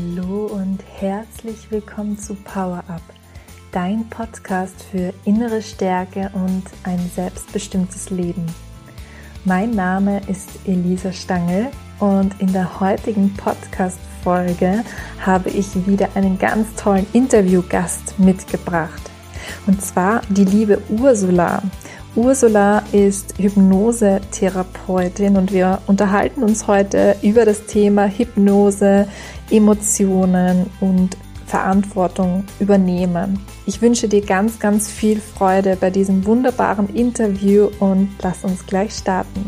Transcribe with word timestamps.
Hallo 0.00 0.46
und 0.46 0.78
herzlich 0.98 1.70
willkommen 1.70 2.16
zu 2.16 2.34
Power 2.34 2.82
Up, 2.88 3.02
dein 3.70 4.08
Podcast 4.08 4.82
für 4.90 5.12
innere 5.24 5.60
Stärke 5.60 6.30
und 6.32 6.62
ein 6.84 6.98
selbstbestimmtes 7.14 8.08
Leben. 8.08 8.46
Mein 9.44 9.72
Name 9.72 10.22
ist 10.26 10.48
Elisa 10.64 11.12
Stangl 11.12 11.68
und 11.98 12.40
in 12.40 12.52
der 12.52 12.80
heutigen 12.80 13.34
Podcast-Folge 13.34 14.84
habe 15.20 15.50
ich 15.50 15.86
wieder 15.86 16.08
einen 16.14 16.38
ganz 16.38 16.74
tollen 16.76 17.06
Interviewgast 17.12 18.18
mitgebracht. 18.18 19.02
Und 19.66 19.82
zwar 19.82 20.22
die 20.30 20.44
liebe 20.44 20.80
Ursula. 20.88 21.62
Ursula 22.16 22.82
ist 22.90 23.38
Hypnosetherapeutin 23.38 25.36
und 25.36 25.52
wir 25.52 25.80
unterhalten 25.86 26.42
uns 26.42 26.66
heute 26.66 27.14
über 27.22 27.44
das 27.44 27.66
Thema 27.66 28.06
Hypnose, 28.08 29.06
Emotionen 29.48 30.68
und 30.80 31.16
Verantwortung 31.46 32.44
übernehmen. 32.58 33.38
Ich 33.64 33.80
wünsche 33.80 34.08
dir 34.08 34.22
ganz, 34.26 34.58
ganz 34.58 34.90
viel 34.90 35.20
Freude 35.20 35.76
bei 35.76 35.90
diesem 35.90 36.26
wunderbaren 36.26 36.88
Interview 36.96 37.70
und 37.78 38.10
lass 38.22 38.42
uns 38.42 38.66
gleich 38.66 38.92
starten. 38.92 39.46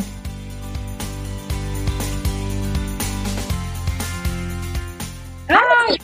Hi, 5.48 5.98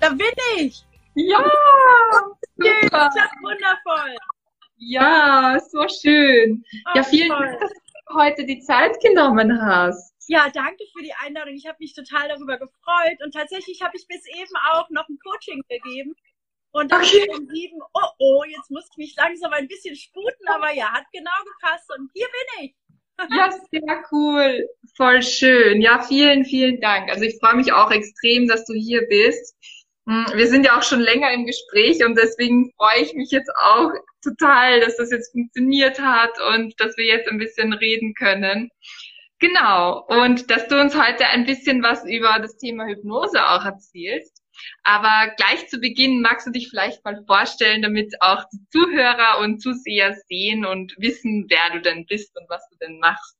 da 0.00 0.08
bin 0.08 0.26
ich! 0.56 0.82
Ja! 1.14 1.44
Super. 2.56 3.10
wundervoll! 3.42 4.16
Ja, 4.78 5.58
so 5.70 5.86
schön. 5.88 6.64
Oh, 6.86 6.90
ja, 6.94 7.02
vielen 7.02 7.28
Dank, 7.28 7.60
dass 7.60 7.70
du 7.70 8.14
heute 8.14 8.46
die 8.46 8.60
Zeit 8.60 8.98
genommen 9.00 9.60
hast. 9.60 10.14
Ja, 10.28 10.48
danke 10.52 10.84
für 10.96 11.02
die 11.02 11.12
Einladung. 11.24 11.54
Ich 11.54 11.66
habe 11.66 11.78
mich 11.80 11.94
total 11.94 12.28
darüber 12.28 12.58
gefreut 12.58 13.18
und 13.24 13.32
tatsächlich 13.32 13.82
habe 13.82 13.96
ich 13.96 14.06
bis 14.06 14.24
eben 14.26 14.52
auch 14.72 14.88
noch 14.90 15.08
ein 15.08 15.18
Coaching 15.24 15.62
gegeben. 15.68 16.14
Und 16.70 16.92
dann 16.92 17.02
okay. 17.02 17.26
um 17.30 17.48
sieben, 17.48 17.80
oh 17.94 18.08
oh, 18.18 18.44
jetzt 18.44 18.70
muss 18.70 18.86
ich 18.92 18.96
mich 18.98 19.16
langsam 19.16 19.52
ein 19.52 19.66
bisschen 19.68 19.96
sputen, 19.96 20.46
aber 20.48 20.72
ja, 20.74 20.92
hat 20.92 21.06
genau 21.12 21.30
gepasst 21.44 21.90
und 21.98 22.10
hier 22.14 22.26
bin 22.26 22.66
ich. 22.66 22.76
Ja, 23.30 23.50
sehr 23.50 24.04
cool. 24.12 24.68
Voll 24.96 25.22
schön. 25.22 25.80
Ja, 25.80 26.02
vielen, 26.02 26.44
vielen 26.44 26.80
Dank. 26.80 27.10
Also 27.10 27.24
ich 27.24 27.36
freue 27.40 27.56
mich 27.56 27.72
auch 27.72 27.90
extrem, 27.90 28.46
dass 28.46 28.64
du 28.64 28.74
hier 28.74 29.02
bist. 29.08 29.56
Hm, 30.06 30.26
wir 30.34 30.46
sind 30.46 30.64
ja 30.64 30.78
auch 30.78 30.82
schon 30.82 31.00
länger 31.00 31.32
im 31.32 31.46
Gespräch 31.46 32.04
und 32.04 32.16
deswegen 32.16 32.72
freue 32.76 33.02
ich 33.02 33.14
mich 33.14 33.30
jetzt 33.30 33.50
auch 33.56 33.90
total, 34.22 34.80
dass 34.80 34.96
das 34.96 35.10
jetzt 35.10 35.32
funktioniert 35.32 36.00
hat 36.00 36.32
und 36.54 36.78
dass 36.80 36.96
wir 36.96 37.04
jetzt 37.04 37.28
ein 37.28 37.38
bisschen 37.38 37.72
reden 37.72 38.14
können. 38.14 38.70
Genau. 39.38 40.04
Und 40.08 40.50
dass 40.50 40.66
du 40.68 40.80
uns 40.80 40.96
heute 40.96 41.26
ein 41.28 41.46
bisschen 41.46 41.82
was 41.82 42.04
über 42.04 42.38
das 42.40 42.56
Thema 42.56 42.86
Hypnose 42.86 43.46
auch 43.46 43.64
erzählst. 43.64 44.42
Aber 44.82 45.32
gleich 45.36 45.68
zu 45.68 45.78
Beginn 45.78 46.20
magst 46.20 46.46
du 46.46 46.50
dich 46.50 46.68
vielleicht 46.68 47.04
mal 47.04 47.22
vorstellen, 47.26 47.82
damit 47.82 48.14
auch 48.20 48.44
die 48.52 48.58
Zuhörer 48.70 49.38
und 49.40 49.60
Zuseher 49.60 50.16
sehen 50.26 50.64
und 50.64 50.94
wissen, 50.98 51.46
wer 51.48 51.76
du 51.76 51.80
denn 51.80 52.06
bist 52.06 52.36
und 52.36 52.48
was 52.48 52.68
du 52.70 52.76
denn 52.78 52.98
machst. 52.98 53.36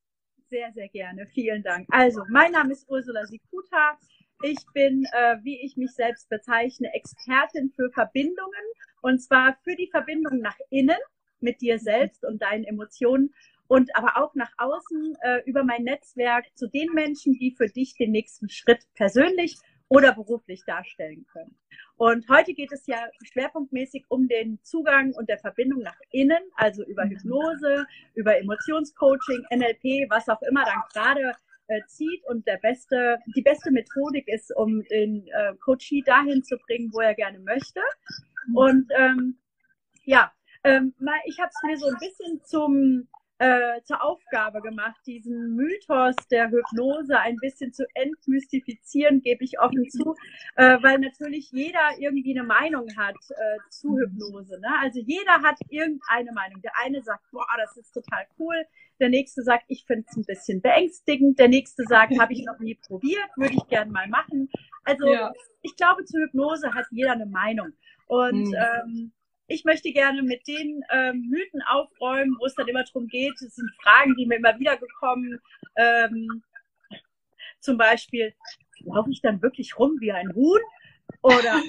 Sehr, 0.51 0.73
sehr 0.73 0.89
gerne. 0.89 1.27
Vielen 1.34 1.62
Dank. 1.62 1.87
Also, 1.91 2.23
mein 2.31 2.53
Name 2.53 2.73
ist 2.73 2.89
Ursula 2.89 3.27
Sikuta. 3.27 3.99
Ich 4.43 4.59
bin, 4.73 5.05
äh, 5.12 5.37
wie 5.43 5.61
ich 5.61 5.77
mich 5.77 5.91
selbst 5.91 6.29
bezeichne, 6.29 6.89
Expertin 6.95 7.73
für 7.75 7.91
Verbindungen 7.91 8.65
und 9.02 9.20
zwar 9.20 9.56
für 9.64 9.74
die 9.77 9.88
Verbindung 9.91 10.41
nach 10.41 10.58
innen 10.70 10.98
mit 11.41 11.60
dir 11.60 11.78
selbst 11.78 12.24
und 12.24 12.42
deinen 12.42 12.64
Emotionen 12.64 13.32
und 13.68 13.94
aber 13.94 14.16
auch 14.16 14.34
nach 14.34 14.52
außen 14.56 15.16
äh, 15.22 15.42
über 15.44 15.62
mein 15.62 15.84
Netzwerk 15.84 16.46
zu 16.54 16.68
den 16.68 16.88
Menschen, 16.94 17.34
die 17.34 17.54
für 17.56 17.69
dich 17.69 17.94
den 17.94 18.10
nächsten 18.10 18.48
Schritt 18.48 18.84
persönlich 18.94 19.56
oder 19.88 20.14
beruflich 20.14 20.62
darstellen 20.66 21.26
können. 21.32 21.56
Und 21.97 22.28
heute 22.28 22.54
geht 22.54 22.72
es 22.72 22.87
ja 22.87 23.08
schwerpunktmäßig 23.32 24.04
um 24.08 24.28
den 24.28 24.58
Zugang 24.62 25.12
und 25.14 25.28
der 25.28 25.38
Verbindung 25.38 25.81
nach 25.81 25.98
innen, 26.10 26.42
also 26.54 26.84
über 26.84 27.04
Hypnose, 27.04 27.87
über 28.14 28.38
Emotionscoaching, 28.38 29.44
NLP, 29.50 30.08
was 30.08 30.28
auch 30.28 30.41
immer 30.42 30.64
dann 30.64 30.82
gerade 30.92 31.32
äh, 31.66 31.81
zieht 31.87 32.25
und 32.26 32.47
der 32.47 32.58
beste, 32.58 33.19
die 33.34 33.42
beste 33.42 33.70
Methodik 33.70 34.28
ist, 34.28 34.54
um 34.56 34.82
den 34.84 35.26
äh, 35.26 35.54
Coachee 35.60 36.03
dahin 36.03 36.42
zu 36.44 36.56
bringen, 36.58 36.91
wo 36.92 37.00
er 37.00 37.14
gerne 37.14 37.41
möchte. 37.41 37.81
Und 38.54 38.91
ähm, 38.97 39.38
ja, 40.04 40.32
ähm, 40.65 40.94
ich 41.26 41.38
habe 41.38 41.50
es 41.50 41.62
mir 41.62 41.78
so 41.78 41.87
ein 41.88 41.99
bisschen 41.99 42.43
zum 42.44 43.09
äh, 43.38 43.81
zur 43.84 44.03
Aufgabe 44.03 44.60
gemacht, 44.60 45.00
diesen 45.06 45.54
Mythos 45.54 46.16
der 46.31 46.50
Hypnose 46.50 47.19
ein 47.19 47.37
bisschen 47.37 47.72
zu 47.72 47.84
entmystifizieren, 47.94 49.22
gebe 49.22 49.44
ich 49.44 49.60
offen 49.60 49.88
zu, 49.91 50.16
äh, 50.56 50.76
weil 50.82 50.99
natürlich 50.99 51.50
jeder 51.53 51.99
irgendwie 51.99 52.37
eine 52.37 52.47
Meinung 52.47 52.87
hat 52.97 53.16
äh, 53.31 53.59
zu 53.71 53.97
Hypnose. 53.97 54.59
Ne? 54.60 54.69
Also 54.81 55.00
jeder 55.00 55.43
hat 55.43 55.56
irgendeine 55.69 56.32
Meinung. 56.32 56.60
Der 56.62 56.72
eine 56.84 57.03
sagt, 57.03 57.22
boah, 57.31 57.47
das 57.59 57.76
ist 57.76 57.93
total 57.93 58.26
cool. 58.38 58.56
Der 59.00 59.09
nächste 59.09 59.43
sagt, 59.43 59.65
ich 59.69 59.84
finde 59.87 60.05
es 60.09 60.16
ein 60.16 60.25
bisschen 60.25 60.60
beängstigend. 60.60 61.38
Der 61.38 61.49
nächste 61.49 61.84
sagt, 61.84 62.19
habe 62.19 62.32
ich 62.32 62.44
noch 62.44 62.59
nie 62.59 62.75
probiert, 62.75 63.31
würde 63.37 63.55
ich 63.55 63.69
gern 63.69 63.91
mal 63.91 64.09
machen. 64.09 64.50
Also 64.82 65.06
ja. 65.06 65.32
ich 65.62 65.76
glaube, 65.76 66.05
zu 66.05 66.19
Hypnose 66.19 66.75
hat 66.75 66.87
jeder 66.91 67.12
eine 67.12 67.26
Meinung. 67.26 67.72
Und 68.09 68.49
mhm. 68.49 68.55
ähm, 68.55 69.12
ich 69.48 69.64
möchte 69.64 69.91
gerne 69.92 70.22
mit 70.22 70.47
den 70.47 70.82
ähm, 70.92 71.26
Mythen 71.31 71.62
aufräumen, 71.62 72.36
wo 72.38 72.44
es 72.44 72.54
dann 72.54 72.69
immer 72.69 72.84
darum 72.84 73.09
geht. 73.09 73.34
Es 73.41 73.54
sind 73.54 73.70
Fragen, 73.82 74.14
die 74.16 74.26
mir 74.26 74.36
immer 74.36 74.59
wieder 74.59 74.76
gekommen. 74.76 75.41
Ähm, 75.76 76.42
zum 77.60 77.78
Beispiel, 77.78 78.34
laufe 78.81 79.10
ich 79.10 79.22
dann 79.22 79.42
wirklich 79.42 79.78
rum 79.78 79.97
wie 80.00 80.12
ein 80.12 80.34
Huhn? 80.34 80.60
Oder 81.22 81.62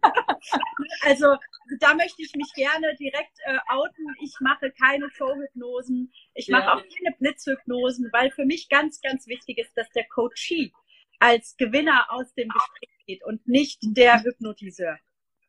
also 1.02 1.36
da 1.80 1.94
möchte 1.94 2.22
ich 2.22 2.34
mich 2.36 2.52
gerne 2.54 2.94
direkt 2.96 3.36
äh, 3.44 3.58
outen. 3.68 4.06
Ich 4.20 4.34
mache 4.40 4.70
keine 4.70 5.10
Showhypnosen, 5.10 6.12
ich 6.34 6.48
mache 6.48 6.62
ja. 6.62 6.74
auch 6.74 6.82
keine 6.82 7.16
Blitzhypnosen, 7.18 8.10
weil 8.12 8.30
für 8.30 8.44
mich 8.44 8.68
ganz, 8.68 9.00
ganz 9.00 9.26
wichtig 9.26 9.58
ist, 9.58 9.76
dass 9.76 9.90
der 9.90 10.06
Coachee 10.08 10.72
als 11.18 11.56
Gewinner 11.56 12.06
aus 12.10 12.32
dem 12.34 12.48
Gespräch 12.48 12.90
geht 13.06 13.24
und 13.24 13.46
nicht 13.48 13.80
der 13.82 14.22
Hypnotiseur. 14.22 14.98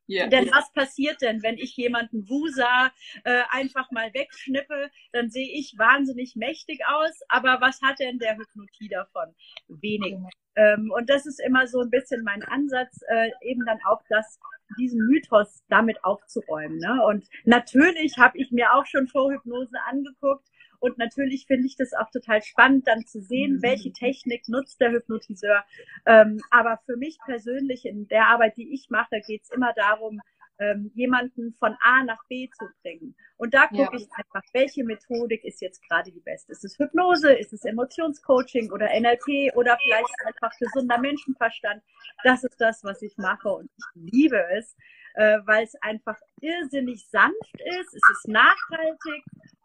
Yeah. 0.07 0.27
Denn 0.27 0.49
was 0.51 0.71
passiert 0.73 1.21
denn, 1.21 1.41
wenn 1.43 1.57
ich 1.57 1.77
jemanden 1.77 2.27
Wusa 2.27 2.91
äh, 3.23 3.43
einfach 3.49 3.89
mal 3.91 4.13
wegschnippe, 4.13 4.89
dann 5.13 5.29
sehe 5.29 5.49
ich 5.57 5.75
wahnsinnig 5.77 6.35
mächtig 6.35 6.81
aus, 6.85 7.21
aber 7.29 7.61
was 7.61 7.81
hat 7.81 7.99
denn 7.99 8.19
der 8.19 8.37
Hypnotie 8.37 8.89
davon? 8.89 9.33
Wenig. 9.67 10.17
Ähm, 10.55 10.91
und 10.95 11.09
das 11.09 11.25
ist 11.25 11.39
immer 11.39 11.67
so 11.67 11.79
ein 11.79 11.89
bisschen 11.89 12.23
mein 12.23 12.43
Ansatz, 12.43 12.99
äh, 13.07 13.31
eben 13.41 13.65
dann 13.65 13.79
auch 13.85 14.01
das, 14.09 14.39
diesen 14.77 15.05
Mythos 15.07 15.63
damit 15.69 16.03
aufzuräumen. 16.03 16.77
Ne? 16.77 17.03
Und 17.05 17.25
natürlich 17.45 18.17
habe 18.17 18.37
ich 18.37 18.51
mir 18.51 18.73
auch 18.73 18.85
schon 18.85 19.07
Vorhypnose 19.07 19.77
angeguckt 19.87 20.47
und 20.83 20.97
natürlich 20.97 21.45
finde 21.47 21.65
ich 21.65 21.77
das 21.77 21.93
auch 21.93 22.09
total 22.11 22.41
spannend, 22.41 22.89
dann 22.89 23.05
zu 23.05 23.21
sehen, 23.21 23.53
mhm. 23.53 23.61
welche 23.63 23.93
Technik 23.93 24.49
nutzt 24.49 24.81
der 24.81 24.91
Hypnotiseur. 24.91 25.63
Ähm, 26.05 26.41
aber 26.51 26.77
für 26.85 26.97
mich 26.97 27.17
persönlich 27.25 27.85
in 27.85 28.09
der 28.09 28.27
Arbeit, 28.27 28.57
die 28.57 28.73
ich 28.73 28.89
mache, 28.89 29.21
geht 29.25 29.43
es 29.43 29.49
immer 29.51 29.71
darum, 29.77 30.19
ähm, 30.59 30.91
jemanden 30.93 31.53
von 31.53 31.77
A 31.81 32.03
nach 32.03 32.21
B 32.27 32.49
zu 32.49 32.65
bringen. 32.81 33.15
Und 33.37 33.53
da 33.53 33.67
gucke 33.67 33.95
ja. 33.95 34.01
ich 34.01 34.07
einfach, 34.11 34.43
welche 34.51 34.83
Methodik 34.83 35.45
ist 35.45 35.61
jetzt 35.61 35.81
gerade 35.87 36.11
die 36.11 36.19
beste. 36.19 36.51
Ist 36.51 36.65
es 36.65 36.77
Hypnose, 36.77 37.31
ist 37.31 37.53
es 37.53 37.63
Emotionscoaching 37.63 38.69
oder 38.69 38.87
NLP 38.87 39.55
oder 39.55 39.77
vielleicht 39.81 40.25
einfach 40.25 40.51
gesunder 40.59 40.97
Menschenverstand. 40.97 41.81
Das 42.25 42.43
ist 42.43 42.59
das, 42.59 42.83
was 42.83 43.01
ich 43.01 43.15
mache 43.15 43.47
und 43.47 43.69
ich 43.77 44.11
liebe 44.11 44.43
es, 44.51 44.75
äh, 45.13 45.39
weil 45.45 45.63
es 45.63 45.75
einfach 45.81 46.19
irrsinnig 46.41 47.07
sanft 47.07 47.61
ist, 47.79 47.93
es 47.93 48.09
ist 48.11 48.27
nachhaltig 48.27 49.23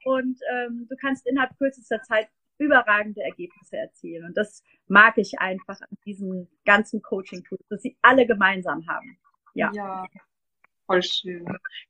und 0.09 0.41
ähm, 0.53 0.87
du 0.89 0.97
kannst 0.97 1.27
innerhalb 1.27 1.57
kürzester 1.59 2.03
Zeit 2.03 2.29
überragende 2.59 3.23
Ergebnisse 3.23 3.77
erzielen. 3.77 4.25
Und 4.25 4.37
das 4.37 4.63
mag 4.89 5.17
ich 5.17 5.39
einfach 5.39 5.81
an 5.81 5.97
diesen 6.05 6.49
ganzen 6.65 7.03
Coaching-Tools, 7.03 7.63
dass 7.69 7.83
sie 7.83 7.97
alle 8.03 8.27
gemeinsam 8.27 8.87
haben. 8.89 9.19
Ja. 9.55 9.71
Ja, 9.75 10.07
voll 10.87 11.03
schön. 11.03 11.47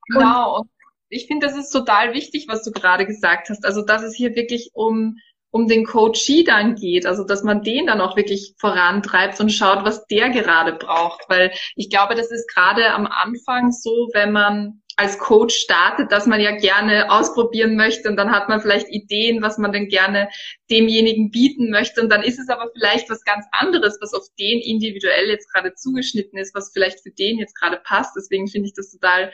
Genau. 0.09 0.61
Und 0.61 0.70
ich 1.09 1.26
finde, 1.26 1.47
das 1.47 1.56
ist 1.56 1.70
total 1.70 2.12
wichtig, 2.12 2.47
was 2.49 2.62
du 2.62 2.70
gerade 2.70 3.06
gesagt 3.06 3.49
hast. 3.49 3.65
Also, 3.65 3.82
dass 3.82 4.03
es 4.03 4.15
hier 4.15 4.35
wirklich 4.35 4.71
um 4.75 5.17
um 5.50 5.67
den 5.67 5.87
Coachee 5.87 6.44
dann 6.44 6.75
geht, 6.75 7.06
also 7.06 7.25
dass 7.25 7.43
man 7.43 7.62
den 7.62 7.87
dann 7.87 8.00
auch 8.00 8.17
wirklich 8.17 8.55
vorantreibt 8.59 9.41
und 9.41 9.50
schaut, 9.50 9.85
was 9.85 10.06
der 10.06 10.29
gerade 10.31 10.75
braucht, 10.75 11.25
weil 11.29 11.53
ich 11.75 11.88
glaube, 11.88 12.14
das 12.14 12.31
ist 12.31 12.53
gerade 12.53 12.91
am 12.93 13.06
Anfang 13.06 13.73
so, 13.73 14.11
wenn 14.12 14.32
man 14.32 14.82
als 14.99 15.17
Coach 15.19 15.55
startet, 15.55 16.11
dass 16.11 16.27
man 16.27 16.41
ja 16.41 16.56
gerne 16.56 17.11
ausprobieren 17.11 17.77
möchte 17.77 18.09
und 18.09 18.17
dann 18.17 18.33
hat 18.33 18.49
man 18.49 18.61
vielleicht 18.61 18.89
Ideen, 18.89 19.41
was 19.43 19.56
man 19.56 19.71
denn 19.71 19.87
gerne 19.87 20.29
demjenigen 20.71 21.31
bieten 21.31 21.71
möchte 21.71 22.03
und 22.03 22.11
dann 22.11 22.25
ist 22.25 22.41
es 22.41 22.49
aber 22.49 22.69
vielleicht 22.73 23.09
was 23.09 23.25
ganz 23.25 23.47
anderes, 23.53 23.99
was 24.00 24.12
auf 24.12 24.27
den 24.39 24.61
individuell 24.61 25.29
jetzt 25.29 25.53
gerade 25.53 25.73
zugeschnitten 25.75 26.37
ist, 26.37 26.53
was 26.55 26.73
vielleicht 26.73 27.00
für 27.00 27.12
den 27.12 27.39
jetzt 27.39 27.55
gerade 27.55 27.81
passt. 27.85 28.17
Deswegen 28.17 28.49
finde 28.49 28.69
ich 28.69 28.75
das 28.75 28.91
total 28.91 29.33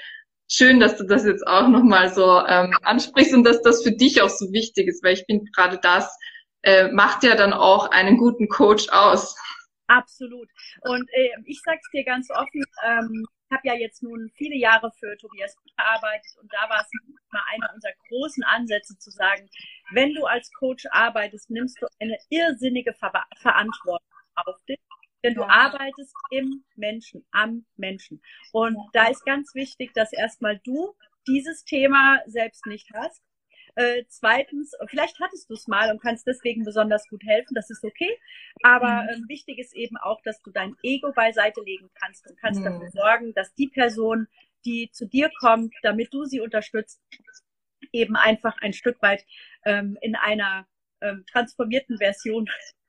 schön, 0.51 0.81
dass 0.81 0.99
du 0.99 1.05
das 1.05 1.25
jetzt 1.25 1.47
auch 1.47 1.69
nochmal 1.69 2.13
so 2.13 2.41
ähm, 2.47 2.77
ansprichst 2.83 3.33
und 3.33 3.45
dass 3.45 3.63
das 3.63 3.83
für 3.83 3.93
dich 3.93 4.21
auch 4.21 4.29
so 4.29 4.53
wichtig 4.53 4.87
ist, 4.89 5.03
weil 5.03 5.15
ich 5.15 5.25
finde 5.25 5.47
gerade 5.55 5.79
das 5.83 6.15
äh, 6.63 6.93
macht 6.93 7.25
ja 7.25 7.37
dann 7.37 7.55
auch 7.55 7.91
einen 7.91 8.19
guten 8.19 8.49
Coach 8.49 8.89
aus. 8.91 9.35
Absolut. 9.87 10.49
Und 10.83 11.09
äh, 11.13 11.31
ich 11.47 11.61
sag's 11.65 11.91
dir 11.91 12.05
ganz 12.05 12.29
offen, 12.31 12.65
ähm, 12.87 13.27
ich 13.49 13.57
habe 13.57 13.69
ja 13.69 13.75
jetzt 13.75 14.03
nun 14.03 14.31
viele 14.37 14.57
Jahre 14.57 14.91
für 14.99 15.17
Tobias 15.19 15.55
gearbeitet 15.77 16.33
und 16.41 16.53
da 16.53 16.69
war 16.69 16.81
es 16.81 16.89
mal 17.31 17.43
einer 17.53 17.73
unserer 17.75 17.93
großen 18.09 18.45
Ansätze 18.45 18.97
zu 18.99 19.11
sagen, 19.11 19.49
wenn 19.93 20.15
du 20.15 20.25
als 20.25 20.51
Coach 20.53 20.87
arbeitest, 20.91 21.51
nimmst 21.51 21.81
du 21.81 21.87
eine 22.01 22.17
irrsinnige 22.31 22.95
Ver 22.95 23.13
Verantwortung 23.37 24.09
auf 24.35 24.57
dich, 24.69 24.81
denn 25.23 25.35
du 25.35 25.45
arbeitest 25.45 26.15
im 26.31 26.65
Menschen, 26.75 27.27
am 27.31 27.65
Menschen. 27.77 28.23
Und 28.53 28.77
da 28.93 29.09
ist 29.09 29.25
ganz 29.25 29.55
wichtig, 29.55 29.93
dass 29.95 30.13
erstmal 30.13 30.61
du 30.65 30.95
dieses 31.27 31.65
Thema 31.65 32.21
selbst 32.27 32.67
nicht 32.67 32.89
hast 32.95 33.23
äh, 33.77 34.05
zweitens, 34.09 34.73
vielleicht 34.89 35.19
hattest 35.21 35.51
du 35.51 35.55
es 35.55 35.67
mal 35.67 35.91
und 35.91 36.01
kannst 36.01 36.27
deswegen 36.27 36.65
besonders 36.65 37.09
gut 37.09 37.25
helfen, 37.25 37.55
das 37.55 37.71
ist 37.71 37.85
okay. 37.85 38.19
Aber 38.63 39.03
mhm. 39.03 39.09
ähm, 39.09 39.25
wichtig 39.29 39.59
ist 39.59 39.75
eben 39.75 39.97
auch, 39.97 40.21
dass 40.23 40.41
du 40.43 40.51
dein 40.51 40.77
Ego 40.83 41.13
beiseite 41.13 41.61
legen 41.63 41.91
kannst 41.95 42.29
und 42.29 42.39
kannst 42.39 42.61
mhm. 42.61 42.65
dafür 42.65 42.91
sorgen, 42.91 43.35
dass 43.35 43.53
die 43.55 43.69
Person, 43.69 44.29
die 44.65 44.91
zu 44.93 45.07
dir 45.07 45.31
kommt, 45.41 45.75
damit 45.83 46.15
du 46.15 46.25
sie 46.25 46.41
unterstützt, 46.41 47.01
eben 47.93 48.17
einfach 48.17 48.57
ein 48.61 48.73
Stück 48.73 49.01
weit 49.03 49.25
ähm, 49.65 49.99
in 50.01 50.15
einer 50.15 50.67
ähm, 51.01 51.25
transformierten 51.31 51.99
Version 51.99 52.49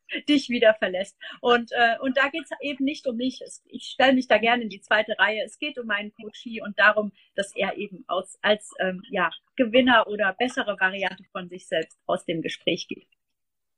dich 0.29 0.49
wieder 0.49 0.73
verlässt. 0.75 1.17
Und, 1.41 1.71
äh, 1.71 1.97
und 2.01 2.17
da 2.17 2.29
geht's 2.29 2.51
eben 2.61 2.83
nicht 2.83 3.07
um 3.07 3.15
mich. 3.17 3.41
Ich 3.65 3.85
stelle 3.85 4.13
mich 4.13 4.27
da 4.27 4.37
gerne 4.37 4.63
in 4.63 4.69
die 4.69 4.81
zweite 4.81 5.17
Reihe. 5.17 5.43
Es 5.43 5.59
geht 5.59 5.77
um 5.77 5.87
meinen 5.87 6.13
Coachie 6.13 6.61
und 6.61 6.77
darum, 6.79 7.11
dass 7.35 7.55
er 7.55 7.77
eben 7.77 8.03
aus, 8.07 8.37
als 8.41 8.71
ähm, 8.79 9.01
ja, 9.09 9.29
Gewinner 9.55 10.07
oder 10.07 10.33
bessere 10.33 10.79
Variante 10.79 11.23
von 11.31 11.49
sich 11.49 11.67
selbst 11.67 11.99
aus 12.05 12.25
dem 12.25 12.41
Gespräch 12.41 12.87
geht. 12.87 13.07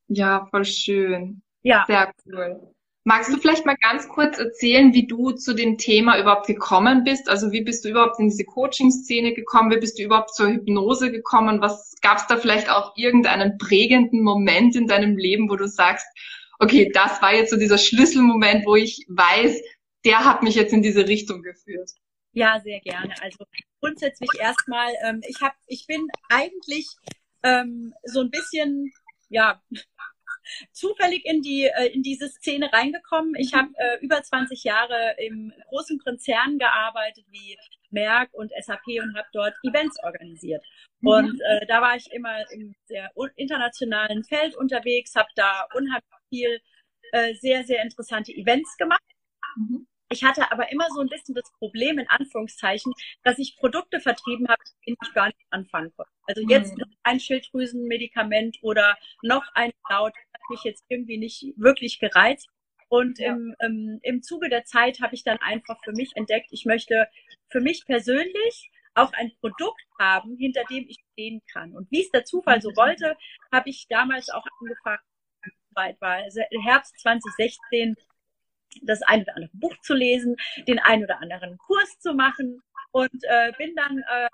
Ja, 0.08 0.48
voll 0.50 0.66
schön. 0.66 1.42
Ja. 1.62 1.86
Sehr 1.88 2.14
cool. 2.26 2.74
Magst 3.08 3.32
du 3.34 3.38
vielleicht 3.38 3.66
mal 3.66 3.78
ganz 3.78 4.10
kurz 4.10 4.38
erzählen, 4.38 4.94
wie 4.94 5.08
du 5.08 5.32
zu 5.32 5.54
dem 5.54 5.78
Thema 5.78 6.20
überhaupt 6.20 6.46
gekommen 6.46 7.06
bist? 7.06 7.30
Also 7.30 7.54
wie 7.54 7.62
bist 7.62 7.86
du 7.86 7.90
überhaupt 7.90 8.20
in 8.20 8.28
diese 8.28 8.44
Coaching-Szene 8.44 9.34
gekommen? 9.34 9.72
Wie 9.72 9.80
bist 9.80 9.98
du 9.98 10.04
überhaupt 10.04 10.36
zur 10.36 10.50
Hypnose 10.50 11.10
gekommen? 11.10 11.62
Was 11.62 11.96
gab 12.02 12.18
es 12.18 12.28
da 12.28 12.36
vielleicht 12.36 12.70
auch 12.70 12.98
irgendeinen 12.98 13.58
prägenden 13.58 14.24
Moment 14.24 14.76
in 14.76 14.88
deinem 14.88 15.16
Leben, 15.16 15.50
wo 15.50 15.56
du 15.56 15.70
sagst, 15.70 16.06
okay, 16.60 16.92
das 16.94 17.22
war 17.22 17.34
jetzt 17.34 17.50
so 17.50 17.56
dieser 17.56 17.78
Schlüsselmoment, 17.78 18.66
wo 18.66 18.76
ich 18.76 19.06
weiß, 19.08 19.58
der 20.04 20.26
hat 20.26 20.44
mich 20.44 20.56
jetzt 20.56 20.74
in 20.74 20.82
diese 20.82 21.08
Richtung 21.08 21.44
geführt? 21.44 21.90
Ja, 22.34 22.60
sehr 22.60 22.82
gerne. 22.82 23.16
Also 23.22 23.46
grundsätzlich 23.80 24.32
erstmal, 24.38 24.92
ähm, 25.06 25.22
ich 25.26 25.40
habe, 25.42 25.56
ich 25.68 25.88
bin 25.88 26.10
eigentlich 26.28 26.88
ähm, 27.42 27.94
so 28.04 28.20
ein 28.20 28.32
bisschen, 28.32 28.92
ja, 29.30 29.62
zufällig 30.72 31.26
in 31.26 31.42
die 31.42 31.66
äh, 31.66 31.88
in 31.94 32.04
diese 32.04 32.30
Szene 32.30 32.72
reingekommen. 32.72 33.36
Ich 33.36 33.54
habe 33.54 33.70
äh, 33.76 33.98
über 34.02 34.22
20 34.22 34.64
Jahre 34.64 35.16
im 35.18 35.54
großen 35.70 36.00
Konzern 36.00 36.58
gearbeitet 36.58 37.26
wie 37.30 37.58
Merck 37.90 38.30
und 38.34 38.52
SAP 38.60 38.86
und 39.02 39.16
habe 39.16 39.28
dort 39.34 39.56
Events 39.64 39.98
organisiert. 40.04 40.64
Mhm. 41.02 41.08
Und 41.08 41.42
äh, 41.42 41.66
da 41.68 41.82
war 41.82 41.96
ich 41.96 42.12
immer 42.12 42.50
im 42.52 42.76
sehr 42.86 43.12
internationalen 43.36 44.24
Feld 44.24 44.56
unterwegs, 44.56 45.16
habe 45.16 45.30
da 45.36 45.68
unheimlich 45.74 46.04
viel 46.30 46.60
äh, 47.12 47.34
sehr 47.36 47.64
sehr 47.64 47.82
interessante 47.84 48.32
Events 48.34 48.76
gemacht. 48.78 49.02
Mhm. 49.56 49.87
Ich 50.10 50.24
hatte 50.24 50.52
aber 50.52 50.72
immer 50.72 50.88
so 50.94 51.02
ein 51.02 51.10
bisschen 51.10 51.36
das 51.36 51.52
Problem, 51.60 52.00
in 52.00 52.08
Anführungszeichen, 52.08 52.94
dass 53.24 53.40
ich 53.40 53.58
Produkte 53.58 54.00
vertrieben 54.00 54.48
habe, 54.48 54.62
die 54.86 54.96
ich 55.02 55.14
gar 55.14 55.28
nicht 55.28 55.38
anfangen 55.50 55.92
konnte. 55.96 56.12
Also 56.28 56.42
jetzt 56.48 56.78
mhm. 56.78 56.84
ein 57.04 57.20
Schilddrüsenmedikament 57.20 58.58
oder 58.62 58.98
noch 59.22 59.46
ein 59.54 59.72
Laut 59.90 60.14
hat 60.16 60.42
mich 60.50 60.64
jetzt 60.64 60.86
irgendwie 60.88 61.18
nicht 61.18 61.54
wirklich 61.58 62.00
gereizt. 62.00 62.48
Und 62.90 63.20
ja. 63.20 63.34
im, 63.34 63.54
im, 63.60 64.00
im 64.02 64.24
Zuge 64.24 64.50
der 64.50 64.64
Zeit 64.64 65.02
habe 65.02 65.14
ich 65.14 65.24
dann 65.24 65.40
einfach 65.40 65.78
für 65.84 65.92
mich 65.92 66.16
entdeckt, 66.16 66.48
ich 66.52 66.66
möchte 66.66 67.08
für 67.50 67.60
mich 67.60 67.86
persönlich 67.86 68.72
auch 68.94 69.12
ein 69.14 69.32
Produkt 69.42 69.84
haben, 70.00 70.38
hinter 70.38 70.64
dem 70.70 70.86
ich 70.88 70.98
stehen 71.14 71.42
kann. 71.52 71.74
Und 71.74 71.92
wie 71.92 72.02
es 72.02 72.10
der 72.12 72.24
Zufall 72.24 72.62
so 72.62 72.70
wollte, 72.76 73.18
habe 73.52 73.70
ich 73.70 73.88
damals 73.90 74.30
auch 74.30 74.46
angefangen, 74.62 75.04
war 76.00 76.10
also 76.10 76.42
Herbst 76.64 76.98
2016 77.00 77.96
das 78.84 79.02
ein 79.04 79.22
oder 79.22 79.36
andere 79.36 79.52
Buch 79.54 79.76
zu 79.82 79.94
lesen, 79.94 80.36
den 80.68 80.80
ein 80.80 81.04
oder 81.04 81.22
anderen 81.22 81.58
Kurs 81.58 82.00
zu 82.00 82.14
machen 82.14 82.62
und 82.92 83.24
äh, 83.24 83.52
bin 83.58 83.76
dann, 83.76 84.00
äh, 84.00 84.28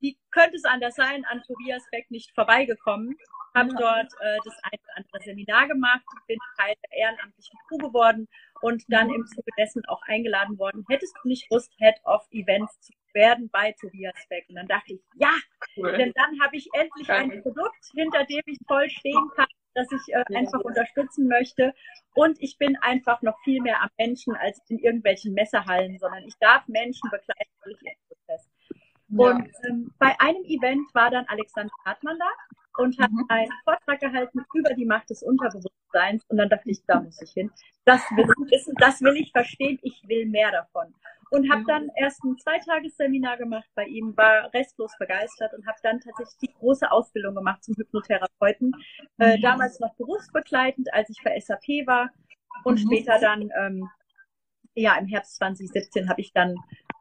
wie 0.00 0.16
könnte 0.30 0.56
es 0.56 0.64
anders 0.64 0.94
sein, 0.94 1.24
an 1.24 1.42
Tobias 1.46 1.82
Beck 1.90 2.10
nicht 2.10 2.32
vorbeigekommen, 2.34 3.16
habe 3.54 3.70
dort 3.78 4.12
äh, 4.20 4.38
das 4.44 4.54
ein 4.62 4.78
oder 4.78 4.96
andere 4.96 5.20
Seminar 5.22 5.66
gemacht, 5.66 6.04
bin 6.26 6.38
Teil 6.56 6.74
der 6.84 6.98
ehrenamtlichen 6.98 7.58
Crew 7.66 7.78
geworden 7.78 8.28
und 8.60 8.82
dann 8.88 9.10
im 9.10 9.26
Zuge 9.26 9.50
dessen 9.58 9.84
auch 9.86 10.02
eingeladen 10.02 10.58
worden, 10.58 10.84
hättest 10.88 11.16
du 11.22 11.28
nicht 11.28 11.50
Lust, 11.50 11.72
Head 11.78 11.96
of 12.04 12.26
Events 12.30 12.78
zu 12.80 12.92
werden 13.14 13.48
bei 13.50 13.74
Tobias 13.80 14.14
Beck? 14.28 14.44
Und 14.48 14.56
dann 14.56 14.68
dachte 14.68 14.94
ich, 14.94 15.00
ja, 15.14 15.32
cool. 15.76 15.96
denn 15.96 16.12
dann 16.14 16.40
habe 16.40 16.56
ich 16.56 16.68
endlich 16.72 17.10
ein 17.10 17.42
Produkt, 17.42 17.84
hinter 17.94 18.24
dem 18.24 18.42
ich 18.46 18.58
voll 18.66 18.88
stehen 18.90 19.28
kann 19.34 19.46
das 19.78 19.92
ich 19.92 20.14
äh, 20.14 20.36
einfach 20.36 20.60
unterstützen 20.60 21.28
möchte. 21.28 21.72
Und 22.14 22.36
ich 22.40 22.58
bin 22.58 22.76
einfach 22.80 23.22
noch 23.22 23.38
viel 23.44 23.62
mehr 23.62 23.80
am 23.82 23.90
Menschen 23.96 24.34
als 24.34 24.60
in 24.68 24.78
irgendwelchen 24.78 25.34
Messehallen, 25.34 25.98
sondern 25.98 26.24
ich 26.24 26.34
darf 26.40 26.66
Menschen 26.66 27.08
begleiten 27.10 27.52
durch 27.62 27.80
ihren 27.82 27.96
Prozess. 28.08 28.48
Ja. 29.08 29.30
Und 29.30 29.50
ähm, 29.68 29.94
bei 29.98 30.14
einem 30.18 30.44
Event 30.44 30.92
war 30.94 31.10
dann 31.10 31.26
Alexander 31.28 31.72
Hartmann 31.84 32.18
da 32.18 32.57
und 32.78 32.98
hat 32.98 33.10
mhm. 33.10 33.24
einen 33.28 33.52
Vortrag 33.64 34.00
gehalten 34.00 34.44
über 34.54 34.74
die 34.74 34.86
Macht 34.86 35.10
des 35.10 35.22
Unterbewusstseins. 35.22 36.24
Und 36.28 36.38
dann 36.38 36.48
dachte 36.48 36.70
ich, 36.70 36.82
da 36.86 37.00
muss 37.00 37.20
ich 37.20 37.32
hin. 37.32 37.50
Das 37.84 38.00
will 38.10 38.24
ich 38.24 38.50
wissen, 38.50 38.74
das 38.78 39.00
will 39.00 39.16
ich 39.16 39.30
verstehen, 39.32 39.78
ich 39.82 40.02
will 40.06 40.26
mehr 40.26 40.50
davon 40.50 40.94
und 41.30 41.50
habe 41.50 41.64
dann 41.66 41.90
erst 41.96 42.22
ein 42.24 42.36
Zweitagesseminar 42.38 43.36
gemacht 43.36 43.68
bei 43.74 43.84
ihm, 43.84 44.16
war 44.16 44.52
restlos 44.54 44.92
begeistert 44.98 45.52
und 45.54 45.66
habe 45.66 45.78
dann 45.82 46.00
tatsächlich 46.00 46.38
die 46.40 46.52
große 46.58 46.90
Ausbildung 46.90 47.34
gemacht 47.34 47.64
zum 47.64 47.74
Hypnotherapeuten. 47.76 48.72
Äh, 49.18 49.36
mhm. 49.36 49.42
damals 49.42 49.80
noch 49.80 49.94
berufsbegleitend, 49.96 50.92
als 50.92 51.10
ich 51.10 51.18
bei 51.22 51.38
SAP 51.38 51.86
war 51.86 52.10
und 52.64 52.82
mhm. 52.82 52.86
später 52.86 53.18
dann, 53.20 53.50
ähm, 53.58 53.88
ja, 54.74 54.96
im 54.96 55.06
Herbst 55.06 55.36
2017 55.36 56.08
habe 56.08 56.20
ich 56.20 56.32
dann 56.32 56.54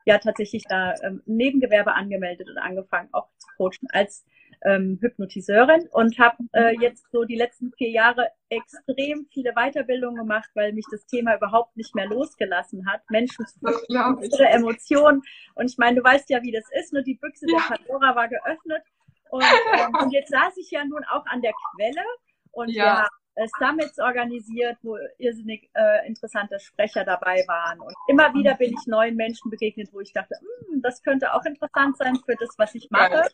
ja 0.06 0.18
tatsächlich 0.18 0.64
da 0.68 0.94
ähm, 1.04 1.22
Nebengewerbe 1.26 1.94
angemeldet 1.94 2.50
und 2.50 2.58
angefangen 2.58 3.10
auch 3.12 3.30
zu 3.38 3.48
coachen 3.58 3.88
als 3.92 4.26
ähm, 4.66 4.98
Hypnotiseurin 5.02 5.88
und 5.92 6.18
habe 6.20 6.38
äh, 6.54 6.76
jetzt 6.80 7.06
so 7.12 7.24
die 7.24 7.36
letzten 7.36 7.72
vier 7.74 7.90
Jahre 7.90 8.30
extrem 8.50 9.28
viele 9.32 9.54
Weiterbildungen 9.54 10.18
gemacht, 10.18 10.50
weil 10.54 10.74
mich 10.74 10.86
das 10.92 11.06
Thema 11.06 11.36
überhaupt 11.36 11.76
nicht 11.78 11.94
mehr 11.96 12.08
losgelassen 12.08 12.88
hat. 12.90 13.02
Menschen 13.10 13.46
zu 13.46 13.60
ihre 13.90 14.50
Emotionen. 14.50 15.22
Und 15.56 15.70
ich 15.70 15.78
meine, 15.78 15.98
du 15.98 16.04
weißt 16.04 16.30
ja, 16.30 16.42
wie 16.42 16.52
das 16.52 16.66
ist. 16.80 16.94
Nur 16.94 17.04
die 17.04 17.16
Büchse 17.16 17.46
ja. 17.50 17.58
der 17.58 17.78
Pandora 17.78 18.16
war 18.16 18.28
geöffnet. 18.28 18.84
Und, 19.30 19.44
ähm, 19.74 19.96
und 20.02 20.12
jetzt 20.12 20.30
saß 20.30 20.56
ich 20.58 20.72
ja 20.72 20.84
nun 20.86 21.04
auch 21.12 21.26
an 21.26 21.42
der 21.42 21.54
Quelle 21.76 22.04
und 22.52 22.70
ja. 22.70 22.84
wir 22.84 22.98
haben 22.98 23.08
äh, 23.36 23.48
Summits 23.60 24.00
organisiert, 24.00 24.78
wo 24.82 24.98
irrsinnig 25.20 25.70
äh, 25.76 26.08
interessante 26.08 26.60
Sprecher 26.60 27.04
dabei 27.04 27.44
waren. 27.48 27.80
Und 27.80 27.94
immer 28.08 28.34
wieder 28.34 28.56
bin 28.56 28.74
ich 28.74 28.88
neuen 28.88 29.16
Menschen 29.16 29.52
begegnet, 29.52 29.90
wo 29.94 30.00
ich 30.00 30.12
dachte, 30.12 30.36
hm, 30.40 30.82
das 30.82 31.04
könnte 31.04 31.34
auch 31.34 31.46
interessant 31.46 31.98
sein 31.98 32.16
für 32.26 32.36
das, 32.36 32.50
was 32.58 32.74
ich 32.74 32.90
mache. 32.90 33.28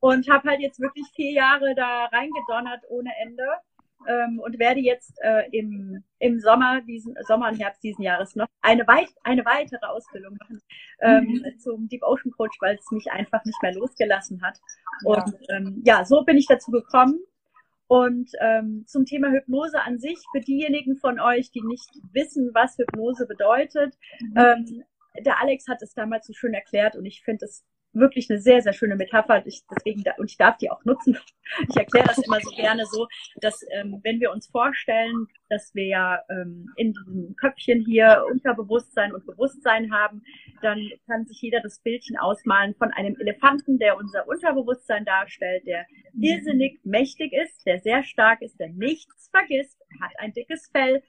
Und 0.00 0.28
habe 0.28 0.48
halt 0.48 0.60
jetzt 0.60 0.80
wirklich 0.80 1.06
vier 1.14 1.32
Jahre 1.32 1.74
da 1.74 2.06
reingedonnert 2.06 2.84
ohne 2.88 3.10
Ende. 3.20 3.44
Ähm, 4.06 4.38
und 4.38 4.60
werde 4.60 4.78
jetzt 4.78 5.18
äh, 5.22 5.48
im, 5.50 6.04
im 6.20 6.38
Sommer, 6.38 6.80
diesen 6.82 7.16
Sommer 7.26 7.48
und 7.48 7.58
Herbst 7.58 7.82
diesen 7.82 8.02
Jahres 8.02 8.36
noch 8.36 8.46
eine, 8.62 8.86
weit, 8.86 9.08
eine 9.24 9.44
weitere 9.44 9.84
Ausbildung 9.84 10.36
machen 10.38 10.62
ähm, 11.00 11.42
mhm. 11.44 11.58
zum 11.58 11.88
Deep 11.88 12.04
Ocean 12.04 12.30
Coach, 12.30 12.56
weil 12.60 12.76
es 12.76 12.90
mich 12.92 13.10
einfach 13.10 13.44
nicht 13.44 13.60
mehr 13.60 13.74
losgelassen 13.74 14.40
hat. 14.40 14.56
Ja. 15.02 15.14
Und 15.14 15.34
ähm, 15.50 15.82
ja, 15.84 16.04
so 16.04 16.22
bin 16.22 16.36
ich 16.36 16.46
dazu 16.46 16.70
gekommen. 16.70 17.18
Und 17.88 18.30
ähm, 18.40 18.84
zum 18.86 19.06
Thema 19.06 19.30
Hypnose 19.30 19.80
an 19.80 19.98
sich, 19.98 20.18
für 20.30 20.40
diejenigen 20.40 20.96
von 20.96 21.18
euch, 21.18 21.50
die 21.50 21.62
nicht 21.62 21.88
wissen, 22.12 22.50
was 22.52 22.76
Hypnose 22.76 23.26
bedeutet, 23.26 23.96
mhm. 24.20 24.34
ähm, 24.36 24.84
der 25.24 25.40
Alex 25.40 25.66
hat 25.68 25.82
es 25.82 25.94
damals 25.94 26.26
so 26.26 26.34
schön 26.34 26.52
erklärt 26.52 26.96
und 26.96 27.06
ich 27.06 27.22
finde 27.22 27.46
es 27.46 27.64
wirklich 27.92 28.30
eine 28.30 28.40
sehr, 28.40 28.60
sehr 28.60 28.72
schöne 28.72 28.96
Metapher. 28.96 29.44
Ich, 29.46 29.62
deswegen, 29.70 30.04
und 30.18 30.30
ich 30.30 30.36
darf 30.36 30.56
die 30.58 30.70
auch 30.70 30.84
nutzen. 30.84 31.18
Ich 31.68 31.76
erkläre 31.76 32.06
das 32.06 32.18
immer 32.18 32.40
so 32.40 32.50
gerne 32.50 32.84
so, 32.86 33.06
dass 33.36 33.64
ähm, 33.72 34.00
wenn 34.02 34.20
wir 34.20 34.30
uns 34.32 34.48
vorstellen, 34.48 35.26
dass 35.48 35.74
wir 35.74 35.86
ja 35.86 36.20
ähm, 36.28 36.66
in 36.76 36.92
diesem 36.92 37.34
Köpfchen 37.36 37.80
hier 37.80 38.24
Unterbewusstsein 38.30 39.14
und 39.14 39.24
Bewusstsein 39.24 39.90
haben, 39.90 40.22
dann 40.60 40.90
kann 41.06 41.24
sich 41.24 41.40
jeder 41.40 41.60
das 41.60 41.80
Bildchen 41.80 42.18
ausmalen 42.18 42.74
von 42.74 42.92
einem 42.92 43.16
Elefanten, 43.18 43.78
der 43.78 43.96
unser 43.96 44.28
Unterbewusstsein 44.28 45.04
darstellt, 45.04 45.66
der 45.66 45.86
irrsinnig 46.20 46.80
mächtig 46.84 47.32
ist, 47.32 47.64
der 47.64 47.78
sehr 47.78 48.04
stark 48.04 48.42
ist, 48.42 48.60
der 48.60 48.68
nichts 48.68 49.30
vergisst, 49.30 49.80
hat 50.02 50.12
ein 50.18 50.32
dickes 50.32 50.68
Fell 50.70 51.02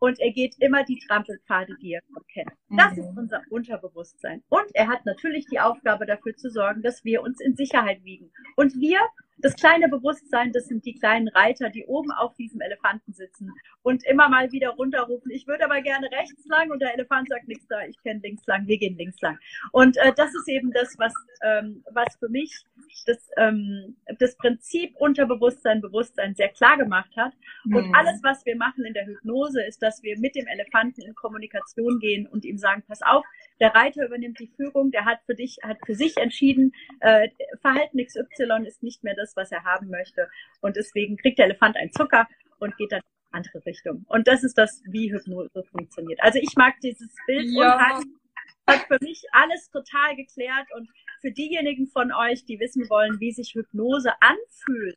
und 0.00 0.20
er 0.20 0.32
geht 0.32 0.56
immer 0.58 0.84
die 0.84 0.98
Trampelpfade, 0.98 1.74
die 1.80 1.92
er 1.92 2.02
kennt. 2.32 2.50
Das 2.70 2.92
mhm. 2.92 2.98
ist 2.98 3.16
unser 3.16 3.42
Unterbewusstsein. 3.50 4.42
Und 4.48 4.66
er 4.74 4.88
hat 4.88 5.04
natürlich 5.04 5.46
die 5.46 5.60
Aufgabe 5.60 6.06
dafür 6.06 6.36
zu 6.36 6.50
sorgen, 6.50 6.82
dass 6.82 7.04
wir 7.04 7.22
uns 7.22 7.40
in 7.40 7.56
Sicherheit 7.56 8.02
wiegen. 8.04 8.30
Und 8.56 8.74
wir, 8.80 9.00
das 9.44 9.54
kleine 9.56 9.88
Bewusstsein, 9.88 10.52
das 10.52 10.68
sind 10.68 10.86
die 10.86 10.94
kleinen 10.94 11.28
Reiter, 11.28 11.68
die 11.68 11.84
oben 11.84 12.10
auf 12.12 12.34
diesem 12.36 12.62
Elefanten 12.62 13.12
sitzen 13.12 13.52
und 13.82 14.02
immer 14.06 14.30
mal 14.30 14.50
wieder 14.52 14.70
runterrufen, 14.70 15.30
ich 15.30 15.46
würde 15.46 15.66
aber 15.66 15.82
gerne 15.82 16.10
rechts 16.10 16.46
lang 16.46 16.70
und 16.70 16.80
der 16.80 16.94
Elefant 16.94 17.28
sagt 17.28 17.46
nichts 17.46 17.66
da, 17.68 17.84
ich 17.86 18.02
kenne 18.02 18.20
links 18.22 18.46
lang, 18.46 18.66
wir 18.66 18.78
gehen 18.78 18.96
links 18.96 19.20
lang. 19.20 19.38
Und 19.72 19.98
äh, 19.98 20.12
das 20.16 20.34
ist 20.34 20.48
eben 20.48 20.72
das, 20.72 20.94
was, 20.98 21.12
ähm, 21.42 21.84
was 21.92 22.16
für 22.18 22.30
mich 22.30 22.64
das, 23.06 23.28
ähm, 23.36 23.96
das 24.18 24.34
Prinzip 24.36 24.96
Unterbewusstsein, 24.96 25.82
Bewusstsein 25.82 26.34
sehr 26.34 26.48
klar 26.48 26.78
gemacht 26.78 27.14
hat. 27.16 27.34
Und 27.64 27.88
mhm. 27.88 27.94
alles, 27.94 28.22
was 28.22 28.44
wir 28.46 28.56
machen 28.56 28.84
in 28.84 28.94
der 28.94 29.06
Hypnose, 29.06 29.62
ist, 29.62 29.82
dass 29.82 30.02
wir 30.02 30.18
mit 30.18 30.34
dem 30.36 30.46
Elefanten 30.46 31.02
in 31.02 31.14
Kommunikation 31.14 31.98
gehen 31.98 32.26
und 32.26 32.46
ihm 32.46 32.56
sagen, 32.56 32.82
pass 32.86 33.02
auf, 33.02 33.24
der 33.60 33.74
Reiter 33.74 34.06
übernimmt 34.06 34.38
die 34.38 34.50
Führung, 34.56 34.90
der 34.90 35.04
hat 35.04 35.20
für 35.26 35.34
dich, 35.34 35.58
hat 35.62 35.78
für 35.84 35.94
sich 35.94 36.16
entschieden, 36.16 36.72
äh, 37.00 37.28
Verhalten 37.60 37.98
XY 38.04 38.66
ist 38.66 38.82
nicht 38.82 39.04
mehr 39.04 39.14
das, 39.14 39.33
was 39.36 39.52
er 39.52 39.64
haben 39.64 39.88
möchte. 39.88 40.28
Und 40.60 40.76
deswegen 40.76 41.16
kriegt 41.16 41.38
der 41.38 41.46
Elefant 41.46 41.76
einen 41.76 41.92
Zucker 41.92 42.26
und 42.58 42.76
geht 42.76 42.92
dann 42.92 43.00
in 43.00 43.32
eine 43.32 43.44
andere 43.44 43.66
Richtung. 43.66 44.04
Und 44.08 44.28
das 44.28 44.44
ist 44.44 44.56
das, 44.58 44.82
wie 44.86 45.12
Hypnose 45.12 45.64
funktioniert. 45.70 46.20
Also 46.22 46.38
ich 46.38 46.54
mag 46.56 46.74
dieses 46.82 47.14
Bild 47.26 47.46
ja. 47.50 47.74
und 47.74 47.80
hat, 47.80 48.04
hat 48.66 48.86
für 48.86 48.98
mich 49.00 49.24
alles 49.32 49.70
total 49.70 50.16
geklärt. 50.16 50.68
Und 50.74 50.88
für 51.20 51.32
diejenigen 51.32 51.86
von 51.86 52.12
euch, 52.12 52.44
die 52.44 52.60
wissen 52.60 52.88
wollen, 52.88 53.20
wie 53.20 53.32
sich 53.32 53.54
Hypnose 53.54 54.12
anfühlt, 54.20 54.96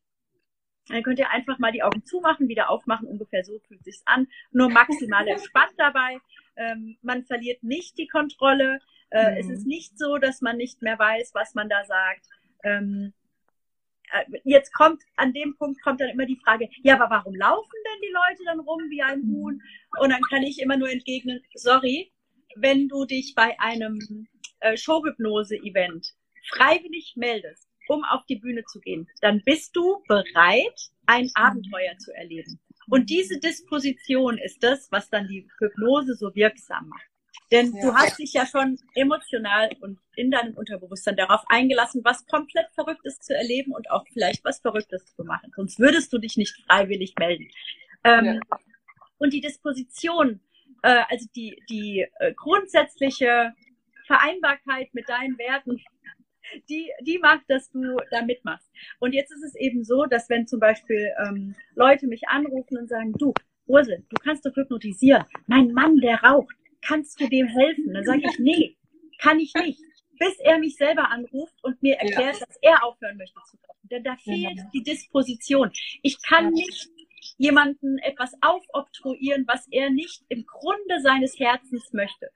dann 0.89 1.03
könnt 1.03 1.19
ihr 1.19 1.29
einfach 1.29 1.59
mal 1.59 1.71
die 1.71 1.83
Augen 1.83 2.03
zumachen, 2.05 2.47
wieder 2.47 2.69
aufmachen, 2.69 3.07
ungefähr 3.07 3.43
so 3.43 3.59
fühlt 3.67 3.83
sich's 3.83 4.03
an. 4.05 4.27
Nur 4.51 4.69
maximal 4.69 5.27
entspannt 5.27 5.73
dabei. 5.77 6.17
Ähm, 6.55 6.97
man 7.01 7.25
verliert 7.25 7.63
nicht 7.63 7.97
die 7.97 8.07
Kontrolle. 8.07 8.79
Äh, 9.09 9.31
mhm. 9.31 9.37
Es 9.37 9.49
ist 9.49 9.67
nicht 9.67 9.97
so, 9.97 10.17
dass 10.17 10.41
man 10.41 10.57
nicht 10.57 10.81
mehr 10.81 10.97
weiß, 10.97 11.31
was 11.33 11.55
man 11.55 11.69
da 11.69 11.83
sagt. 11.85 12.25
Ähm, 12.63 13.13
äh, 13.13 13.16
jetzt 14.43 14.73
kommt, 14.73 15.03
an 15.15 15.33
dem 15.33 15.55
Punkt 15.57 15.81
kommt 15.81 16.01
dann 16.01 16.09
immer 16.09 16.25
die 16.25 16.39
Frage, 16.43 16.69
ja, 16.83 16.95
aber 16.95 17.09
warum 17.09 17.35
laufen 17.35 17.77
denn 17.85 18.01
die 18.01 18.13
Leute 18.13 18.43
dann 18.45 18.59
rum 18.59 18.81
wie 18.89 19.01
ein 19.01 19.21
Huhn? 19.23 19.61
Und 19.99 20.09
dann 20.11 20.21
kann 20.29 20.43
ich 20.43 20.59
immer 20.59 20.77
nur 20.77 20.89
entgegnen, 20.89 21.41
sorry, 21.55 22.11
wenn 22.55 22.87
du 22.87 23.05
dich 23.05 23.33
bei 23.35 23.59
einem 23.59 24.27
äh, 24.59 24.77
Showhypnose-Event 24.77 26.13
freiwillig 26.49 27.13
meldest, 27.15 27.67
um 27.87 28.03
auf 28.05 28.25
die 28.25 28.37
Bühne 28.37 28.63
zu 28.65 28.79
gehen, 28.79 29.07
dann 29.21 29.41
bist 29.45 29.75
du 29.75 30.01
bereit, 30.07 30.91
ein 31.05 31.29
Abenteuer 31.35 31.97
zu 31.97 32.13
erleben. 32.13 32.59
Und 32.89 33.09
diese 33.09 33.39
Disposition 33.39 34.37
ist 34.37 34.63
das, 34.63 34.91
was 34.91 35.09
dann 35.09 35.27
die 35.27 35.47
Hypnose 35.59 36.15
so 36.15 36.33
wirksam 36.35 36.87
macht. 36.87 37.16
Denn 37.51 37.73
ja. 37.73 37.81
du 37.81 37.95
hast 37.95 38.19
dich 38.19 38.33
ja 38.33 38.45
schon 38.45 38.77
emotional 38.93 39.69
und 39.79 39.99
in 40.15 40.31
deinem 40.31 40.55
Unterbewusstsein 40.55 41.15
darauf 41.15 41.41
eingelassen, 41.47 42.01
was 42.03 42.25
komplett 42.27 42.67
Verrücktes 42.73 43.19
zu 43.19 43.33
erleben 43.33 43.71
und 43.73 43.89
auch 43.89 44.05
vielleicht 44.11 44.43
was 44.43 44.59
Verrücktes 44.59 45.05
zu 45.15 45.23
machen. 45.23 45.51
Sonst 45.55 45.79
würdest 45.79 46.11
du 46.11 46.17
dich 46.17 46.35
nicht 46.35 46.61
freiwillig 46.65 47.13
melden. 47.17 47.49
Ähm, 48.03 48.25
ja. 48.25 48.59
Und 49.17 49.33
die 49.33 49.41
Disposition, 49.41 50.41
äh, 50.83 51.03
also 51.09 51.25
die, 51.35 51.61
die 51.69 52.05
äh, 52.19 52.33
grundsätzliche 52.33 53.53
Vereinbarkeit 54.07 54.93
mit 54.93 55.07
deinen 55.07 55.37
Werten, 55.37 55.81
die, 56.69 56.91
die 57.01 57.19
macht, 57.19 57.43
dass 57.47 57.71
du 57.71 57.97
da 58.11 58.23
mitmachst. 58.23 58.69
Und 58.99 59.13
jetzt 59.13 59.31
ist 59.31 59.43
es 59.43 59.55
eben 59.55 59.85
so, 59.85 60.05
dass 60.05 60.29
wenn 60.29 60.47
zum 60.47 60.59
Beispiel 60.59 61.13
ähm, 61.25 61.55
Leute 61.75 62.07
mich 62.07 62.27
anrufen 62.27 62.77
und 62.77 62.89
sagen, 62.89 63.13
du, 63.13 63.33
Ursel, 63.67 64.05
du 64.09 64.15
kannst 64.21 64.45
doch 64.45 64.55
hypnotisieren. 64.55 65.23
Mein 65.47 65.71
Mann, 65.71 65.97
der 65.97 66.21
raucht 66.23 66.55
kannst 66.81 67.19
du 67.19 67.27
dem 67.27 67.47
helfen? 67.47 67.93
Dann 67.93 68.05
sage 68.05 68.21
ich, 68.23 68.39
nee, 68.39 68.77
kann 69.19 69.39
ich 69.39 69.53
nicht. 69.53 69.79
Bis 70.19 70.39
er 70.39 70.57
mich 70.57 70.75
selber 70.75 71.09
anruft 71.11 71.53
und 71.63 71.81
mir 71.83 71.95
erklärt, 71.95 72.39
ja. 72.39 72.45
dass 72.45 72.57
er 72.61 72.83
aufhören 72.83 73.17
möchte 73.17 73.39
zu 73.49 73.57
kochen. 73.57 73.87
Denn 73.89 74.03
da 74.03 74.15
fehlt 74.17 74.57
ja. 74.57 74.69
die 74.73 74.83
Disposition. 74.83 75.71
Ich 76.01 76.21
kann 76.23 76.45
ja. 76.45 76.51
nicht 76.65 76.89
jemanden 77.37 77.99
etwas 77.99 78.31
aufobtruieren, 78.41 79.45
was 79.47 79.67
er 79.69 79.91
nicht 79.91 80.23
im 80.29 80.45
Grunde 80.45 81.01
seines 81.01 81.39
Herzens 81.39 81.93
möchte. 81.93 82.31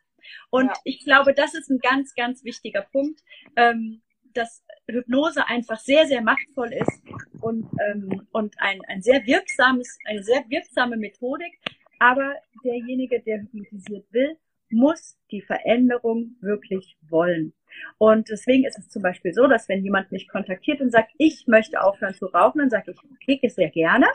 Und 0.50 0.72
ich 0.84 1.04
glaube, 1.04 1.34
das 1.34 1.56
ist 1.56 1.70
ein 1.70 1.80
ganz, 1.80 2.14
ganz 2.14 2.44
wichtiger 2.44 2.84
Punkt, 2.84 3.22
ähm, 3.56 4.02
dass 4.34 4.64
Hypnose 4.88 5.48
einfach 5.48 5.80
sehr, 5.80 6.06
sehr 6.06 6.22
machtvoll 6.22 6.72
ist 6.74 7.02
und, 7.42 7.68
ähm, 7.86 8.28
und 8.32 8.56
ein, 8.60 8.82
ein 8.88 9.02
sehr 9.02 9.26
wirksames, 9.26 9.98
eine 10.06 10.24
sehr 10.24 10.44
wirksame 10.48 10.98
Methodik, 10.98 11.60
aber 12.02 12.34
derjenige, 12.64 13.22
der 13.22 13.42
hypnotisiert 13.42 14.12
will, 14.12 14.36
muss 14.72 15.20
die 15.30 15.42
Veränderung 15.42 16.36
wirklich 16.42 16.98
wollen. 17.08 17.54
Und 18.00 18.28
deswegen 18.30 18.66
ist 18.66 18.80
es 18.80 18.90
zum 18.90 19.04
Beispiel 19.04 19.34
so, 19.34 19.46
dass 19.46 19.70
wenn 19.70 19.84
jemand 19.84 20.12
mich 20.12 20.28
kontaktiert 20.28 20.82
und 20.82 20.92
sagt, 20.92 21.12
ich 21.20 21.46
möchte 21.46 21.80
aufhören 21.80 22.16
zu 22.16 22.26
rauchen, 22.26 22.58
dann 22.58 22.72
sage 22.72 22.92
ich, 22.92 22.98
okay, 23.38 23.48
sehr 23.50 23.70
gerne. 23.70 24.08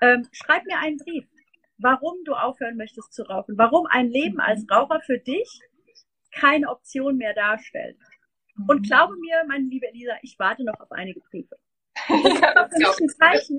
Ähm, 0.00 0.28
schreib 0.30 0.64
mir 0.64 0.78
einen 0.78 0.98
Brief, 0.98 1.26
warum 1.78 2.14
du 2.24 2.34
aufhören 2.34 2.76
möchtest 2.76 3.12
zu 3.12 3.24
rauchen, 3.24 3.58
warum 3.58 3.86
ein 3.86 4.10
Leben 4.10 4.38
als 4.38 4.64
Raucher 4.70 5.00
für 5.00 5.18
dich 5.18 5.60
keine 6.30 6.68
Option 6.68 7.16
mehr 7.16 7.34
darstellt. 7.34 7.96
Und 8.68 8.82
mhm. 8.82 8.84
glaube 8.84 9.16
mir, 9.16 9.42
meine 9.48 9.64
liebe 9.64 9.88
Elisa, 9.88 10.12
ich 10.22 10.36
warte 10.38 10.62
noch 10.62 10.78
auf 10.78 10.92
einige 10.92 11.18
Briefe. 11.18 11.56
Das 12.08 12.32
ist 12.32 12.44
aber 12.44 12.68
für 12.68 12.78
mich 12.78 13.00
ein 13.00 13.08
Zeichen, 13.08 13.58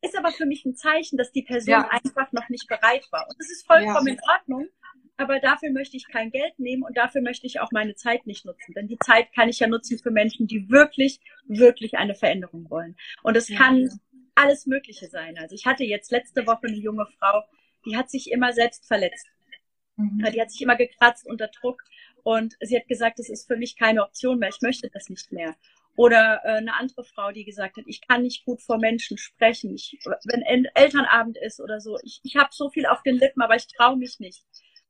ist 0.00 0.16
aber 0.16 0.30
für 0.30 0.46
mich 0.46 0.64
ein 0.64 0.76
Zeichen, 0.76 1.16
dass 1.16 1.32
die 1.32 1.42
Person 1.42 1.72
ja. 1.72 1.88
einfach 1.90 2.32
noch 2.32 2.48
nicht 2.48 2.68
bereit 2.68 3.06
war. 3.10 3.26
Und 3.28 3.38
das 3.38 3.50
ist 3.50 3.66
vollkommen 3.66 4.06
ja. 4.06 4.14
in 4.14 4.20
Ordnung. 4.28 4.68
Aber 5.16 5.40
dafür 5.40 5.72
möchte 5.72 5.96
ich 5.96 6.06
kein 6.06 6.30
Geld 6.30 6.60
nehmen 6.60 6.84
und 6.84 6.96
dafür 6.96 7.20
möchte 7.20 7.46
ich 7.48 7.58
auch 7.58 7.72
meine 7.72 7.96
Zeit 7.96 8.24
nicht 8.26 8.44
nutzen. 8.44 8.72
Denn 8.74 8.86
die 8.86 8.98
Zeit 8.98 9.32
kann 9.34 9.48
ich 9.48 9.58
ja 9.58 9.66
nutzen 9.66 9.98
für 9.98 10.12
Menschen, 10.12 10.46
die 10.46 10.70
wirklich, 10.70 11.20
wirklich 11.46 11.98
eine 11.98 12.14
Veränderung 12.14 12.70
wollen. 12.70 12.96
Und 13.24 13.36
es 13.36 13.48
ja. 13.48 13.58
kann 13.58 13.90
alles 14.36 14.66
Mögliche 14.66 15.08
sein. 15.08 15.36
Also 15.36 15.56
ich 15.56 15.66
hatte 15.66 15.82
jetzt 15.82 16.12
letzte 16.12 16.46
Woche 16.46 16.68
eine 16.68 16.76
junge 16.76 17.06
Frau, 17.18 17.42
die 17.84 17.96
hat 17.96 18.10
sich 18.10 18.30
immer 18.30 18.52
selbst 18.52 18.86
verletzt. 18.86 19.26
Mhm. 19.96 20.24
Die 20.32 20.40
hat 20.40 20.52
sich 20.52 20.62
immer 20.62 20.76
gekratzt 20.76 21.26
unter 21.26 21.48
Druck. 21.48 21.82
Und 22.22 22.56
sie 22.60 22.76
hat 22.76 22.86
gesagt, 22.86 23.18
das 23.18 23.28
ist 23.28 23.48
für 23.48 23.56
mich 23.56 23.76
keine 23.76 24.02
Option 24.04 24.38
mehr. 24.38 24.50
Ich 24.50 24.62
möchte 24.62 24.88
das 24.88 25.08
nicht 25.08 25.32
mehr. 25.32 25.56
Oder 25.98 26.42
äh, 26.44 26.58
eine 26.58 26.76
andere 26.76 27.02
Frau, 27.02 27.32
die 27.32 27.44
gesagt 27.44 27.76
hat, 27.76 27.82
ich 27.88 28.00
kann 28.06 28.22
nicht 28.22 28.44
gut 28.44 28.62
vor 28.62 28.78
Menschen 28.78 29.18
sprechen. 29.18 29.74
Ich, 29.74 29.98
wenn 30.04 30.64
Elternabend 30.74 31.36
ist 31.38 31.60
oder 31.60 31.80
so, 31.80 31.98
ich, 32.04 32.20
ich 32.22 32.36
habe 32.36 32.50
so 32.52 32.70
viel 32.70 32.86
auf 32.86 33.02
den 33.02 33.16
Lippen, 33.16 33.42
aber 33.42 33.56
ich 33.56 33.66
traue 33.66 33.96
mich 33.96 34.20
nicht. 34.20 34.44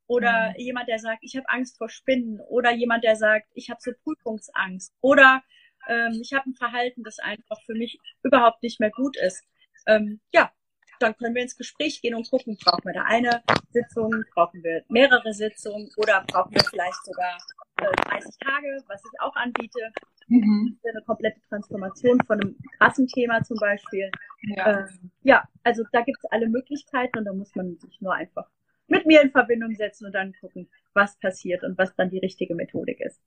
Oder 0.07 0.51
mhm. 0.51 0.57
jemand, 0.59 0.87
der 0.87 0.99
sagt, 0.99 1.21
ich 1.23 1.35
habe 1.35 1.49
Angst 1.49 1.79
vor 1.79 1.89
Spinnen. 1.89 2.41
Oder 2.51 2.75
jemand, 2.75 3.05
der 3.05 3.17
sagt, 3.17 3.47
ich 3.55 3.71
habe 3.71 3.81
so 3.81 3.93
Prüfungsangst. 4.05 4.93
Oder 5.01 5.43
ähm, 5.89 6.21
ich 6.21 6.35
habe 6.35 6.51
ein 6.51 6.55
Verhalten, 6.55 7.03
das 7.05 7.19
einfach 7.21 7.59
für 7.65 7.75
mich 7.75 7.99
überhaupt 8.23 8.63
nicht 8.63 8.79
mehr 8.79 8.91
gut 8.91 9.17
ist. 9.17 9.43
Ähm, 9.87 10.21
ja, 10.31 10.53
dann 11.01 11.17
können 11.17 11.35
wir 11.35 11.41
ins 11.41 11.57
Gespräch 11.57 12.03
gehen 12.03 12.17
und 12.17 12.29
gucken, 12.29 12.59
brauchen 12.63 12.85
wir 12.85 12.93
da 12.93 13.05
eine 13.05 13.43
Sitzung, 13.71 14.13
brauchen 14.35 14.63
wir 14.63 14.85
mehrere 14.91 15.33
Sitzungen 15.33 15.91
oder 15.97 16.23
brauchen 16.29 16.55
wir 16.55 16.65
vielleicht 16.65 17.03
sogar 17.03 17.39
äh, 17.79 18.11
30 18.11 18.37
Tage, 18.45 18.85
was 18.89 19.03
ich 19.03 19.21
auch 19.23 19.35
anbiete. 19.37 19.91
Mhm. 20.29 20.79
Eine 20.87 21.03
komplette 21.05 21.41
Transformation 21.49 22.21
von 22.27 22.41
einem 22.41 22.57
krassen 22.79 23.07
Thema 23.07 23.43
zum 23.43 23.57
Beispiel. 23.59 24.11
Ja, 24.43 24.81
ähm, 24.81 25.11
ja 25.23 25.49
also 25.65 25.83
da 25.93 26.03
gibt 26.03 26.19
es 26.23 26.31
alle 26.31 26.49
Möglichkeiten 26.49 27.19
und 27.19 27.25
da 27.25 27.33
muss 27.33 27.55
man 27.55 27.77
sich 27.79 28.01
nur 28.01 28.15
einfach 28.15 28.49
mit 28.89 29.07
mir 29.07 29.23
in 29.23 29.31
Verbindung 29.31 29.75
setzen 29.75 30.07
und 30.07 30.13
dann 30.13 30.35
gucken, 30.41 30.69
was 30.95 31.17
passiert 31.19 31.63
und 31.63 31.77
was 31.79 31.95
dann 31.95 32.11
die 32.11 32.19
richtige 32.19 32.55
Methodik 32.55 33.01
ist. 33.01 33.21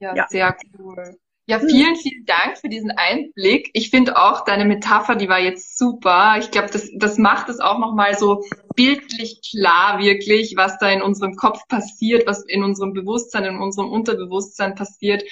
Ja, 0.00 0.14
ja. 0.14 0.26
sehr 0.28 0.56
cool. 0.78 1.16
Ja, 1.48 1.60
vielen, 1.60 1.96
vielen 1.96 2.26
Dank 2.26 2.58
für 2.58 2.68
diesen 2.68 2.90
Einblick. 2.90 3.70
Ich 3.72 3.88
finde 3.88 4.18
auch 4.18 4.44
deine 4.44 4.66
Metapher, 4.66 5.16
die 5.16 5.30
war 5.30 5.38
jetzt 5.38 5.78
super. 5.78 6.36
Ich 6.38 6.50
glaube, 6.50 6.68
das, 6.70 6.90
das 6.94 7.16
macht 7.16 7.48
es 7.48 7.58
auch 7.58 7.78
nochmal 7.78 8.18
so 8.18 8.44
bildlich 8.76 9.40
klar, 9.50 9.98
wirklich, 9.98 10.56
was 10.56 10.76
da 10.76 10.90
in 10.90 11.00
unserem 11.00 11.36
Kopf 11.36 11.66
passiert, 11.68 12.26
was 12.26 12.44
in 12.44 12.62
unserem 12.62 12.92
Bewusstsein, 12.92 13.44
in 13.44 13.56
unserem 13.56 13.90
Unterbewusstsein 13.90 14.74
passiert. 14.74 15.24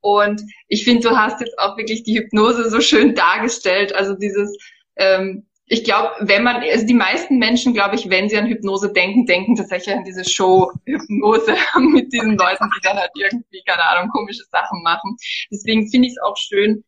Und 0.00 0.40
ich 0.68 0.84
finde, 0.84 1.06
du 1.06 1.18
hast 1.18 1.42
jetzt 1.42 1.58
auch 1.58 1.76
wirklich 1.76 2.02
die 2.02 2.16
Hypnose 2.16 2.70
so 2.70 2.80
schön 2.80 3.14
dargestellt. 3.14 3.94
Also 3.94 4.14
dieses, 4.14 4.56
ähm, 4.96 5.47
ich 5.68 5.84
glaube, 5.84 6.10
wenn 6.20 6.42
man, 6.42 6.56
also 6.56 6.86
die 6.86 6.94
meisten 6.94 7.38
Menschen, 7.38 7.74
glaube 7.74 7.94
ich, 7.94 8.08
wenn 8.08 8.28
sie 8.28 8.38
an 8.38 8.46
Hypnose 8.46 8.92
denken, 8.92 9.26
denken 9.26 9.54
tatsächlich 9.54 9.94
an 9.94 10.04
diese 10.04 10.24
Show 10.24 10.72
Hypnose 10.86 11.54
mit 11.78 12.12
diesen 12.12 12.36
Leuten, 12.36 12.70
die 12.74 12.80
dann 12.82 12.96
halt 12.96 13.10
irgendwie, 13.14 13.62
keine 13.66 13.84
Ahnung, 13.84 14.10
komische 14.10 14.44
Sachen 14.50 14.82
machen. 14.82 15.16
Deswegen 15.50 15.90
finde 15.90 16.08
ich 16.08 16.14
es 16.14 16.22
auch 16.22 16.36
schön, 16.36 16.84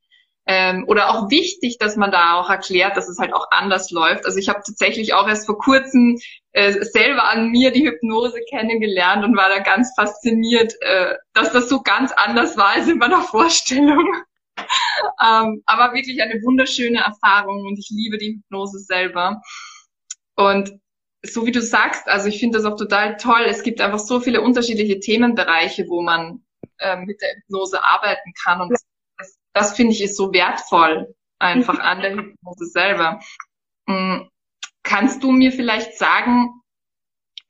ähm, 0.46 0.84
oder 0.88 1.10
auch 1.10 1.30
wichtig, 1.30 1.78
dass 1.78 1.96
man 1.96 2.10
da 2.10 2.40
auch 2.40 2.50
erklärt, 2.50 2.96
dass 2.96 3.08
es 3.08 3.18
halt 3.18 3.34
auch 3.34 3.46
anders 3.50 3.90
läuft. 3.90 4.24
Also 4.24 4.38
ich 4.38 4.48
habe 4.48 4.62
tatsächlich 4.66 5.14
auch 5.14 5.28
erst 5.28 5.46
vor 5.46 5.58
kurzem 5.58 6.18
äh, 6.52 6.72
selber 6.72 7.28
an 7.28 7.50
mir 7.50 7.70
die 7.70 7.86
Hypnose 7.86 8.40
kennengelernt 8.48 9.24
und 9.24 9.36
war 9.36 9.48
da 9.48 9.60
ganz 9.60 9.92
fasziniert, 9.94 10.74
äh, 10.80 11.14
dass 11.34 11.52
das 11.52 11.68
so 11.68 11.82
ganz 11.82 12.12
anders 12.12 12.56
war 12.56 12.70
als 12.70 12.88
in 12.88 12.98
meiner 12.98 13.22
Vorstellung. 13.22 14.12
ähm, 15.22 15.62
aber 15.66 15.94
wirklich 15.94 16.22
eine 16.22 16.42
wunderschöne 16.42 17.00
Erfahrung 17.00 17.66
und 17.66 17.78
ich 17.78 17.88
liebe 17.90 18.18
die 18.18 18.36
Hypnose 18.36 18.78
selber. 18.78 19.40
Und 20.36 20.78
so 21.22 21.46
wie 21.46 21.52
du 21.52 21.60
sagst, 21.60 22.08
also 22.08 22.28
ich 22.28 22.40
finde 22.40 22.58
das 22.58 22.66
auch 22.66 22.76
total 22.76 23.16
toll. 23.16 23.42
Es 23.46 23.62
gibt 23.62 23.80
einfach 23.80 23.98
so 23.98 24.20
viele 24.20 24.40
unterschiedliche 24.40 25.00
Themenbereiche, 25.00 25.86
wo 25.88 26.02
man 26.02 26.42
ähm, 26.78 27.04
mit 27.04 27.20
der 27.20 27.36
Hypnose 27.36 27.84
arbeiten 27.84 28.32
kann 28.42 28.60
und 28.62 28.70
das, 28.70 29.38
das 29.52 29.76
finde 29.76 29.92
ich 29.92 30.02
ist 30.02 30.16
so 30.16 30.32
wertvoll. 30.32 31.14
einfach 31.38 31.78
an 31.78 32.00
der 32.00 32.12
Hypnose 32.16 32.66
selber. 32.66 33.20
Mm, 33.86 34.28
kannst 34.82 35.22
du 35.22 35.32
mir 35.32 35.52
vielleicht 35.52 35.96
sagen, 35.96 36.50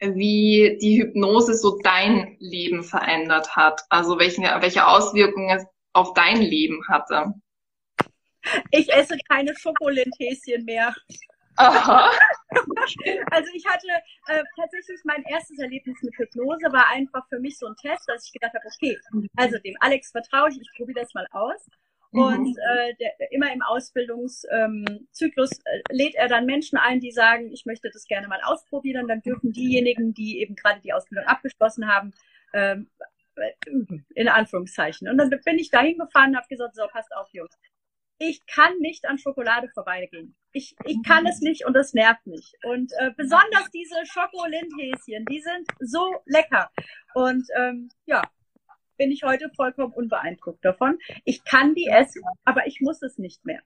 wie 0.01 0.79
die 0.81 1.01
Hypnose 1.01 1.55
so 1.55 1.79
dein 1.83 2.37
Leben 2.39 2.83
verändert 2.83 3.57
hat? 3.57 3.83
Also 3.89 4.19
welche, 4.19 4.43
welche 4.43 4.87
Auswirkungen 4.87 5.59
es 5.59 5.67
auf 5.93 6.15
dein 6.15 6.41
Leben 6.41 6.81
hatte? 6.89 7.35
Ich 8.71 8.93
esse 8.93 9.17
keine 9.29 9.55
Schokolinthäschen 9.57 10.65
mehr. 10.65 10.95
Aha. 11.57 12.11
Also 13.31 13.49
ich 13.55 13.65
hatte 13.65 13.87
äh, 14.27 14.43
tatsächlich 14.57 15.01
mein 15.05 15.23
erstes 15.23 15.59
Erlebnis 15.61 15.97
mit 16.03 16.17
Hypnose 16.17 16.73
war 16.73 16.89
einfach 16.89 17.25
für 17.29 17.39
mich 17.39 17.57
so 17.57 17.67
ein 17.67 17.77
Test, 17.77 18.09
dass 18.09 18.27
ich 18.27 18.33
gedacht 18.33 18.53
habe, 18.55 18.65
okay, 18.67 18.99
also 19.37 19.57
dem 19.59 19.77
Alex 19.79 20.11
vertraue 20.11 20.49
ich, 20.51 20.61
ich 20.61 20.69
probiere 20.77 21.01
das 21.01 21.15
mal 21.15 21.27
aus. 21.31 21.69
Mhm. 22.13 22.21
Und 22.21 22.59
äh, 22.59 22.95
der, 22.97 23.33
immer 23.33 23.53
im 23.53 23.63
Ausbildungszyklus 23.63 24.49
ähm, 24.51 25.63
äh, 25.65 25.83
lädt 25.93 26.17
er 26.17 26.29
dann 26.29 26.47
Menschen 26.47 26.77
ein, 26.77 27.01
die 27.01 27.13
sagen, 27.13 27.53
ich 27.53 27.67
möchte 27.67 27.89
das 27.93 28.05
gerne 28.05 28.27
mal 28.27 28.41
ausprobieren. 28.43 29.07
Dann 29.07 29.23
dürfen 29.23 29.53
diejenigen, 29.53 30.13
die 30.13 30.41
eben 30.41 30.57
gerade 30.57 30.81
die 30.81 30.93
Ausbildung 30.93 31.27
abgeschlossen 31.27 31.87
haben, 31.87 32.13
ähm, 32.53 32.91
in 34.15 34.29
Anführungszeichen. 34.29 35.09
Und 35.09 35.19
dann 35.19 35.31
bin 35.31 35.59
ich 35.59 35.71
dahin 35.71 35.99
gefahren 35.99 36.31
und 36.31 36.37
habe 36.37 36.49
gesagt, 36.49 36.77
so, 36.77 36.87
passt 36.89 37.15
auf, 37.15 37.29
Jungs. 37.33 37.57
Ich 38.19 38.45
kann 38.47 38.79
nicht 38.81 39.07
an 39.07 39.19
Schokolade 39.19 39.69
vorbeigehen. 39.73 40.37
Ich, 40.53 40.77
ich 40.85 40.99
kann 41.07 41.27
es 41.27 41.41
nicht 41.41 41.65
und 41.65 41.73
das 41.73 41.95
nervt 41.95 42.27
mich. 42.27 42.53
Und 42.65 42.93
äh, 42.99 43.13
besonders 43.17 43.71
diese 43.73 44.05
Schokolindhäschen, 44.05 45.25
die 45.25 45.41
sind 45.41 45.67
so 45.79 46.17
lecker. 46.27 46.71
Und 47.15 47.47
ähm, 47.57 47.89
ja, 48.05 48.23
bin 48.99 49.11
ich 49.11 49.23
heute 49.23 49.51
vollkommen 49.57 49.95
unbeeindruckt 49.95 50.63
davon. 50.63 50.99
Ich 51.25 51.43
kann 51.45 51.75
die 51.75 51.87
essen, 51.87 52.23
aber 52.45 52.67
ich 52.67 52.83
muss 52.83 53.01
es 53.01 53.17
nicht 53.17 53.47
mehr. 53.47 53.63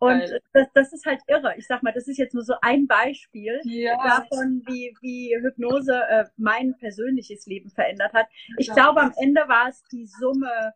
Und 0.00 0.40
das, 0.52 0.68
das 0.74 0.92
ist 0.92 1.06
halt 1.06 1.20
irre. 1.26 1.54
Ich 1.56 1.66
sag 1.66 1.82
mal, 1.82 1.92
das 1.92 2.06
ist 2.06 2.18
jetzt 2.18 2.34
nur 2.34 2.44
so 2.44 2.54
ein 2.62 2.86
Beispiel 2.86 3.60
ja. 3.64 3.96
davon, 3.96 4.62
wie, 4.66 4.94
wie 5.00 5.36
Hypnose 5.40 6.00
äh, 6.08 6.24
mein 6.36 6.76
persönliches 6.78 7.46
Leben 7.46 7.70
verändert 7.70 8.12
hat. 8.12 8.28
Ich 8.58 8.68
ja. 8.68 8.74
glaube, 8.74 9.00
am 9.00 9.12
Ende 9.20 9.48
war 9.48 9.68
es 9.68 9.82
die 9.90 10.06
Summe 10.06 10.72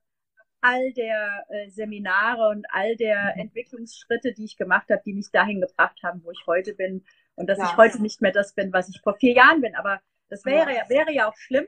all 0.61 0.93
der 0.93 1.45
äh, 1.49 1.69
Seminare 1.71 2.49
und 2.49 2.67
all 2.71 2.97
der 2.97 3.33
mhm. 3.35 3.43
Entwicklungsschritte, 3.43 4.33
die 4.33 4.45
ich 4.45 4.57
gemacht 4.57 4.89
habe, 4.91 5.03
die 5.05 5.13
mich 5.13 5.31
dahin 5.31 5.61
gebracht 5.61 6.01
haben, 6.03 6.23
wo 6.25 6.31
ich 6.31 6.43
heute 6.47 6.75
bin. 6.75 7.05
Und 7.35 7.49
dass 7.49 7.59
ja. 7.59 7.65
ich 7.65 7.77
heute 7.77 8.03
nicht 8.03 8.23
mehr 8.23 8.33
das 8.33 8.55
bin, 8.55 8.73
was 8.73 8.89
ich 8.89 9.01
vor 9.03 9.15
vier 9.15 9.35
Jahren 9.35 9.61
bin. 9.61 9.75
Aber 9.75 10.01
das 10.29 10.45
wäre 10.45 10.75
ja, 10.75 10.89
wäre 10.89 11.13
ja 11.13 11.29
auch 11.29 11.37
schlimm, 11.37 11.67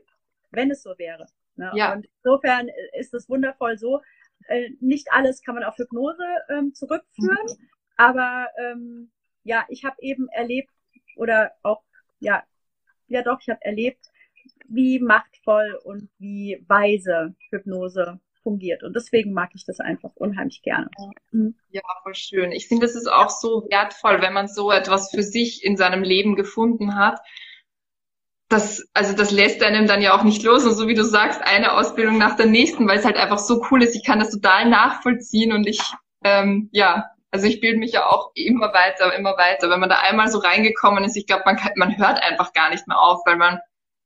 wenn 0.50 0.70
es 0.70 0.82
so 0.82 0.96
wäre. 0.99 1.26
Ne? 1.56 1.70
Ja. 1.75 1.92
Und 1.92 2.06
insofern 2.23 2.68
ist 2.99 3.14
es 3.14 3.28
wundervoll 3.28 3.78
so. 3.78 4.00
Äh, 4.46 4.70
nicht 4.80 5.08
alles 5.10 5.42
kann 5.42 5.54
man 5.54 5.64
auf 5.64 5.76
Hypnose 5.76 6.24
ähm, 6.50 6.74
zurückführen, 6.74 7.46
mhm. 7.46 7.68
aber 7.96 8.48
ähm, 8.58 9.10
ja, 9.42 9.64
ich 9.68 9.84
habe 9.84 9.96
eben 10.00 10.28
erlebt 10.28 10.70
oder 11.16 11.52
auch 11.62 11.82
ja, 12.20 12.42
ja 13.08 13.22
doch, 13.22 13.40
ich 13.40 13.48
habe 13.48 13.64
erlebt, 13.64 14.06
wie 14.68 14.98
machtvoll 14.98 15.78
und 15.84 16.08
wie 16.18 16.64
weise 16.68 17.34
Hypnose 17.50 18.20
fungiert. 18.42 18.82
Und 18.82 18.94
deswegen 18.94 19.32
mag 19.32 19.50
ich 19.54 19.64
das 19.64 19.80
einfach 19.80 20.10
unheimlich 20.14 20.62
gerne. 20.62 20.88
Mhm. 21.32 21.54
Ja, 21.70 21.82
voll 22.02 22.14
schön. 22.14 22.52
Ich 22.52 22.68
finde, 22.68 22.86
es 22.86 22.94
ist 22.94 23.10
auch 23.10 23.30
so 23.30 23.66
wertvoll, 23.70 24.20
wenn 24.20 24.32
man 24.32 24.48
so 24.48 24.70
etwas 24.70 25.10
für 25.10 25.22
sich 25.22 25.64
in 25.64 25.76
seinem 25.76 26.02
Leben 26.02 26.36
gefunden 26.36 26.94
hat 26.96 27.20
das, 28.54 28.84
also 28.94 29.14
das 29.14 29.32
lässt 29.32 29.62
einem 29.62 29.87
dann 29.87 30.00
ja 30.00 30.16
auch 30.16 30.23
nicht 30.23 30.42
los. 30.42 30.64
Und 30.64 30.75
so 30.75 30.87
wie 30.87 30.94
du 30.94 31.04
sagst, 31.04 31.42
eine 31.42 31.73
Ausbildung 31.73 32.18
nach 32.18 32.37
der 32.37 32.46
nächsten, 32.46 32.87
weil 32.87 32.99
es 32.99 33.04
halt 33.04 33.16
einfach 33.16 33.38
so 33.38 33.66
cool 33.70 33.82
ist. 33.82 33.96
Ich 33.96 34.04
kann 34.04 34.20
das 34.20 34.30
total 34.30 34.68
nachvollziehen 34.68 35.52
und 35.52 35.66
ich, 35.66 35.80
ähm, 36.25 36.68
ja, 36.73 37.11
also 37.32 37.46
ich 37.46 37.61
bilde 37.61 37.78
mich 37.78 37.92
ja 37.92 38.06
auch 38.06 38.30
immer 38.34 38.73
weiter, 38.73 39.12
immer 39.14 39.37
weiter. 39.37 39.68
Wenn 39.68 39.81
man 39.81 39.88
da 39.88 39.98
einmal 39.98 40.28
so 40.28 40.38
reingekommen 40.38 41.02
ist, 41.02 41.16
ich 41.16 41.26
glaube, 41.26 41.42
man, 41.44 41.57
kann, 41.57 41.72
man 41.74 41.98
hört 41.98 42.22
einfach 42.22 42.52
gar 42.52 42.70
nicht 42.70 42.87
mehr 42.87 42.98
auf, 42.98 43.22
weil 43.26 43.37
man, 43.37 43.59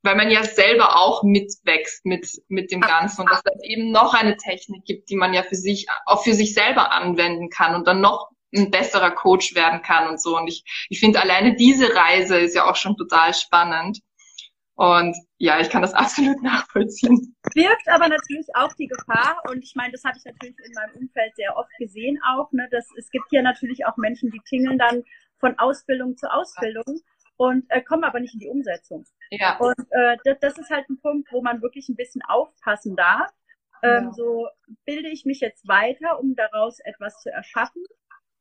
weil 0.02 0.16
man 0.16 0.30
ja 0.30 0.42
selber 0.44 0.96
auch 0.96 1.22
mitwächst 1.22 2.06
mit, 2.06 2.26
mit 2.48 2.72
dem 2.72 2.80
Ganzen 2.80 3.20
und 3.20 3.30
dass 3.30 3.42
es 3.44 3.62
eben 3.64 3.90
noch 3.90 4.14
eine 4.14 4.38
Technik 4.38 4.86
gibt, 4.86 5.10
die 5.10 5.16
man 5.16 5.34
ja 5.34 5.42
für 5.42 5.56
sich, 5.56 5.86
auch 6.06 6.24
für 6.24 6.32
sich 6.32 6.54
selber 6.54 6.90
anwenden 6.90 7.50
kann 7.50 7.74
und 7.74 7.86
dann 7.86 8.00
noch 8.00 8.30
ein 8.56 8.70
besserer 8.70 9.10
Coach 9.10 9.54
werden 9.54 9.82
kann 9.82 10.08
und 10.08 10.22
so. 10.22 10.38
Und 10.38 10.48
ich, 10.48 10.64
ich 10.88 10.98
finde 10.98 11.20
alleine 11.20 11.54
diese 11.54 11.94
Reise 11.94 12.38
ist 12.38 12.54
ja 12.54 12.64
auch 12.64 12.76
schon 12.76 12.96
total 12.96 13.34
spannend. 13.34 13.98
Und 14.78 15.16
ja, 15.38 15.58
ich 15.58 15.70
kann 15.70 15.82
das 15.82 15.92
absolut 15.94 16.40
nachvollziehen. 16.40 17.34
Wirkt 17.54 17.88
aber 17.88 18.08
natürlich 18.08 18.46
auch 18.54 18.72
die 18.74 18.86
Gefahr, 18.86 19.42
und 19.50 19.64
ich 19.64 19.74
meine, 19.74 19.90
das 19.90 20.04
habe 20.04 20.16
ich 20.16 20.24
natürlich 20.24 20.56
in 20.64 20.72
meinem 20.72 20.94
Umfeld 21.02 21.34
sehr 21.34 21.56
oft 21.56 21.70
gesehen 21.78 22.18
auch, 22.24 22.52
ne, 22.52 22.68
dass 22.70 22.86
es 22.96 23.10
gibt 23.10 23.24
hier 23.28 23.42
natürlich 23.42 23.84
auch 23.86 23.96
Menschen, 23.96 24.30
die 24.30 24.40
tingeln 24.48 24.78
dann 24.78 25.02
von 25.40 25.58
Ausbildung 25.58 26.16
zu 26.16 26.32
Ausbildung 26.32 27.00
und 27.36 27.64
äh, 27.70 27.82
kommen 27.82 28.04
aber 28.04 28.20
nicht 28.20 28.34
in 28.34 28.40
die 28.40 28.48
Umsetzung. 28.48 29.04
Ja. 29.30 29.58
Und 29.58 29.78
äh, 29.90 30.16
das, 30.24 30.38
das 30.40 30.58
ist 30.58 30.70
halt 30.70 30.88
ein 30.88 31.00
Punkt, 31.00 31.28
wo 31.32 31.42
man 31.42 31.60
wirklich 31.60 31.88
ein 31.88 31.96
bisschen 31.96 32.22
aufpassen 32.22 32.94
darf. 32.94 33.30
Ähm, 33.82 34.04
ja. 34.04 34.12
So 34.12 34.46
bilde 34.84 35.08
ich 35.08 35.24
mich 35.24 35.40
jetzt 35.40 35.66
weiter, 35.66 36.20
um 36.20 36.36
daraus 36.36 36.78
etwas 36.80 37.20
zu 37.20 37.30
erschaffen 37.30 37.82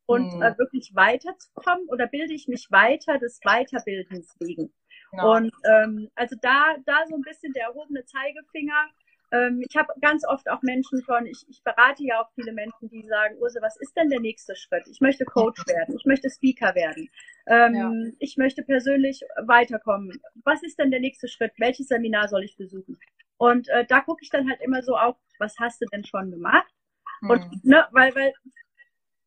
und 0.06 0.36
mhm. 0.36 0.42
äh, 0.42 0.56
wirklich 0.56 0.92
weiterzukommen 0.94 1.88
oder 1.88 2.06
bilde 2.06 2.32
ich 2.32 2.46
mich 2.46 2.68
weiter 2.70 3.18
des 3.18 3.40
Weiterbildens 3.40 4.36
wegen? 4.38 4.72
Genau. 5.10 5.36
Und 5.36 5.52
ähm, 5.64 6.10
also 6.14 6.36
da, 6.40 6.76
da 6.84 7.06
so 7.08 7.16
ein 7.16 7.22
bisschen 7.22 7.52
der 7.52 7.64
erhobene 7.64 8.04
Zeigefinger. 8.04 8.88
Ähm, 9.30 9.62
ich 9.68 9.76
habe 9.76 9.92
ganz 10.00 10.26
oft 10.26 10.48
auch 10.48 10.62
Menschen 10.62 11.02
von, 11.02 11.26
ich, 11.26 11.44
ich 11.48 11.62
berate 11.62 12.02
ja 12.02 12.20
auch 12.20 12.30
viele 12.34 12.52
Menschen, 12.52 12.88
die 12.88 13.02
sagen, 13.02 13.36
Urse, 13.38 13.60
was 13.60 13.76
ist 13.76 13.94
denn 13.96 14.08
der 14.08 14.20
nächste 14.20 14.56
Schritt? 14.56 14.88
Ich 14.90 15.00
möchte 15.00 15.24
Coach 15.26 15.66
werden, 15.66 15.96
ich 15.98 16.06
möchte 16.06 16.30
Speaker 16.30 16.74
werden, 16.74 17.10
ähm, 17.46 17.74
ja. 17.74 17.92
ich 18.20 18.38
möchte 18.38 18.62
persönlich 18.62 19.20
weiterkommen. 19.42 20.18
Was 20.44 20.62
ist 20.62 20.78
denn 20.78 20.90
der 20.90 21.00
nächste 21.00 21.28
Schritt? 21.28 21.52
Welches 21.58 21.88
Seminar 21.88 22.28
soll 22.28 22.44
ich 22.44 22.56
besuchen? 22.56 22.98
Und 23.36 23.68
äh, 23.68 23.84
da 23.86 24.00
gucke 24.00 24.22
ich 24.22 24.30
dann 24.30 24.48
halt 24.48 24.60
immer 24.62 24.82
so 24.82 24.96
auf, 24.96 25.16
was 25.38 25.58
hast 25.58 25.80
du 25.82 25.86
denn 25.92 26.04
schon 26.04 26.30
gemacht? 26.30 26.72
Mhm. 27.20 27.30
Und 27.30 27.64
ne, 27.64 27.86
weil, 27.92 28.14
weil, 28.14 28.32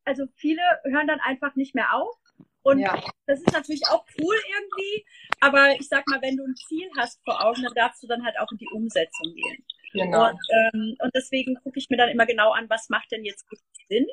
also 0.05 0.25
viele 0.35 0.61
hören 0.83 1.07
dann 1.07 1.19
einfach 1.19 1.55
nicht 1.55 1.75
mehr 1.75 1.93
auf 1.93 2.20
und 2.63 2.79
ja. 2.79 3.01
das 3.25 3.39
ist 3.39 3.53
natürlich 3.53 3.81
auch 3.89 4.05
cool 4.19 4.35
irgendwie. 4.55 5.05
Aber 5.39 5.71
ich 5.79 5.87
sag 5.87 6.07
mal, 6.07 6.21
wenn 6.21 6.37
du 6.37 6.43
ein 6.43 6.55
Ziel 6.55 6.89
hast 6.97 7.19
vor 7.23 7.43
Augen, 7.43 7.63
dann 7.63 7.73
darfst 7.73 8.03
du 8.03 8.07
dann 8.07 8.23
halt 8.23 8.37
auch 8.39 8.51
in 8.51 8.57
die 8.57 8.69
Umsetzung 8.73 9.33
gehen. 9.33 9.65
Genau. 9.93 10.29
Und, 10.29 10.39
ähm, 10.51 10.95
und 10.99 11.15
deswegen 11.15 11.55
gucke 11.63 11.79
ich 11.79 11.89
mir 11.89 11.97
dann 11.97 12.09
immer 12.09 12.25
genau 12.25 12.51
an, 12.51 12.69
was 12.69 12.89
macht 12.89 13.11
denn 13.11 13.25
jetzt 13.25 13.45
Sinn? 13.89 14.07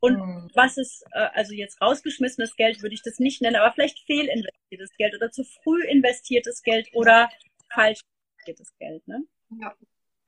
Und 0.00 0.16
mhm. 0.16 0.50
was 0.54 0.78
ist, 0.78 1.04
äh, 1.12 1.28
also 1.34 1.52
jetzt 1.52 1.80
rausgeschmissenes 1.80 2.56
Geld 2.56 2.82
würde 2.82 2.94
ich 2.94 3.02
das 3.02 3.18
nicht 3.18 3.42
nennen, 3.42 3.56
aber 3.56 3.72
vielleicht 3.74 3.98
fehlinvestiertes 4.06 4.96
Geld 4.96 5.14
oder 5.14 5.30
zu 5.30 5.44
früh 5.44 5.84
investiertes 5.84 6.62
Geld 6.62 6.88
oder 6.94 7.28
falsch 7.72 8.00
investiertes 8.38 8.74
Geld, 8.78 9.06
ne? 9.06 9.24
Ja. 9.60 9.74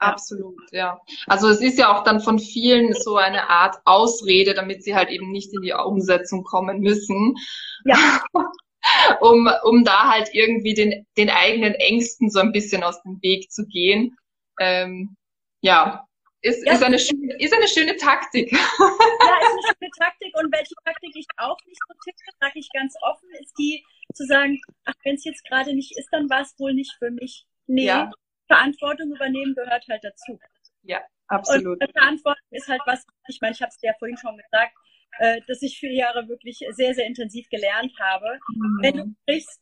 Absolut, 0.02 0.60
ja. 0.72 1.00
Also 1.26 1.48
es 1.48 1.60
ist 1.60 1.78
ja 1.78 1.94
auch 1.94 2.04
dann 2.04 2.20
von 2.20 2.38
vielen 2.38 2.92
so 2.92 3.16
eine 3.16 3.48
Art 3.48 3.76
Ausrede, 3.84 4.54
damit 4.54 4.82
sie 4.82 4.94
halt 4.94 5.10
eben 5.10 5.30
nicht 5.30 5.52
in 5.52 5.62
die 5.62 5.72
Umsetzung 5.72 6.42
kommen 6.44 6.80
müssen. 6.80 7.36
Ja. 7.84 8.22
um, 9.20 9.48
um 9.64 9.84
da 9.84 10.10
halt 10.10 10.30
irgendwie 10.32 10.74
den, 10.74 11.06
den 11.16 11.30
eigenen 11.30 11.74
Ängsten 11.74 12.30
so 12.30 12.40
ein 12.40 12.52
bisschen 12.52 12.82
aus 12.82 13.00
dem 13.02 13.20
Weg 13.22 13.50
zu 13.50 13.64
gehen. 13.66 14.16
Ähm, 14.58 15.16
ja, 15.60 16.06
ist, 16.42 16.66
ja. 16.66 16.72
ist, 16.72 16.82
eine 16.82 16.98
schöne, 16.98 17.36
ist 17.38 17.54
eine 17.54 17.68
schöne 17.68 17.96
Taktik. 17.96 18.50
Ja, 18.52 18.58
ist 18.58 19.52
eine 19.52 19.62
schöne 19.62 19.90
Taktik. 19.98 20.36
Und 20.36 20.52
welche 20.52 20.74
Taktik 20.84 21.12
ich 21.14 21.26
auch 21.36 21.56
nicht 21.66 21.80
so 21.86 21.94
ticke, 22.04 22.18
sage 22.40 22.58
ich 22.58 22.68
ganz 22.72 22.94
offen, 23.02 23.28
ist 23.40 23.56
die 23.56 23.84
zu 24.14 24.26
sagen, 24.26 24.60
ach, 24.84 24.94
wenn 25.04 25.14
es 25.14 25.24
jetzt 25.24 25.44
gerade 25.44 25.74
nicht 25.74 25.96
ist, 25.96 26.08
dann 26.10 26.28
war 26.28 26.40
es 26.40 26.58
wohl 26.58 26.74
nicht 26.74 26.92
für 26.98 27.10
mich. 27.12 27.44
Nee, 27.68 27.86
ja. 27.86 28.10
Verantwortung 28.46 29.14
übernehmen 29.14 29.54
gehört 29.54 29.86
halt 29.88 30.04
dazu. 30.04 30.38
Ja, 30.82 31.00
absolut. 31.28 31.80
Und 31.80 31.92
Verantwortung 31.92 32.46
ist 32.50 32.68
halt 32.68 32.82
was, 32.86 33.04
ich 33.28 33.40
meine, 33.40 33.54
ich 33.54 33.62
habe 33.62 33.70
es 33.70 33.78
dir 33.78 33.88
ja 33.88 33.94
vorhin 33.98 34.16
schon 34.16 34.36
gesagt, 34.36 34.74
äh, 35.18 35.40
dass 35.46 35.62
ich 35.62 35.78
vier 35.78 35.92
Jahre 35.92 36.28
wirklich 36.28 36.58
sehr, 36.70 36.94
sehr 36.94 37.06
intensiv 37.06 37.48
gelernt 37.48 37.92
habe. 38.00 38.38
Mhm. 38.48 38.78
Wenn 38.82 38.96
du 38.96 39.14
sprichst, 39.22 39.60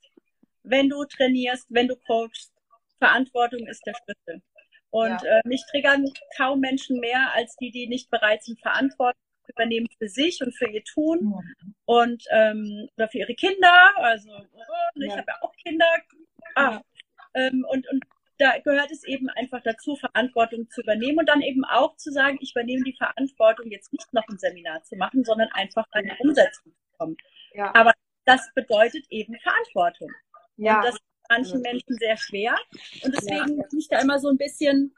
wenn 0.62 0.88
du 0.88 1.04
trainierst, 1.04 1.66
wenn 1.70 1.88
du 1.88 1.96
coachst, 1.96 2.52
Verantwortung 2.98 3.66
ist 3.66 3.84
der 3.86 3.94
Schlüssel. 3.94 4.42
Und 4.90 5.22
ja. 5.22 5.38
äh, 5.38 5.40
mich 5.44 5.62
triggern 5.70 6.04
kaum 6.36 6.60
Menschen 6.60 6.98
mehr 6.98 7.32
als 7.34 7.56
die, 7.56 7.70
die 7.70 7.86
nicht 7.86 8.10
bereit 8.10 8.42
sind, 8.42 8.60
Verantwortung 8.60 9.20
zu 9.46 9.52
übernehmen 9.52 9.88
für 9.98 10.08
sich 10.08 10.40
und 10.42 10.54
für 10.56 10.68
ihr 10.68 10.84
Tun 10.84 11.20
mhm. 11.20 11.74
und 11.84 12.24
ähm, 12.30 12.88
oder 12.96 13.08
für 13.08 13.18
ihre 13.18 13.34
Kinder. 13.34 13.92
Also 13.96 14.30
oh, 14.30 14.72
ich 14.96 15.06
ja. 15.06 15.16
habe 15.16 15.26
ja 15.28 15.34
auch 15.40 15.54
Kinder. 15.64 15.86
Ah, 16.56 16.80
ähm, 17.34 17.64
und, 17.68 17.88
und 17.88 18.04
da 18.40 18.58
gehört 18.58 18.90
es 18.90 19.04
eben 19.04 19.28
einfach 19.30 19.60
dazu, 19.62 19.96
Verantwortung 19.96 20.68
zu 20.70 20.80
übernehmen 20.80 21.18
und 21.18 21.28
dann 21.28 21.42
eben 21.42 21.64
auch 21.64 21.96
zu 21.96 22.10
sagen, 22.10 22.38
ich 22.40 22.52
übernehme 22.52 22.84
die 22.84 22.96
Verantwortung, 22.96 23.70
jetzt 23.70 23.92
nicht 23.92 24.12
noch 24.12 24.26
ein 24.28 24.38
Seminar 24.38 24.82
zu 24.82 24.96
machen, 24.96 25.24
sondern 25.24 25.48
einfach 25.52 25.86
die 25.94 26.10
Umsetzung 26.20 26.72
zu 26.72 26.96
kommen. 26.96 27.16
Ja. 27.52 27.74
Aber 27.74 27.92
das 28.24 28.48
bedeutet 28.54 29.04
eben 29.10 29.36
Verantwortung. 29.40 30.10
Ja. 30.56 30.78
Und 30.78 30.84
das 30.86 30.94
ist 30.94 31.02
manchen 31.28 31.60
Menschen 31.60 31.96
sehr 31.98 32.16
schwer. 32.16 32.56
Und 33.04 33.14
deswegen 33.14 33.58
ja. 33.58 33.66
bin 33.68 33.78
ich 33.78 33.88
da 33.88 34.00
immer 34.00 34.18
so 34.18 34.28
ein 34.28 34.38
bisschen, 34.38 34.94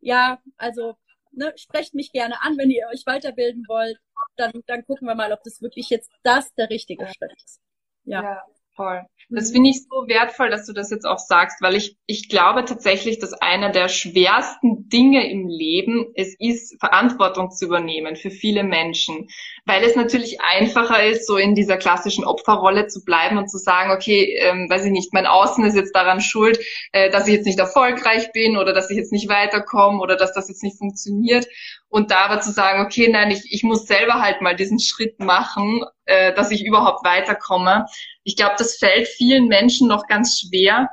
ja, 0.00 0.40
also 0.56 0.96
ne, 1.32 1.52
sprecht 1.56 1.94
mich 1.94 2.12
gerne 2.12 2.40
an, 2.42 2.56
wenn 2.58 2.70
ihr 2.70 2.86
euch 2.92 3.04
weiterbilden 3.06 3.64
wollt. 3.68 3.98
dann, 4.36 4.52
dann 4.66 4.84
gucken 4.86 5.08
wir 5.08 5.16
mal, 5.16 5.32
ob 5.32 5.42
das 5.42 5.60
wirklich 5.60 5.90
jetzt 5.90 6.10
das 6.22 6.54
der 6.54 6.70
richtige 6.70 7.06
Schritt 7.06 7.32
ist. 7.44 7.60
Ja. 8.04 8.22
ja. 8.22 8.46
Voll. 8.78 9.02
Das 9.28 9.50
mhm. 9.50 9.54
finde 9.54 9.70
ich 9.70 9.82
so 9.82 10.06
wertvoll, 10.06 10.50
dass 10.50 10.66
du 10.66 10.72
das 10.72 10.90
jetzt 10.90 11.04
auch 11.04 11.18
sagst, 11.18 11.60
weil 11.60 11.74
ich, 11.74 11.96
ich 12.06 12.28
glaube 12.28 12.64
tatsächlich, 12.64 13.18
dass 13.18 13.32
einer 13.32 13.70
der 13.70 13.88
schwersten 13.88 14.88
Dinge 14.88 15.28
im 15.28 15.48
Leben 15.48 16.06
es 16.14 16.36
ist, 16.38 16.78
Verantwortung 16.78 17.50
zu 17.50 17.66
übernehmen 17.66 18.14
für 18.14 18.30
viele 18.30 18.62
Menschen. 18.62 19.28
Weil 19.66 19.82
es 19.82 19.96
natürlich 19.96 20.40
einfacher 20.40 21.04
ist, 21.04 21.26
so 21.26 21.36
in 21.36 21.56
dieser 21.56 21.76
klassischen 21.76 22.24
Opferrolle 22.24 22.86
zu 22.86 23.04
bleiben 23.04 23.36
und 23.36 23.50
zu 23.50 23.58
sagen, 23.58 23.90
okay, 23.90 24.38
ähm, 24.40 24.70
weiß 24.70 24.84
ich 24.84 24.92
nicht, 24.92 25.12
mein 25.12 25.26
Außen 25.26 25.64
ist 25.64 25.74
jetzt 25.74 25.96
daran 25.96 26.20
schuld, 26.20 26.58
äh, 26.92 27.10
dass 27.10 27.26
ich 27.26 27.34
jetzt 27.34 27.46
nicht 27.46 27.58
erfolgreich 27.58 28.30
bin 28.32 28.56
oder 28.56 28.72
dass 28.72 28.90
ich 28.90 28.96
jetzt 28.96 29.12
nicht 29.12 29.28
weiterkomme 29.28 30.00
oder 30.00 30.14
dass 30.16 30.32
das 30.32 30.48
jetzt 30.48 30.62
nicht 30.62 30.78
funktioniert. 30.78 31.48
Und 31.90 32.10
da 32.10 32.26
aber 32.26 32.40
zu 32.40 32.52
sagen, 32.52 32.84
okay, 32.84 33.08
nein, 33.10 33.30
ich, 33.30 33.42
ich 33.50 33.62
muss 33.62 33.86
selber 33.86 34.20
halt 34.20 34.40
mal 34.40 34.54
diesen 34.54 34.78
Schritt 34.78 35.18
machen, 35.20 35.82
äh, 36.04 36.34
dass 36.34 36.50
ich 36.50 36.64
überhaupt 36.64 37.04
weiterkomme. 37.04 37.86
Ich 38.28 38.36
glaube, 38.36 38.56
das 38.58 38.76
fällt 38.76 39.08
vielen 39.08 39.48
Menschen 39.48 39.88
noch 39.88 40.06
ganz 40.06 40.38
schwer, 40.38 40.90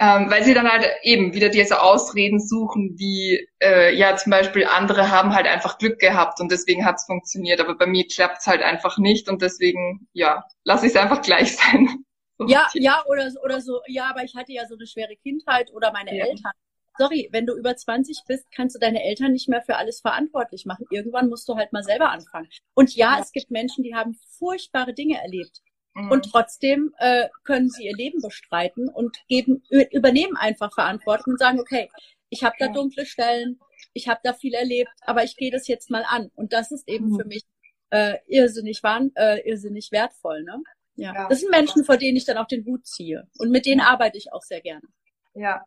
ähm, 0.00 0.28
weil 0.28 0.42
sie 0.42 0.54
dann 0.54 0.68
halt 0.68 0.88
eben 1.02 1.32
wieder 1.32 1.50
diese 1.50 1.80
Ausreden 1.80 2.40
suchen, 2.40 2.96
wie 2.98 3.46
äh, 3.62 3.94
ja 3.94 4.16
zum 4.16 4.30
Beispiel 4.30 4.64
andere 4.64 5.08
haben 5.08 5.36
halt 5.36 5.46
einfach 5.46 5.78
Glück 5.78 6.00
gehabt 6.00 6.40
und 6.40 6.50
deswegen 6.50 6.84
hat 6.84 6.96
es 6.96 7.06
funktioniert, 7.06 7.60
aber 7.60 7.76
bei 7.76 7.86
mir 7.86 8.08
klappt 8.08 8.38
es 8.40 8.48
halt 8.48 8.62
einfach 8.62 8.98
nicht 8.98 9.28
und 9.28 9.40
deswegen 9.40 10.08
ja 10.12 10.44
lasse 10.64 10.86
ich 10.86 10.94
es 10.94 10.98
einfach 10.98 11.22
gleich 11.22 11.56
sein. 11.56 12.04
Ja, 12.48 12.66
ja 12.74 13.04
oder 13.06 13.30
oder 13.44 13.60
so. 13.60 13.80
Ja, 13.86 14.10
aber 14.10 14.24
ich 14.24 14.34
hatte 14.34 14.52
ja 14.52 14.66
so 14.66 14.74
eine 14.74 14.88
schwere 14.88 15.14
Kindheit 15.14 15.70
oder 15.72 15.92
meine 15.92 16.12
ja. 16.12 16.24
Eltern 16.26 16.52
sorry, 16.98 17.28
wenn 17.30 17.46
du 17.46 17.56
über 17.56 17.76
20 17.76 18.24
bist, 18.26 18.50
kannst 18.50 18.74
du 18.74 18.80
deine 18.80 19.04
Eltern 19.04 19.30
nicht 19.30 19.48
mehr 19.48 19.62
für 19.62 19.76
alles 19.76 20.00
verantwortlich 20.00 20.66
machen. 20.66 20.86
Irgendwann 20.90 21.28
musst 21.28 21.48
du 21.48 21.54
halt 21.54 21.72
mal 21.72 21.84
selber 21.84 22.10
anfangen. 22.10 22.48
Und 22.74 22.96
ja, 22.96 23.14
ja. 23.14 23.22
es 23.22 23.30
gibt 23.30 23.52
Menschen, 23.52 23.84
die 23.84 23.94
haben 23.94 24.18
furchtbare 24.38 24.92
Dinge 24.92 25.22
erlebt. 25.22 25.62
Mhm. 25.94 26.10
Und 26.10 26.30
trotzdem 26.30 26.94
äh, 26.98 27.28
können 27.44 27.70
sie 27.70 27.86
ihr 27.86 27.96
Leben 27.96 28.20
bestreiten 28.20 28.88
und 28.88 29.18
geben, 29.28 29.62
übernehmen 29.90 30.36
einfach 30.36 30.72
Verantwortung 30.72 31.34
und 31.34 31.38
sagen, 31.38 31.60
okay, 31.60 31.90
ich 32.30 32.44
habe 32.44 32.56
da 32.58 32.68
dunkle 32.68 33.06
Stellen, 33.06 33.58
ich 33.92 34.08
habe 34.08 34.20
da 34.22 34.32
viel 34.32 34.54
erlebt, 34.54 34.90
aber 35.00 35.24
ich 35.24 35.36
gehe 35.36 35.50
das 35.50 35.66
jetzt 35.66 35.90
mal 35.90 36.04
an. 36.06 36.30
Und 36.34 36.52
das 36.52 36.70
ist 36.70 36.88
eben 36.88 37.10
mhm. 37.10 37.20
für 37.20 37.26
mich 37.26 37.44
äh, 37.90 38.18
irrsinnig, 38.26 38.82
waren, 38.82 39.12
äh, 39.16 39.40
irrsinnig 39.48 39.90
wertvoll. 39.92 40.42
Ne? 40.42 40.62
Ja. 40.96 41.14
ja. 41.14 41.28
Das 41.28 41.40
sind 41.40 41.50
Menschen, 41.50 41.84
vor 41.84 41.96
denen 41.96 42.16
ich 42.16 42.24
dann 42.24 42.36
auch 42.36 42.46
den 42.46 42.64
Hut 42.66 42.86
ziehe. 42.86 43.26
Und 43.38 43.50
mit 43.50 43.66
denen 43.66 43.80
arbeite 43.80 44.18
ich 44.18 44.32
auch 44.32 44.42
sehr 44.42 44.60
gerne. 44.60 44.86
Ja, 45.34 45.64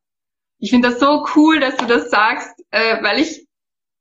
ich 0.62 0.70
finde 0.70 0.90
das 0.90 1.00
so 1.00 1.26
cool, 1.36 1.60
dass 1.60 1.76
du 1.76 1.88
das 1.88 2.12
sagst, 2.12 2.64
äh, 2.70 3.02
weil 3.02 3.20
ich 3.20 3.48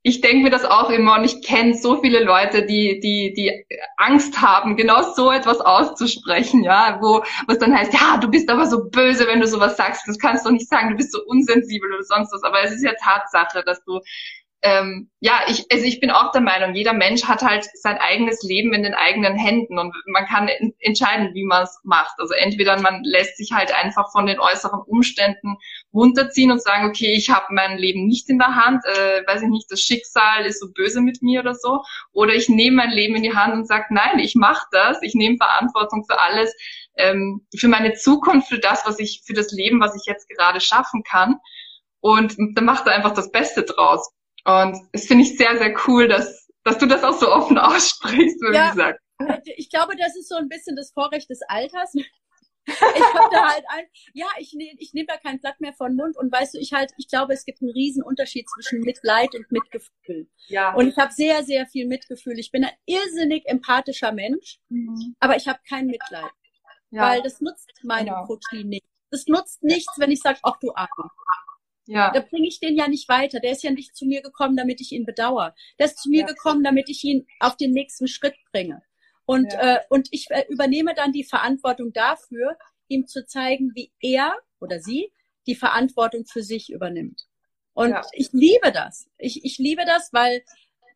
ich 0.02 0.22
denke 0.22 0.44
mir 0.44 0.50
das 0.50 0.64
auch 0.64 0.88
immer 0.88 1.18
und 1.18 1.24
ich 1.24 1.42
kenne 1.42 1.74
so 1.74 2.00
viele 2.00 2.24
Leute, 2.24 2.64
die, 2.64 3.00
die, 3.00 3.34
die 3.34 3.66
Angst 3.98 4.40
haben, 4.40 4.76
genau 4.76 5.02
so 5.02 5.30
etwas 5.30 5.60
auszusprechen, 5.60 6.64
ja, 6.64 6.98
wo, 7.02 7.22
was 7.46 7.58
dann 7.58 7.76
heißt, 7.76 7.92
ja, 7.92 8.16
du 8.16 8.28
bist 8.28 8.48
aber 8.48 8.66
so 8.66 8.88
böse, 8.88 9.26
wenn 9.26 9.40
du 9.40 9.46
sowas 9.46 9.76
sagst, 9.76 10.08
das 10.08 10.18
kannst 10.18 10.46
du 10.46 10.50
nicht 10.50 10.68
sagen, 10.68 10.90
du 10.90 10.96
bist 10.96 11.12
so 11.12 11.20
unsensibel 11.26 11.92
oder 11.92 12.04
sonst 12.04 12.32
was, 12.32 12.42
aber 12.42 12.62
es 12.62 12.72
ist 12.72 12.82
ja 12.82 12.92
Tatsache, 13.02 13.62
dass 13.62 13.84
du 13.84 14.00
ähm, 14.62 15.11
ja, 15.20 15.40
ich, 15.49 15.64
also 15.73 15.85
ich 15.85 16.01
bin 16.01 16.11
auch 16.11 16.33
der 16.33 16.42
Meinung, 16.42 16.75
jeder 16.75 16.92
Mensch 16.92 17.25
hat 17.25 17.40
halt 17.40 17.66
sein 17.75 17.96
eigenes 17.96 18.42
Leben 18.42 18.75
in 18.75 18.83
den 18.83 18.92
eigenen 18.92 19.37
Händen 19.37 19.79
und 19.79 19.94
man 20.07 20.27
kann 20.27 20.49
entscheiden, 20.81 21.33
wie 21.33 21.44
man 21.44 21.62
es 21.62 21.79
macht. 21.83 22.14
Also 22.18 22.35
entweder 22.35 22.79
man 22.79 23.03
lässt 23.03 23.38
sich 23.38 23.53
halt 23.53 23.75
einfach 23.75 24.12
von 24.12 24.27
den 24.27 24.38
äußeren 24.38 24.81
Umständen 24.83 25.57
runterziehen 25.94 26.51
und 26.51 26.62
sagen, 26.62 26.88
okay, 26.88 27.14
ich 27.16 27.31
habe 27.31 27.46
mein 27.51 27.79
Leben 27.79 28.07
nicht 28.07 28.29
in 28.29 28.38
der 28.38 28.55
Hand, 28.55 28.85
äh, 28.85 29.27
weiß 29.27 29.42
ich 29.42 29.49
nicht, 29.49 29.70
das 29.70 29.81
Schicksal 29.81 30.44
ist 30.44 30.61
so 30.61 30.66
böse 30.75 31.01
mit 31.01 31.23
mir 31.23 31.40
oder 31.40 31.55
so, 31.55 31.83
oder 32.12 32.35
ich 32.35 32.51
nehme 32.51 32.77
mein 32.77 32.90
Leben 32.90 33.16
in 33.16 33.23
die 33.23 33.35
Hand 33.35 33.55
und 33.55 33.66
sage, 33.66 33.87
nein, 33.90 34.18
ich 34.18 34.35
mache 34.35 34.66
das, 34.73 34.99
ich 35.01 35.14
nehme 35.14 35.38
Verantwortung 35.38 36.05
für 36.05 36.20
alles, 36.20 36.55
ähm, 36.96 37.46
für 37.57 37.68
meine 37.68 37.94
Zukunft, 37.94 38.49
für 38.49 38.59
das, 38.59 38.85
was 38.85 38.99
ich, 38.99 39.23
für 39.25 39.33
das 39.33 39.53
Leben, 39.53 39.81
was 39.81 39.96
ich 39.96 40.03
jetzt 40.07 40.29
gerade 40.29 40.61
schaffen 40.61 41.03
kann. 41.03 41.37
Und 42.01 42.37
dann 42.55 42.64
macht 42.64 42.87
er 42.87 42.94
einfach 42.94 43.12
das 43.12 43.31
Beste 43.31 43.62
draus. 43.62 44.11
Und 44.44 44.76
es 44.92 45.07
finde 45.07 45.24
ich 45.24 45.37
sehr, 45.37 45.57
sehr 45.59 45.74
cool, 45.87 46.09
dass, 46.09 46.48
dass 46.64 46.79
du 46.79 46.87
das 46.87 47.05
auch 47.05 47.18
so 47.18 47.31
offen 47.31 47.59
aussprichst, 47.59 48.40
wie 48.40 48.55
ja, 48.55 48.70
gesagt. 48.70 49.00
Ich 49.57 49.70
glaube, 49.70 49.96
das 49.96 50.16
ist 50.16 50.29
so 50.29 50.37
ein 50.37 50.48
bisschen 50.48 50.76
das 50.76 50.92
Vorrecht 50.92 51.29
des 51.29 51.40
Alters. 51.48 51.92
ich 51.94 52.81
habe 52.81 53.29
da 53.31 53.48
halt 53.48 53.64
ein, 53.68 53.85
ja, 54.14 54.26
ich 54.38 54.53
nehme 54.55 54.76
ich 54.79 54.92
nehm 54.94 55.07
da 55.07 55.16
kein 55.16 55.40
Blatt 55.40 55.61
mehr 55.61 55.72
von 55.72 55.94
Mund 55.96 56.16
und 56.16 56.33
weißt 56.33 56.55
du, 56.55 56.59
ich 56.59 56.72
halt, 56.72 56.92
ich 56.98 57.09
glaube, 57.09 57.33
es 57.33 57.44
gibt 57.44 57.61
einen 57.61 57.70
riesen 57.70 58.03
Unterschied 58.03 58.48
zwischen 58.48 58.81
Mitleid 58.81 59.35
und 59.35 59.50
Mitgefühl. 59.50 60.29
Ja. 60.48 60.74
Und 60.74 60.88
ich 60.88 60.96
habe 60.96 61.12
sehr, 61.12 61.42
sehr 61.42 61.66
viel 61.66 61.87
Mitgefühl. 61.87 62.38
Ich 62.38 62.50
bin 62.50 62.64
ein 62.64 62.72
irrsinnig 62.87 63.46
empathischer 63.46 64.12
Mensch, 64.12 64.59
mhm. 64.68 65.16
aber 65.20 65.37
ich 65.37 65.48
habe 65.48 65.59
kein 65.68 65.87
Mitleid. 65.87 66.31
Ja. 66.90 67.11
Weil 67.11 67.22
das 67.22 67.40
nutzt 67.40 67.70
meinem 67.83 68.07
genau. 68.07 68.26
Protein 68.26 68.68
nicht. 68.68 68.87
Das 69.11 69.26
nutzt 69.26 69.62
nichts, 69.62 69.92
wenn 69.98 70.11
ich 70.11 70.20
sage, 70.20 70.38
ach 70.42 70.57
du 70.61 70.72
Arme. 70.74 71.11
Ja. 71.90 72.12
Da 72.12 72.20
bringe 72.20 72.46
ich 72.46 72.61
den 72.61 72.76
ja 72.76 72.87
nicht 72.87 73.09
weiter. 73.09 73.40
Der 73.40 73.50
ist 73.50 73.64
ja 73.64 73.72
nicht 73.72 73.96
zu 73.96 74.07
mir 74.07 74.22
gekommen, 74.22 74.57
damit 74.57 74.81
ich 74.81 74.92
ihn 74.92 75.05
bedauere. 75.05 75.57
Der 75.76 75.87
ist 75.87 75.98
zu 75.98 76.09
mir 76.09 76.20
ja. 76.20 76.26
gekommen, 76.26 76.62
damit 76.62 76.88
ich 76.88 77.03
ihn 77.03 77.26
auf 77.40 77.57
den 77.57 77.72
nächsten 77.72 78.07
Schritt 78.07 78.37
bringe. 78.53 78.81
Und, 79.24 79.53
ja. 79.53 79.76
äh, 79.76 79.81
und 79.88 80.07
ich 80.12 80.31
äh, 80.31 80.44
übernehme 80.48 80.94
dann 80.94 81.11
die 81.11 81.24
Verantwortung 81.24 81.92
dafür, 81.92 82.57
ihm 82.87 83.09
zu 83.09 83.26
zeigen, 83.26 83.72
wie 83.74 83.90
er 84.00 84.33
oder 84.61 84.79
sie 84.79 85.12
die 85.48 85.57
Verantwortung 85.57 86.26
für 86.26 86.44
sich 86.44 86.70
übernimmt. 86.70 87.26
Und 87.74 87.90
ja. 87.90 88.03
ich 88.12 88.29
liebe 88.33 88.70
das. 88.70 89.11
Ich, 89.18 89.44
ich 89.44 89.59
liebe 89.59 89.85
das, 89.85 90.12
weil, 90.12 90.44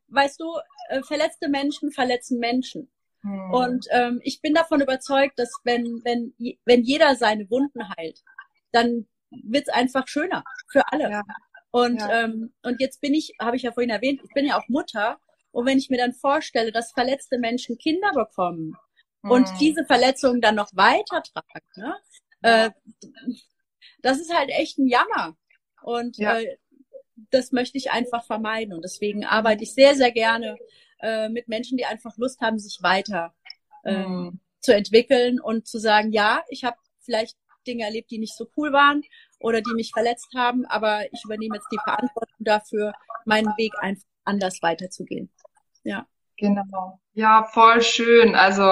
weißt 0.09 0.38
du, 0.38 0.46
äh, 0.90 1.02
verletzte 1.02 1.48
Menschen 1.48 1.90
verletzen 1.90 2.38
Menschen. 2.38 2.88
Hm. 3.22 3.50
Und 3.50 3.87
ähm, 3.90 4.20
ich 4.22 4.40
bin 4.40 4.54
davon 4.54 4.80
überzeugt, 4.80 5.40
dass 5.40 5.50
wenn, 5.64 6.02
wenn, 6.04 6.35
wenn 6.64 6.85
jeder 6.85 7.16
seine 7.16 7.50
Wunden 7.50 7.88
heilt, 7.96 8.22
dann 8.70 9.09
wird 9.42 9.68
es 9.68 9.74
einfach 9.74 10.06
schöner 10.08 10.44
für 10.70 10.82
alle. 10.92 11.10
Ja. 11.10 11.22
Und, 11.70 12.00
ja. 12.00 12.24
Ähm, 12.24 12.52
und 12.62 12.80
jetzt 12.80 13.00
bin 13.00 13.14
ich, 13.14 13.34
habe 13.40 13.56
ich 13.56 13.62
ja 13.62 13.72
vorhin 13.72 13.90
erwähnt, 13.90 14.20
ich 14.22 14.32
bin 14.34 14.46
ja 14.46 14.58
auch 14.58 14.68
Mutter. 14.68 15.18
Und 15.50 15.66
wenn 15.66 15.78
ich 15.78 15.90
mir 15.90 15.98
dann 15.98 16.12
vorstelle, 16.12 16.72
dass 16.72 16.92
verletzte 16.92 17.38
Menschen 17.38 17.78
Kinder 17.78 18.12
bekommen 18.12 18.76
mhm. 19.22 19.30
und 19.30 19.48
diese 19.60 19.84
Verletzungen 19.84 20.40
dann 20.40 20.54
noch 20.54 20.70
weitertragen, 20.74 21.66
ne? 21.76 21.96
Äh, 22.42 22.70
das 24.02 24.20
ist 24.20 24.32
halt 24.32 24.50
echt 24.50 24.78
ein 24.78 24.86
Jammer. 24.86 25.36
Und 25.82 26.18
ja. 26.18 26.38
äh, 26.38 26.58
das 27.30 27.52
möchte 27.52 27.78
ich 27.78 27.90
einfach 27.90 28.24
vermeiden. 28.24 28.74
Und 28.74 28.82
deswegen 28.82 29.24
arbeite 29.24 29.64
ich 29.64 29.74
sehr, 29.74 29.94
sehr 29.94 30.12
gerne 30.12 30.56
äh, 31.00 31.28
mit 31.28 31.48
Menschen, 31.48 31.78
die 31.78 31.86
einfach 31.86 32.16
Lust 32.18 32.40
haben, 32.40 32.58
sich 32.58 32.82
weiter 32.82 33.34
äh, 33.84 34.06
mhm. 34.06 34.40
zu 34.60 34.74
entwickeln 34.74 35.40
und 35.40 35.66
zu 35.66 35.78
sagen, 35.78 36.12
ja, 36.12 36.44
ich 36.48 36.64
habe 36.64 36.76
vielleicht 37.00 37.36
Dinge 37.66 37.85
erlebt, 37.85 38.11
die 38.11 38.18
nicht 38.18 38.37
so 38.37 38.46
cool 38.57 38.72
waren 38.72 39.03
oder 39.40 39.61
die 39.61 39.74
mich 39.74 39.90
verletzt 39.92 40.29
haben, 40.35 40.64
aber 40.66 41.05
ich 41.12 41.22
übernehme 41.24 41.57
jetzt 41.57 41.68
die 41.72 41.79
Verantwortung 41.83 42.37
dafür, 42.38 42.92
meinen 43.24 43.53
Weg 43.57 43.72
einfach 43.81 44.05
anders 44.24 44.62
weiterzugehen. 44.62 45.31
Ja. 45.83 46.07
Genau. 46.37 46.98
Ja, 47.12 47.44
voll 47.53 47.83
schön. 47.83 48.35
Also. 48.35 48.62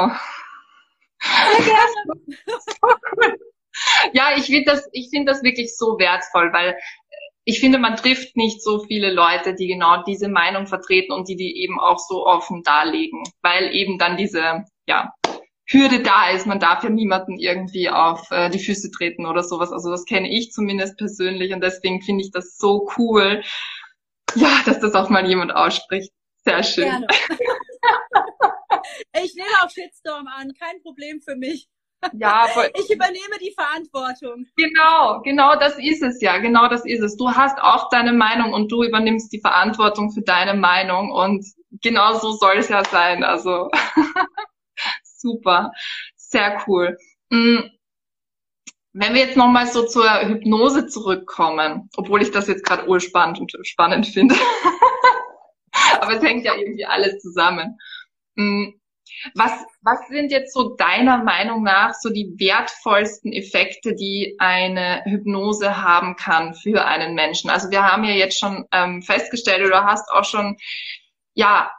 Sehr 1.21 1.65
gerne. 1.65 2.23
so 2.47 2.89
cool. 3.17 3.39
Ja, 4.13 4.37
ich 4.37 4.47
finde 4.47 4.73
das, 4.73 4.89
ich 4.93 5.09
finde 5.11 5.33
das 5.33 5.43
wirklich 5.43 5.77
so 5.77 5.99
wertvoll, 5.99 6.53
weil 6.53 6.77
ich 7.45 7.61
finde, 7.61 7.79
man 7.79 7.97
trifft 7.97 8.37
nicht 8.37 8.63
so 8.63 8.85
viele 8.85 9.13
Leute, 9.13 9.55
die 9.55 9.67
genau 9.67 10.03
diese 10.05 10.29
Meinung 10.29 10.67
vertreten 10.67 11.13
und 11.13 11.29
die 11.29 11.37
die 11.37 11.63
eben 11.63 11.81
auch 11.81 11.99
so 11.99 12.27
offen 12.27 12.63
darlegen, 12.63 13.23
weil 13.43 13.75
eben 13.75 13.99
dann 13.99 14.17
diese, 14.17 14.65
ja, 14.87 15.13
Hürde 15.73 16.03
da 16.03 16.31
ist. 16.31 16.47
Man 16.47 16.61
darf 16.61 16.85
ja 16.85 16.91
niemanden 16.91 17.39
irgendwie 17.39 17.89
auf 17.89 18.31
äh, 18.31 18.51
die 18.51 18.59
Füße 18.59 18.91
treten 18.91 19.27
oder 19.27 19.43
sowas. 19.43 19.73
Also 19.73 19.91
das 19.91 20.05
kenne 20.05 20.31
ich 20.31 20.53
zumindest 20.53 20.99
persönlich 20.99 21.53
und 21.53 21.61
deswegen 21.63 22.03
finde 22.03 22.25
ich 22.25 22.31
das 22.31 22.57
so 22.57 22.89
cool, 22.97 23.43
ja, 24.35 24.63
dass 24.65 24.81
das 24.81 24.95
auch 24.95 25.09
mal 25.09 25.27
jemand 25.27 25.55
ausspricht. 25.55 26.13
Sehr 26.45 26.63
schön. 26.63 26.85
Gerne. 26.85 27.07
ich 29.23 29.35
nehme 29.35 29.49
auch 29.63 29.71
Shitstorm 29.71 30.27
an, 30.27 30.53
kein 30.59 30.83
Problem 30.83 31.21
für 31.21 31.37
mich. 31.37 31.69
Ja, 32.15 32.49
voll. 32.49 32.69
ich 32.75 32.91
übernehme 32.91 33.39
die 33.41 33.55
Verantwortung. 33.57 34.47
Genau, 34.57 35.21
genau 35.23 35.57
das 35.57 35.79
ist 35.79 36.03
es 36.03 36.21
ja, 36.21 36.39
genau 36.39 36.69
das 36.69 36.85
ist 36.85 37.01
es. 37.01 37.17
Du 37.17 37.31
hast 37.31 37.61
auch 37.61 37.91
deine 37.91 38.13
Meinung 38.13 38.53
und 38.53 38.73
du 38.73 38.83
übernimmst 38.83 39.33
die 39.33 39.41
Verantwortung 39.41 40.11
für 40.11 40.23
deine 40.23 40.55
Meinung 40.55 41.13
und 41.13 41.47
genau 41.81 42.15
so 42.15 42.33
soll 42.33 42.57
es 42.59 42.69
ja 42.69 42.85
sein. 42.85 43.23
Also 43.23 43.71
Super, 45.23 45.71
sehr 46.17 46.65
cool. 46.67 46.99
Mm, 47.31 47.61
wenn 48.93 49.15
wir 49.15 49.21
jetzt 49.21 49.37
nochmal 49.37 49.69
so 49.69 49.87
zur 49.87 50.05
Hypnose 50.27 50.89
zurückkommen, 50.89 51.89
obwohl 51.97 52.23
ich 52.23 52.33
das 52.33 52.49
jetzt 52.49 52.65
gerade 52.65 52.89
urspannend 52.89 53.39
und 53.39 53.53
spannend 53.63 54.07
finde, 54.09 54.35
aber 56.01 56.17
es 56.17 56.23
hängt 56.23 56.45
ja 56.45 56.57
irgendwie 56.57 56.85
alles 56.85 57.21
zusammen. 57.21 57.79
Mm, 58.35 58.71
was, 59.35 59.53
was 59.83 60.09
sind 60.09 60.33
jetzt 60.33 60.53
so 60.53 60.75
deiner 60.75 61.23
Meinung 61.23 61.63
nach 61.63 61.95
so 61.95 62.11
die 62.11 62.35
wertvollsten 62.39 63.33
Effekte, 63.33 63.95
die 63.95 64.35
eine 64.39 65.03
Hypnose 65.05 65.81
haben 65.81 66.17
kann 66.17 66.55
für 66.55 66.85
einen 66.85 67.15
Menschen? 67.15 67.49
Also 67.49 67.71
wir 67.71 67.85
haben 67.85 68.03
ja 68.03 68.15
jetzt 68.15 68.41
schon 68.41 68.67
ähm, 68.73 69.03
festgestellt, 69.03 69.65
oder 69.65 69.85
hast 69.85 70.11
auch 70.11 70.25
schon 70.25 70.57
ja 71.35 71.71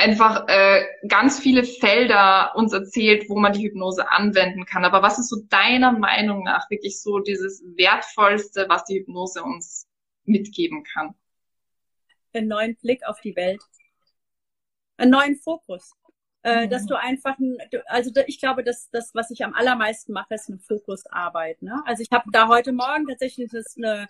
einfach 0.00 0.48
äh, 0.48 0.84
ganz 1.06 1.38
viele 1.38 1.62
Felder 1.64 2.52
uns 2.56 2.72
erzählt, 2.72 3.28
wo 3.28 3.38
man 3.38 3.52
die 3.52 3.64
Hypnose 3.66 4.10
anwenden 4.10 4.64
kann. 4.64 4.84
Aber 4.84 5.02
was 5.02 5.18
ist 5.18 5.28
so 5.28 5.36
deiner 5.48 5.92
Meinung 5.92 6.42
nach 6.42 6.68
wirklich 6.70 7.00
so 7.00 7.20
dieses 7.20 7.62
Wertvollste, 7.76 8.66
was 8.68 8.84
die 8.84 8.98
Hypnose 8.98 9.42
uns 9.42 9.86
mitgeben 10.24 10.84
kann? 10.84 11.14
Einen 12.32 12.48
neuen 12.48 12.76
Blick 12.76 13.02
auf 13.06 13.20
die 13.20 13.36
Welt, 13.36 13.60
einen 14.96 15.10
neuen 15.10 15.36
Fokus. 15.36 15.92
Äh, 16.42 16.64
mhm. 16.64 16.70
dass 16.70 16.86
du 16.86 16.98
einfach, 16.98 17.38
ein, 17.38 17.58
also 17.86 18.10
ich 18.26 18.40
glaube, 18.40 18.64
dass 18.64 18.88
das, 18.90 19.14
was 19.14 19.30
ich 19.30 19.44
am 19.44 19.52
allermeisten 19.52 20.14
mache, 20.14 20.34
ist 20.34 20.48
eine 20.48 20.58
Fokusarbeit. 20.58 21.60
Ne? 21.60 21.82
Also 21.84 22.02
ich 22.02 22.08
habe 22.10 22.30
da 22.32 22.48
heute 22.48 22.72
Morgen 22.72 23.06
tatsächlich 23.06 23.50
eine, 23.76 24.06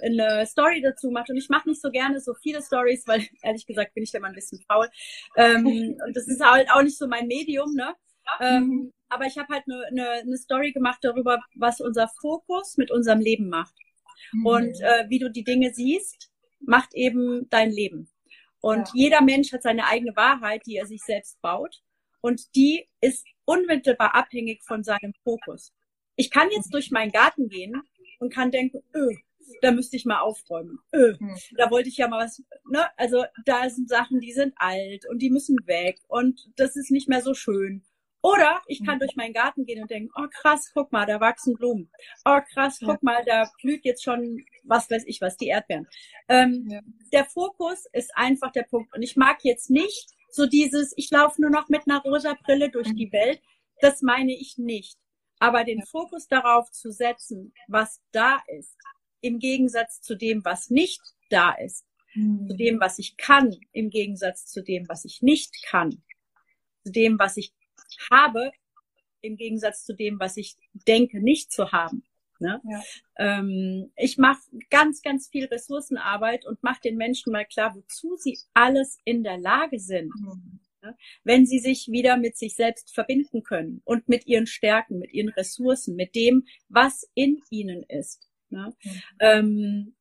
eine 0.00 0.46
Story 0.46 0.80
dazu 0.80 1.08
gemacht 1.08 1.28
und 1.28 1.36
ich 1.36 1.50
mache 1.50 1.68
nicht 1.68 1.82
so 1.82 1.90
gerne 1.90 2.20
so 2.20 2.32
viele 2.32 2.62
Stories, 2.62 3.06
weil 3.06 3.26
ehrlich 3.42 3.66
gesagt 3.66 3.92
bin 3.92 4.02
ich 4.02 4.12
da 4.12 4.20
mal 4.20 4.28
ein 4.28 4.34
bisschen 4.34 4.62
faul. 4.66 4.88
Ähm, 5.36 5.66
und 6.06 6.16
das 6.16 6.26
ist 6.26 6.42
halt 6.42 6.70
auch 6.70 6.82
nicht 6.82 6.96
so 6.96 7.06
mein 7.06 7.26
Medium, 7.26 7.74
ne? 7.74 7.94
Ähm, 8.40 8.64
mhm. 8.64 8.92
aber 9.10 9.26
ich 9.26 9.36
habe 9.36 9.52
halt 9.52 9.64
eine, 9.68 9.84
eine, 9.88 10.08
eine 10.22 10.38
Story 10.38 10.72
gemacht 10.72 11.00
darüber, 11.02 11.42
was 11.54 11.82
unser 11.82 12.08
Fokus 12.08 12.78
mit 12.78 12.90
unserem 12.90 13.20
Leben 13.20 13.50
macht. 13.50 13.74
Mhm. 14.32 14.46
Und 14.46 14.80
äh, 14.80 15.04
wie 15.10 15.18
du 15.18 15.30
die 15.30 15.44
Dinge 15.44 15.74
siehst, 15.74 16.30
macht 16.60 16.94
eben 16.94 17.46
dein 17.50 17.70
Leben. 17.70 18.08
Und 18.64 18.88
ja. 18.88 18.92
jeder 18.94 19.20
Mensch 19.20 19.52
hat 19.52 19.62
seine 19.62 19.86
eigene 19.86 20.16
Wahrheit, 20.16 20.62
die 20.64 20.76
er 20.76 20.86
sich 20.86 21.02
selbst 21.02 21.38
baut. 21.42 21.82
Und 22.22 22.56
die 22.56 22.88
ist 23.02 23.26
unmittelbar 23.44 24.14
abhängig 24.14 24.62
von 24.62 24.82
seinem 24.82 25.12
Fokus. 25.22 25.74
Ich 26.16 26.30
kann 26.30 26.48
jetzt 26.50 26.72
durch 26.72 26.90
meinen 26.90 27.12
Garten 27.12 27.50
gehen 27.50 27.82
und 28.20 28.32
kann 28.32 28.50
denken, 28.50 28.82
öh, 28.94 29.16
da 29.60 29.70
müsste 29.70 29.96
ich 29.96 30.06
mal 30.06 30.20
aufräumen. 30.20 30.78
Öh, 30.94 31.12
da 31.58 31.70
wollte 31.70 31.90
ich 31.90 31.98
ja 31.98 32.08
mal 32.08 32.24
was, 32.24 32.42
ne? 32.70 32.86
Also 32.96 33.26
da 33.44 33.68
sind 33.68 33.90
Sachen, 33.90 34.20
die 34.20 34.32
sind 34.32 34.54
alt 34.56 35.04
und 35.10 35.18
die 35.18 35.28
müssen 35.28 35.58
weg 35.66 35.98
und 36.08 36.48
das 36.56 36.74
ist 36.74 36.90
nicht 36.90 37.06
mehr 37.06 37.20
so 37.20 37.34
schön. 37.34 37.84
Oder 38.24 38.62
ich 38.68 38.82
kann 38.82 38.94
mhm. 38.94 39.00
durch 39.00 39.16
meinen 39.16 39.34
Garten 39.34 39.66
gehen 39.66 39.82
und 39.82 39.90
denken, 39.90 40.10
oh 40.16 40.26
krass, 40.32 40.70
guck 40.72 40.90
mal, 40.92 41.04
da 41.04 41.20
wachsen 41.20 41.56
Blumen. 41.56 41.90
Oh 42.24 42.40
krass, 42.54 42.78
guck 42.82 43.02
mal, 43.02 43.22
da 43.26 43.50
blüht 43.60 43.84
jetzt 43.84 44.02
schon, 44.02 44.42
was 44.62 44.90
weiß 44.90 45.04
ich 45.06 45.20
was, 45.20 45.36
die 45.36 45.48
Erdbeeren. 45.48 45.86
Ähm, 46.30 46.66
ja. 46.70 46.80
Der 47.12 47.26
Fokus 47.26 47.84
ist 47.92 48.16
einfach 48.16 48.50
der 48.50 48.62
Punkt. 48.62 48.94
Und 48.96 49.02
ich 49.02 49.16
mag 49.16 49.40
jetzt 49.42 49.68
nicht 49.68 50.08
so 50.30 50.46
dieses, 50.46 50.94
ich 50.96 51.10
laufe 51.10 51.38
nur 51.38 51.50
noch 51.50 51.68
mit 51.68 51.82
einer 51.86 52.00
rosa 52.00 52.34
Brille 52.42 52.70
durch 52.70 52.88
mhm. 52.88 52.96
die 52.96 53.12
Welt. 53.12 53.42
Das 53.82 54.00
meine 54.00 54.32
ich 54.32 54.56
nicht. 54.56 54.96
Aber 55.38 55.64
den 55.64 55.82
Fokus 55.82 56.26
darauf 56.26 56.70
zu 56.70 56.92
setzen, 56.92 57.52
was 57.68 58.00
da 58.10 58.40
ist, 58.48 58.74
im 59.20 59.38
Gegensatz 59.38 60.00
zu 60.00 60.14
dem, 60.14 60.42
was 60.46 60.70
nicht 60.70 61.02
da 61.28 61.52
ist, 61.52 61.84
mhm. 62.14 62.48
zu 62.48 62.56
dem, 62.56 62.80
was 62.80 62.98
ich 62.98 63.18
kann, 63.18 63.54
im 63.72 63.90
Gegensatz 63.90 64.46
zu 64.46 64.62
dem, 64.62 64.88
was 64.88 65.04
ich 65.04 65.20
nicht 65.20 65.62
kann, 65.66 66.02
zu 66.84 66.90
dem, 66.90 67.18
was 67.18 67.36
ich 67.36 67.52
habe, 68.10 68.52
im 69.20 69.36
Gegensatz 69.36 69.84
zu 69.84 69.94
dem, 69.94 70.20
was 70.20 70.36
ich 70.36 70.56
denke, 70.72 71.20
nicht 71.20 71.52
zu 71.52 71.72
haben. 71.72 72.04
Ne? 72.40 72.60
Ja. 72.64 72.82
Ähm, 73.16 73.92
ich 73.96 74.18
mache 74.18 74.40
ganz, 74.70 75.02
ganz 75.02 75.28
viel 75.28 75.46
Ressourcenarbeit 75.46 76.44
und 76.46 76.62
mache 76.62 76.80
den 76.82 76.96
Menschen 76.96 77.32
mal 77.32 77.44
klar, 77.44 77.74
wozu 77.74 78.16
sie 78.16 78.38
alles 78.52 78.98
in 79.04 79.22
der 79.22 79.38
Lage 79.38 79.78
sind. 79.78 80.12
Mhm. 80.20 80.60
Ne? 80.82 80.96
Wenn 81.22 81.46
sie 81.46 81.58
sich 81.58 81.88
wieder 81.88 82.16
mit 82.16 82.36
sich 82.36 82.54
selbst 82.54 82.94
verbinden 82.94 83.42
können 83.42 83.80
und 83.84 84.08
mit 84.08 84.26
ihren 84.26 84.46
Stärken, 84.46 84.98
mit 84.98 85.12
ihren 85.12 85.30
Ressourcen, 85.30 85.96
mit 85.96 86.14
dem, 86.14 86.44
was 86.68 87.08
in 87.14 87.40
ihnen 87.50 87.82
ist. 87.84 88.28
Ne? 88.50 88.74
Mhm. 88.82 89.02
Ähm, 89.20 89.94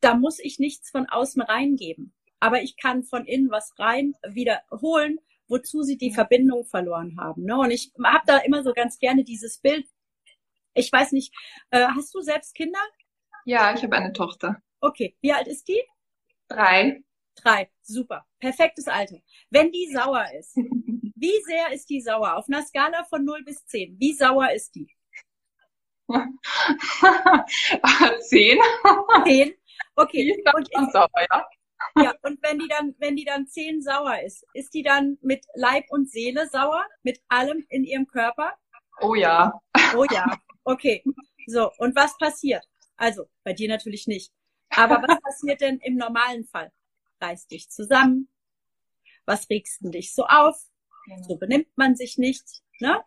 da 0.00 0.14
muss 0.14 0.38
ich 0.38 0.58
nichts 0.58 0.90
von 0.90 1.06
außen 1.08 1.42
reingeben. 1.42 2.12
Aber 2.38 2.62
ich 2.62 2.76
kann 2.76 3.04
von 3.04 3.24
innen 3.24 3.50
was 3.50 3.72
rein 3.78 4.14
wiederholen 4.28 5.18
wozu 5.48 5.82
sie 5.82 5.96
die 5.96 6.12
Verbindung 6.12 6.64
verloren 6.64 7.16
haben. 7.18 7.44
Ne? 7.44 7.56
Und 7.56 7.70
ich 7.70 7.92
habe 8.02 8.24
da 8.26 8.38
immer 8.38 8.62
so 8.62 8.72
ganz 8.72 8.98
gerne 8.98 9.24
dieses 9.24 9.58
Bild. 9.58 9.86
Ich 10.74 10.90
weiß 10.90 11.12
nicht, 11.12 11.32
äh, 11.70 11.86
hast 11.86 12.14
du 12.14 12.20
selbst 12.20 12.54
Kinder? 12.54 12.80
Ja, 13.44 13.74
ich 13.74 13.82
habe 13.82 13.96
eine 13.96 14.12
Tochter. 14.12 14.62
Okay, 14.80 15.16
wie 15.20 15.32
alt 15.32 15.46
ist 15.46 15.68
die? 15.68 15.82
Drei. 16.48 17.02
Drei, 17.36 17.70
super, 17.82 18.26
perfektes 18.38 18.86
Alter. 18.86 19.18
Wenn 19.50 19.72
die 19.72 19.90
sauer 19.92 20.26
ist, 20.38 20.56
wie 20.56 21.42
sehr 21.46 21.72
ist 21.72 21.90
die 21.90 22.00
sauer? 22.00 22.36
Auf 22.36 22.48
einer 22.48 22.62
Skala 22.62 23.04
von 23.04 23.24
0 23.24 23.42
bis 23.44 23.64
10, 23.66 23.98
wie 23.98 24.14
sauer 24.14 24.52
ist 24.52 24.74
die? 24.74 24.88
Zehn. 28.28 28.58
Zehn. 29.24 29.54
Okay. 29.96 30.24
Die 30.24 30.30
ist 30.30 30.54
und 30.54 30.68
ist, 30.68 30.92
sauer, 30.92 31.08
ja. 31.30 31.46
Ja, 31.96 32.14
und 32.22 32.42
wenn 32.42 32.58
die 32.58 32.68
dann, 32.68 32.94
wenn 32.98 33.16
die 33.16 33.24
dann 33.24 33.46
zehn 33.46 33.80
sauer 33.80 34.20
ist, 34.22 34.44
ist 34.52 34.74
die 34.74 34.82
dann 34.82 35.18
mit 35.22 35.44
Leib 35.54 35.84
und 35.90 36.10
Seele 36.10 36.48
sauer? 36.48 36.84
Mit 37.02 37.20
allem 37.28 37.64
in 37.68 37.84
ihrem 37.84 38.06
Körper? 38.06 38.52
Oh 39.00 39.14
ja. 39.14 39.52
Oh 39.96 40.04
ja. 40.10 40.38
Okay. 40.64 41.04
So, 41.46 41.70
und 41.78 41.94
was 41.94 42.16
passiert? 42.18 42.64
Also, 42.96 43.26
bei 43.44 43.52
dir 43.52 43.68
natürlich 43.68 44.06
nicht. 44.06 44.32
Aber 44.70 45.02
was 45.06 45.20
passiert 45.20 45.60
denn 45.60 45.78
im 45.80 45.96
normalen 45.96 46.44
Fall? 46.44 46.72
Reiß 47.20 47.46
dich 47.46 47.70
zusammen. 47.70 48.28
Was 49.24 49.48
regst 49.50 49.82
du 49.82 49.90
dich 49.90 50.14
so 50.14 50.24
auf? 50.24 50.56
So 51.28 51.36
benimmt 51.36 51.68
man 51.76 51.96
sich 51.96 52.18
nicht. 52.18 52.44
Ne? 52.80 53.02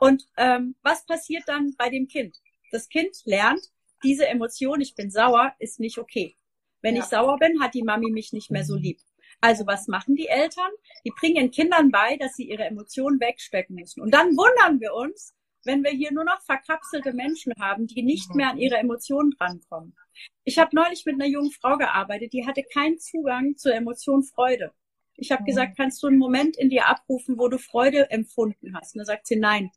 Und 0.00 0.26
ähm, 0.36 0.74
was 0.82 1.06
passiert 1.06 1.44
dann 1.46 1.74
bei 1.76 1.90
dem 1.90 2.08
Kind? 2.08 2.36
Das 2.70 2.88
Kind 2.88 3.14
lernt, 3.24 3.60
diese 4.02 4.26
Emotion, 4.26 4.80
ich 4.80 4.94
bin 4.94 5.10
sauer, 5.10 5.54
ist 5.58 5.78
nicht 5.78 5.98
okay. 5.98 6.36
Wenn 6.82 6.96
ja. 6.96 7.02
ich 7.02 7.08
sauer 7.08 7.38
bin, 7.38 7.62
hat 7.62 7.74
die 7.74 7.82
Mami 7.82 8.10
mich 8.10 8.32
nicht 8.32 8.50
mehr 8.50 8.64
so 8.64 8.76
lieb. 8.76 8.98
Also 9.40 9.66
was 9.66 9.88
machen 9.88 10.14
die 10.14 10.28
Eltern? 10.28 10.70
Die 11.04 11.12
bringen 11.18 11.36
den 11.36 11.50
Kindern 11.50 11.90
bei, 11.90 12.16
dass 12.16 12.34
sie 12.34 12.48
ihre 12.48 12.64
Emotionen 12.64 13.18
wegstecken 13.18 13.74
müssen. 13.74 14.00
Und 14.00 14.12
dann 14.12 14.36
wundern 14.36 14.80
wir 14.80 14.94
uns, 14.94 15.34
wenn 15.64 15.82
wir 15.82 15.90
hier 15.90 16.12
nur 16.12 16.24
noch 16.24 16.40
verkapselte 16.42 17.12
Menschen 17.12 17.52
haben, 17.58 17.86
die 17.86 18.02
nicht 18.02 18.30
mhm. 18.30 18.36
mehr 18.36 18.50
an 18.50 18.58
ihre 18.58 18.76
Emotionen 18.76 19.30
drankommen. 19.32 19.96
Ich 20.44 20.58
habe 20.58 20.74
neulich 20.74 21.04
mit 21.06 21.14
einer 21.14 21.26
jungen 21.26 21.52
Frau 21.52 21.76
gearbeitet, 21.76 22.32
die 22.32 22.46
hatte 22.46 22.62
keinen 22.62 22.98
Zugang 22.98 23.56
zur 23.56 23.74
Emotion 23.74 24.22
Freude. 24.22 24.72
Ich 25.16 25.30
habe 25.30 25.42
mhm. 25.42 25.46
gesagt, 25.46 25.76
kannst 25.76 26.02
du 26.02 26.08
einen 26.08 26.18
Moment 26.18 26.56
in 26.56 26.68
dir 26.68 26.88
abrufen, 26.88 27.38
wo 27.38 27.48
du 27.48 27.58
Freude 27.58 28.10
empfunden 28.10 28.76
hast? 28.76 28.94
Und 28.94 29.00
da 29.00 29.04
sagt 29.04 29.26
sie 29.26 29.36
nein. 29.36 29.70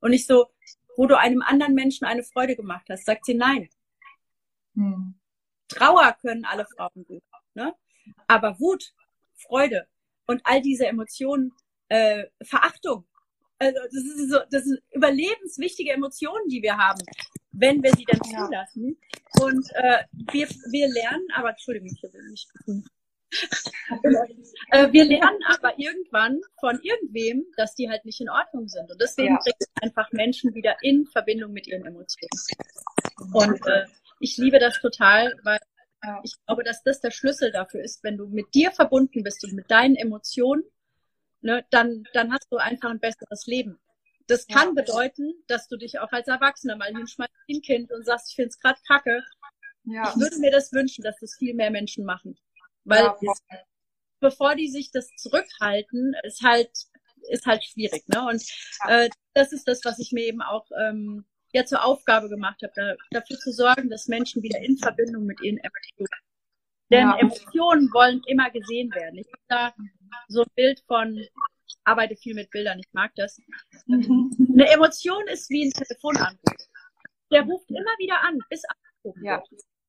Und 0.00 0.12
ich 0.12 0.26
so, 0.26 0.46
wo 0.96 1.06
du 1.06 1.18
einem 1.18 1.42
anderen 1.42 1.74
Menschen 1.74 2.04
eine 2.04 2.22
Freude 2.22 2.56
gemacht 2.56 2.86
hast, 2.88 3.06
sagt 3.06 3.24
sie 3.24 3.34
nein. 3.34 3.68
Mhm. 4.74 5.14
Trauer 5.68 6.16
können 6.20 6.44
alle 6.44 6.66
Frauen 6.66 7.04
gut. 7.06 7.22
Ne? 7.54 7.74
Aber 8.26 8.58
Wut, 8.58 8.92
Freude 9.34 9.86
und 10.26 10.40
all 10.44 10.60
diese 10.60 10.86
Emotionen, 10.86 11.52
äh, 11.88 12.24
Verachtung, 12.42 13.06
also 13.58 13.78
das, 13.92 14.04
ist 14.04 14.30
so, 14.30 14.38
das 14.50 14.64
sind 14.64 14.80
überlebenswichtige 14.92 15.92
Emotionen, 15.92 16.48
die 16.48 16.62
wir 16.62 16.76
haben, 16.76 17.02
wenn 17.52 17.82
wir 17.82 17.92
sie 17.94 18.04
dann 18.04 18.20
zulassen. 18.22 18.96
Und 19.40 19.68
äh, 19.74 20.04
wir, 20.32 20.48
wir 20.70 20.88
lernen, 20.88 21.26
aber 21.34 21.50
Entschuldigung, 21.50 21.88
ich 21.88 22.02
will 22.02 22.30
nicht. 22.30 22.48
äh, 24.70 24.92
wir 24.92 25.04
lernen 25.04 25.40
aber 25.48 25.78
irgendwann 25.78 26.40
von 26.60 26.80
irgendwem, 26.82 27.44
dass 27.56 27.74
die 27.74 27.90
halt 27.90 28.04
nicht 28.04 28.20
in 28.20 28.30
Ordnung 28.30 28.68
sind. 28.68 28.90
Und 28.90 29.00
deswegen 29.00 29.34
ja. 29.34 29.40
bringt 29.42 29.64
einfach 29.82 30.10
Menschen 30.12 30.54
wieder 30.54 30.76
in 30.82 31.06
Verbindung 31.06 31.52
mit 31.52 31.66
ihren 31.66 31.84
Emotionen. 31.84 32.30
Und 33.32 33.66
äh, 33.66 33.86
ich 34.20 34.36
liebe 34.36 34.58
das 34.58 34.80
total, 34.80 35.34
weil 35.42 35.58
ich 36.22 36.34
glaube, 36.46 36.62
dass 36.62 36.82
das 36.82 37.00
der 37.00 37.10
Schlüssel 37.10 37.50
dafür 37.50 37.82
ist, 37.82 38.04
wenn 38.04 38.16
du 38.16 38.26
mit 38.28 38.54
dir 38.54 38.70
verbunden 38.70 39.22
bist 39.22 39.42
und 39.44 39.54
mit 39.54 39.70
deinen 39.70 39.96
Emotionen, 39.96 40.62
ne, 41.40 41.64
dann, 41.70 42.04
dann 42.12 42.32
hast 42.32 42.46
du 42.50 42.56
einfach 42.56 42.90
ein 42.90 43.00
besseres 43.00 43.46
Leben. 43.46 43.80
Das 44.26 44.46
kann 44.46 44.68
ja. 44.76 44.82
bedeuten, 44.82 45.32
dass 45.46 45.68
du 45.68 45.76
dich 45.76 45.98
auch 45.98 46.12
als 46.12 46.28
Erwachsener 46.28 46.76
mal 46.76 46.94
hinschmeißt 46.94 47.32
wie 47.46 47.58
ein 47.58 47.62
Kind 47.62 47.90
und 47.90 48.04
sagst, 48.04 48.30
ich 48.30 48.36
finde 48.36 48.50
es 48.50 48.60
gerade 48.60 48.78
kacke. 48.86 49.22
Ja. 49.84 50.10
Ich 50.10 50.20
würde 50.20 50.38
mir 50.38 50.50
das 50.50 50.72
wünschen, 50.72 51.02
dass 51.02 51.16
das 51.18 51.34
viel 51.36 51.54
mehr 51.54 51.70
Menschen 51.70 52.04
machen. 52.04 52.38
Weil 52.84 53.04
ja, 53.20 53.32
bevor 54.20 54.54
die 54.54 54.68
sich 54.68 54.90
das 54.90 55.08
zurückhalten, 55.16 56.14
ist 56.24 56.42
halt, 56.42 56.70
ist 57.30 57.46
halt 57.46 57.64
schwierig. 57.64 58.06
Ne? 58.08 58.26
Und 58.26 58.44
äh, 58.86 59.08
das 59.32 59.52
ist 59.52 59.66
das, 59.66 59.80
was 59.84 59.98
ich 59.98 60.12
mir 60.12 60.26
eben 60.26 60.42
auch 60.42 60.66
ähm, 60.78 61.24
ja 61.52 61.64
zur 61.64 61.84
Aufgabe 61.84 62.28
gemacht 62.28 62.60
habe, 62.62 62.72
da, 62.74 62.94
dafür 63.10 63.38
zu 63.38 63.52
sorgen, 63.52 63.88
dass 63.90 64.08
Menschen 64.08 64.42
wieder 64.42 64.60
in 64.60 64.76
Verbindung 64.76 65.24
mit 65.24 65.40
ihren 65.40 65.58
Emotionen. 65.58 66.22
Denn 66.90 67.08
ja. 67.08 67.18
Emotionen 67.18 67.92
wollen 67.92 68.22
immer 68.26 68.50
gesehen 68.50 68.90
werden. 68.94 69.18
Ich 69.18 69.26
habe 69.26 69.42
da 69.48 69.74
so 70.28 70.42
ein 70.42 70.50
Bild 70.54 70.82
von, 70.86 71.18
ich 71.18 71.30
arbeite 71.84 72.16
viel 72.16 72.34
mit 72.34 72.50
Bildern, 72.50 72.78
ich 72.78 72.92
mag 72.92 73.12
das. 73.16 73.40
Mhm. 73.86 74.30
Eine 74.54 74.70
Emotion 74.70 75.26
ist 75.28 75.50
wie 75.50 75.66
ein 75.66 75.72
Telefonanruf. 75.72 76.38
Der 77.30 77.42
ruft 77.42 77.68
immer 77.70 77.96
wieder 77.98 78.22
an, 78.22 78.38
bis 78.48 78.62
abgerufen 78.64 79.24
ja. 79.24 79.42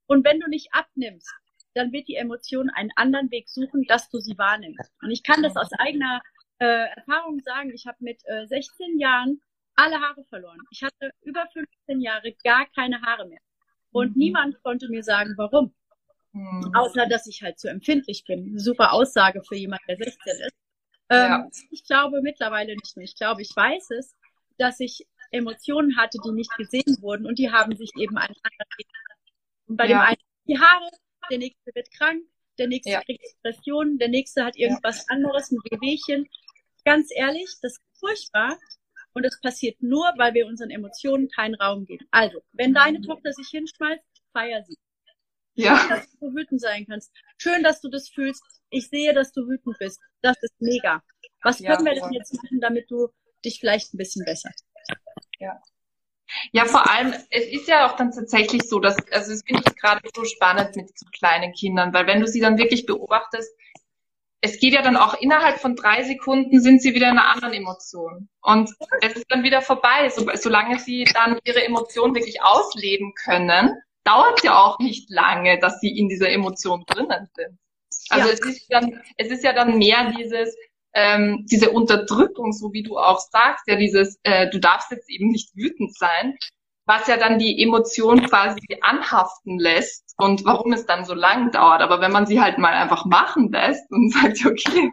Und 0.08 0.26
wenn 0.26 0.40
du 0.40 0.50
nicht 0.50 0.74
abnimmst, 0.74 1.32
dann 1.74 1.92
wird 1.92 2.08
die 2.08 2.16
Emotion 2.16 2.70
einen 2.72 2.92
anderen 2.96 3.32
Weg 3.32 3.48
suchen, 3.48 3.86
dass 3.88 4.10
du 4.10 4.20
sie 4.20 4.38
wahrnimmst. 4.38 4.92
Und 5.02 5.12
ich 5.12 5.24
kann 5.24 5.44
das 5.44 5.56
aus 5.56 5.72
eigener 5.78 6.22
äh, 6.58 6.88
Erfahrung 6.96 7.40
sagen. 7.40 7.72
Ich 7.74 7.86
habe 7.86 7.98
mit 8.00 8.20
äh, 8.26 8.48
16 8.48 9.00
Jahren 9.00 9.42
alle 9.80 10.00
Haare 10.00 10.24
verloren. 10.26 10.60
Ich 10.72 10.84
hatte 10.84 11.12
über 11.24 11.46
15 11.54 12.02
Jahre 12.02 12.34
gar 12.44 12.68
keine 12.76 13.02
Haare 13.02 13.28
mehr. 13.28 13.40
Und 13.92 14.16
mhm. 14.16 14.20
niemand 14.20 14.64
konnte 14.64 14.90
mir 14.90 15.04
sagen, 15.04 15.34
warum. 15.38 15.74
Mhm. 16.34 16.72
Außer, 16.76 17.08
dass 17.08 17.28
ich 17.28 17.42
halt 17.42 17.60
zu 17.60 17.70
empfindlich 17.70 18.24
bin. 18.26 18.60
Super 18.60 18.94
Aussage 18.94 19.42
für 19.44 19.56
jemand, 19.56 19.82
der 19.88 19.98
16 19.98 20.34
ist. 20.34 20.56
Ähm, 21.10 21.32
ja. 21.32 21.50
Ich 21.72 21.84
glaube 21.86 22.22
mittlerweile 22.22 22.76
nicht 22.76 22.96
mehr. 22.96 23.06
Ich 23.06 23.16
glaube, 23.16 23.42
ich 23.42 23.56
weiß 23.56 23.92
es, 23.92 24.16
dass 24.58 24.80
ich 24.80 25.08
Emotionen 25.32 25.98
hatte, 25.98 26.20
die 26.24 26.32
nicht 26.32 26.56
gesehen 26.58 26.98
wurden 27.02 27.26
und 27.26 27.40
die 27.40 27.52
haben 27.52 27.76
sich 27.76 27.92
eben 27.98 28.18
einander 28.18 28.40
Und 29.68 29.78
bei 29.78 29.88
ja. 29.88 29.98
dem 29.98 30.02
einen 30.02 30.18
die 30.48 30.60
Haare, 30.60 30.90
der 31.30 31.38
nächste 31.38 31.72
wird 31.74 31.92
krank, 31.92 32.24
der 32.58 32.68
nächste 32.68 32.92
ja. 32.92 33.02
kriegt 33.02 33.24
Depressionen, 33.24 33.98
der 33.98 34.10
nächste 34.10 34.44
hat 34.44 34.58
irgendwas 34.58 35.08
anderes, 35.10 35.52
ein 35.52 35.60
Wehwehchen. 35.70 36.28
Ganz 36.84 37.10
ehrlich, 37.16 37.48
das 37.62 37.74
ist 37.74 38.00
furchtbar. 38.00 38.58
Und 39.20 39.26
es 39.26 39.42
passiert 39.42 39.84
nur, 39.84 40.06
weil 40.16 40.34
wir 40.34 40.48
unseren 40.48 40.70
Emotionen 40.70 41.28
keinen 41.28 41.56
Raum 41.56 41.86
geben. 41.86 42.08
Also, 42.10 42.40
wenn 42.54 42.74
deine 42.74 43.02
Tochter 43.02 43.34
sich 43.34 43.50
hinschmeißt, 43.50 44.02
feier 44.32 44.64
sie. 44.64 44.78
Ja. 45.56 45.78
Schön, 45.78 45.90
dass 45.90 46.10
du 46.12 46.34
wütend 46.34 46.62
sein 46.62 46.86
kannst. 46.88 47.12
Schön, 47.38 47.62
dass 47.62 47.82
du 47.82 47.90
das 47.90 48.08
fühlst. 48.08 48.42
Ich 48.70 48.88
sehe, 48.88 49.14
dass 49.14 49.34
du 49.34 49.42
wütend 49.42 49.78
bist. 49.78 50.00
Das 50.22 50.42
ist 50.42 50.54
mega. 50.60 51.04
Was 51.44 51.60
ja, 51.60 51.76
können 51.76 51.88
wir 51.88 51.96
denn 51.96 52.14
jetzt 52.14 52.34
machen, 52.34 52.62
damit 52.62 52.90
du 52.90 53.10
dich 53.44 53.60
vielleicht 53.60 53.94
ein 53.94 53.98
bisschen 53.98 54.24
besser? 54.24 54.52
Ja. 55.40 55.62
Ja, 56.54 56.64
vor 56.64 56.90
allem, 56.90 57.14
es 57.30 57.46
ist 57.48 57.68
ja 57.68 57.92
auch 57.92 57.98
dann 57.98 58.14
tatsächlich 58.14 58.70
so, 58.70 58.80
dass, 58.80 58.96
also 59.12 59.32
das 59.32 59.44
finde 59.46 59.64
ich 59.68 59.76
gerade 59.76 60.00
so 60.16 60.24
spannend 60.24 60.78
mit 60.78 60.98
so 60.98 61.08
kleinen 61.12 61.52
Kindern, 61.52 61.94
weil 61.94 62.08
wenn 62.08 62.22
du 62.22 62.28
sie 62.28 62.40
dann 62.40 62.58
wirklich 62.58 62.86
beobachtest, 62.86 63.54
es 64.42 64.60
geht 64.60 64.74
ja 64.74 64.82
dann 64.82 64.96
auch 64.96 65.16
innerhalb 65.16 65.60
von 65.60 65.76
drei 65.76 66.04
Sekunden 66.04 66.62
sind 66.62 66.82
sie 66.82 66.94
wieder 66.94 67.10
in 67.10 67.18
einer 67.18 67.34
anderen 67.34 67.54
Emotion. 67.54 68.30
Und 68.42 68.72
es 69.02 69.14
ist 69.14 69.26
dann 69.30 69.44
wieder 69.44 69.62
vorbei. 69.62 70.10
So, 70.10 70.26
solange 70.36 70.80
sie 70.80 71.06
dann 71.14 71.40
ihre 71.44 71.64
Emotion 71.64 72.16
wirklich 72.16 72.42
ausleben 72.42 73.14
können, 73.26 73.76
dauert 74.06 74.44
ja 74.44 74.58
auch 74.58 74.80
nicht 74.80 75.10
lange, 75.10 75.60
dass 75.60 75.80
sie 75.82 75.98
in 75.98 76.08
dieser 76.08 76.30
Emotion 76.30 76.84
drinnen 76.88 77.28
sind. 77.36 77.60
Also 78.10 78.28
ja. 78.28 78.34
es 78.34 78.40
ist 78.40 78.66
dann, 78.70 79.02
es 79.18 79.30
ist 79.30 79.44
ja 79.44 79.54
dann 79.54 79.78
mehr 79.78 80.14
dieses, 80.18 80.56
ähm, 80.94 81.46
diese 81.52 81.70
Unterdrückung, 81.70 82.54
so 82.54 82.72
wie 82.72 82.84
du 82.84 82.98
auch 82.98 83.20
sagst, 83.20 83.68
ja 83.68 83.76
dieses, 83.76 84.20
äh, 84.24 84.50
du 84.50 84.60
darfst 84.60 84.90
jetzt 84.92 85.10
eben 85.10 85.30
nicht 85.30 85.56
wütend 85.56 85.96
sein, 85.96 86.38
was 86.90 87.06
ja 87.06 87.18
dann 87.18 87.38
die 87.38 87.62
Emotion 87.62 88.24
quasi 88.24 88.60
anhaften 88.82 89.60
lässt 89.60 90.16
und 90.18 90.44
warum 90.44 90.74
es 90.74 90.88
dann 90.88 91.06
so 91.06 91.14
lang 91.14 91.52
dauert. 91.52 91.82
Aber 91.82 92.02
wenn 92.02 92.12
man 92.12 92.26
sie 92.26 92.42
halt 92.42 92.58
mal 92.58 92.74
einfach 92.74 93.06
machen 93.06 93.52
lässt 93.52 93.90
und 93.92 94.12
sagt, 94.14 94.44
okay, 94.44 94.92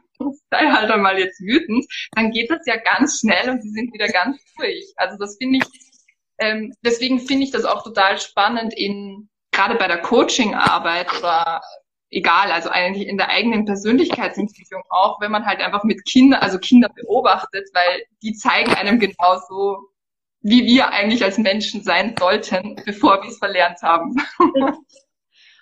sei 0.51 0.71
halt 0.71 0.91
einmal 0.91 1.19
jetzt 1.19 1.41
wütend, 1.41 1.87
dann 2.13 2.31
geht 2.33 2.51
das 2.51 2.67
ja 2.67 2.77
ganz 2.77 3.21
schnell 3.21 3.49
und 3.49 3.63
sie 3.63 3.71
sind 3.71 3.95
wieder 3.95 4.09
ganz 4.09 4.37
durch. 4.59 4.93
Also 4.97 5.17
das 5.17 5.39
finde 5.39 5.59
ich, 5.59 5.65
ähm, 6.39 6.75
deswegen 6.85 7.19
finde 7.19 7.45
ich 7.45 7.51
das 7.51 7.65
auch 7.65 7.83
total 7.83 8.21
spannend 8.21 8.75
in, 8.77 9.31
gerade 9.51 9.77
bei 9.77 9.89
der 9.89 10.03
Coaching-Arbeit 10.03 11.09
oder 11.19 11.63
egal, 12.11 12.53
also 12.53 12.69
eigentlich 12.69 13.09
in 13.09 13.17
der 13.17 13.31
eigenen 13.31 13.65
Persönlichkeitsentwicklung 13.65 14.83
auch, 14.91 15.19
wenn 15.23 15.33
man 15.33 15.47
halt 15.47 15.61
einfach 15.61 15.83
mit 15.83 16.05
Kindern, 16.05 16.41
also 16.41 16.59
Kinder 16.59 16.91
beobachtet, 16.95 17.71
weil 17.73 18.03
die 18.23 18.35
zeigen 18.35 18.75
einem 18.75 18.99
genauso, 18.99 19.79
wie 20.49 20.65
wir 20.65 20.91
eigentlich 20.91 21.25
als 21.25 21.39
Menschen 21.39 21.83
sein 21.83 22.15
sollten, 22.17 22.77
bevor 22.85 23.21
wir 23.21 23.31
es 23.31 23.39
verlernt 23.39 23.83
haben. 23.83 24.15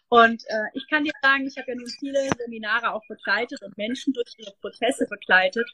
Und 0.08 0.44
äh, 0.46 0.66
ich 0.74 0.86
kann 0.90 1.04
dir 1.04 1.12
sagen, 1.22 1.46
ich 1.46 1.56
habe 1.56 1.72
ja 1.72 1.74
nun 1.74 1.88
viele 1.98 2.28
Seminare 2.38 2.92
auch 2.92 3.02
begleitet 3.08 3.62
und 3.62 3.76
Menschen 3.78 4.12
durch 4.12 4.34
ihre 4.36 4.52
Prozesse 4.60 5.06
begleitet. 5.08 5.66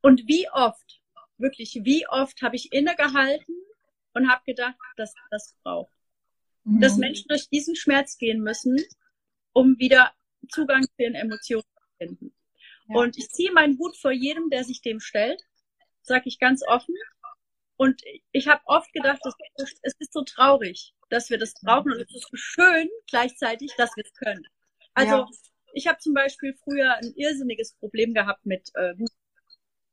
Und 0.00 0.26
wie 0.26 0.48
oft, 0.50 1.02
wirklich 1.36 1.80
wie 1.84 2.08
oft 2.08 2.40
habe 2.40 2.56
ich 2.56 2.72
innegehalten 2.72 3.54
und 4.14 4.30
habe 4.30 4.42
gedacht, 4.46 4.74
dass 4.96 5.12
das 5.30 5.54
braucht. 5.62 5.92
Mhm. 6.64 6.80
Dass 6.80 6.96
Menschen 6.96 7.28
durch 7.28 7.50
diesen 7.50 7.76
Schmerz 7.76 8.16
gehen 8.16 8.42
müssen, 8.42 8.78
um 9.52 9.78
wieder 9.78 10.12
Zugang 10.48 10.82
zu 10.82 10.94
ihren 10.96 11.14
Emotionen 11.14 11.62
zu 11.62 11.96
finden. 11.98 12.34
Ja. 12.88 13.00
Und 13.00 13.18
ich 13.18 13.28
ziehe 13.28 13.52
meinen 13.52 13.78
Hut 13.78 13.98
vor 13.98 14.12
jedem, 14.12 14.48
der 14.48 14.64
sich 14.64 14.80
dem 14.80 14.98
stellt, 14.98 15.42
sage 16.00 16.24
ich 16.24 16.38
ganz 16.38 16.66
offen. 16.66 16.94
Und 17.82 18.00
ich 18.30 18.46
habe 18.46 18.62
oft 18.66 18.92
gedacht, 18.92 19.18
es 19.56 19.96
ist 19.98 20.12
so 20.12 20.22
traurig, 20.22 20.94
dass 21.10 21.30
wir 21.30 21.38
das 21.38 21.52
brauchen 21.62 21.90
und 21.90 22.00
es 22.00 22.14
ist 22.14 22.28
so 22.30 22.36
schön 22.36 22.88
gleichzeitig, 23.08 23.72
dass 23.76 23.90
wir 23.96 24.04
es 24.04 24.14
können. 24.14 24.46
Also 24.94 25.16
ja. 25.16 25.28
ich 25.72 25.88
habe 25.88 25.98
zum 25.98 26.14
Beispiel 26.14 26.54
früher 26.62 26.94
ein 26.94 27.12
irrsinniges 27.16 27.74
Problem 27.80 28.14
gehabt 28.14 28.46
mit 28.46 28.70
äh, 28.74 28.96
Wut. 28.96 29.10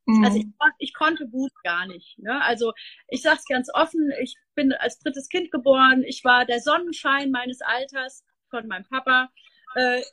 Mhm. 0.05 0.23
Also 0.23 0.37
ich, 0.37 0.45
ich, 0.77 0.93
konnte 0.93 1.31
Wut 1.31 1.51
gar 1.63 1.87
nicht. 1.87 2.19
Ne? 2.19 2.39
Also 2.43 2.73
ich 3.07 3.23
sage 3.23 3.39
es 3.39 3.45
ganz 3.45 3.69
offen, 3.73 4.11
ich 4.21 4.35
bin 4.53 4.71
als 4.71 4.99
drittes 4.99 5.27
Kind 5.27 5.49
geboren, 5.49 6.03
ich 6.03 6.23
war 6.23 6.45
der 6.45 6.59
Sonnenschein 6.59 7.31
meines 7.31 7.61
Alters 7.61 8.23
von 8.51 8.67
meinem 8.67 8.85
Papa. 8.85 9.31
Äh, 9.73 10.03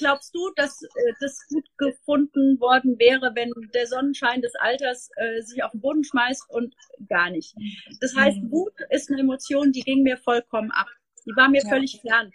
glaubst 0.00 0.34
du, 0.34 0.50
dass 0.56 0.82
äh, 0.82 1.12
das 1.20 1.46
gut 1.48 1.68
gefunden 1.76 2.58
worden 2.58 2.98
wäre, 2.98 3.32
wenn 3.34 3.52
der 3.72 3.86
Sonnenschein 3.86 4.42
des 4.42 4.54
Alters 4.56 5.10
äh, 5.16 5.42
sich 5.42 5.62
auf 5.62 5.70
den 5.72 5.80
Boden 5.80 6.02
schmeißt 6.02 6.46
und 6.48 6.74
gar 7.08 7.30
nicht? 7.30 7.54
Das 8.00 8.16
heißt, 8.16 8.38
mhm. 8.38 8.50
Wut 8.50 8.72
ist 8.88 9.10
eine 9.10 9.20
Emotion, 9.20 9.72
die 9.72 9.82
ging 9.82 10.02
mir 10.02 10.16
vollkommen 10.16 10.70
ab. 10.72 10.88
Die 11.26 11.36
war 11.36 11.48
mir 11.48 11.62
ja. 11.62 11.68
völlig 11.68 12.00
fern. 12.00 12.32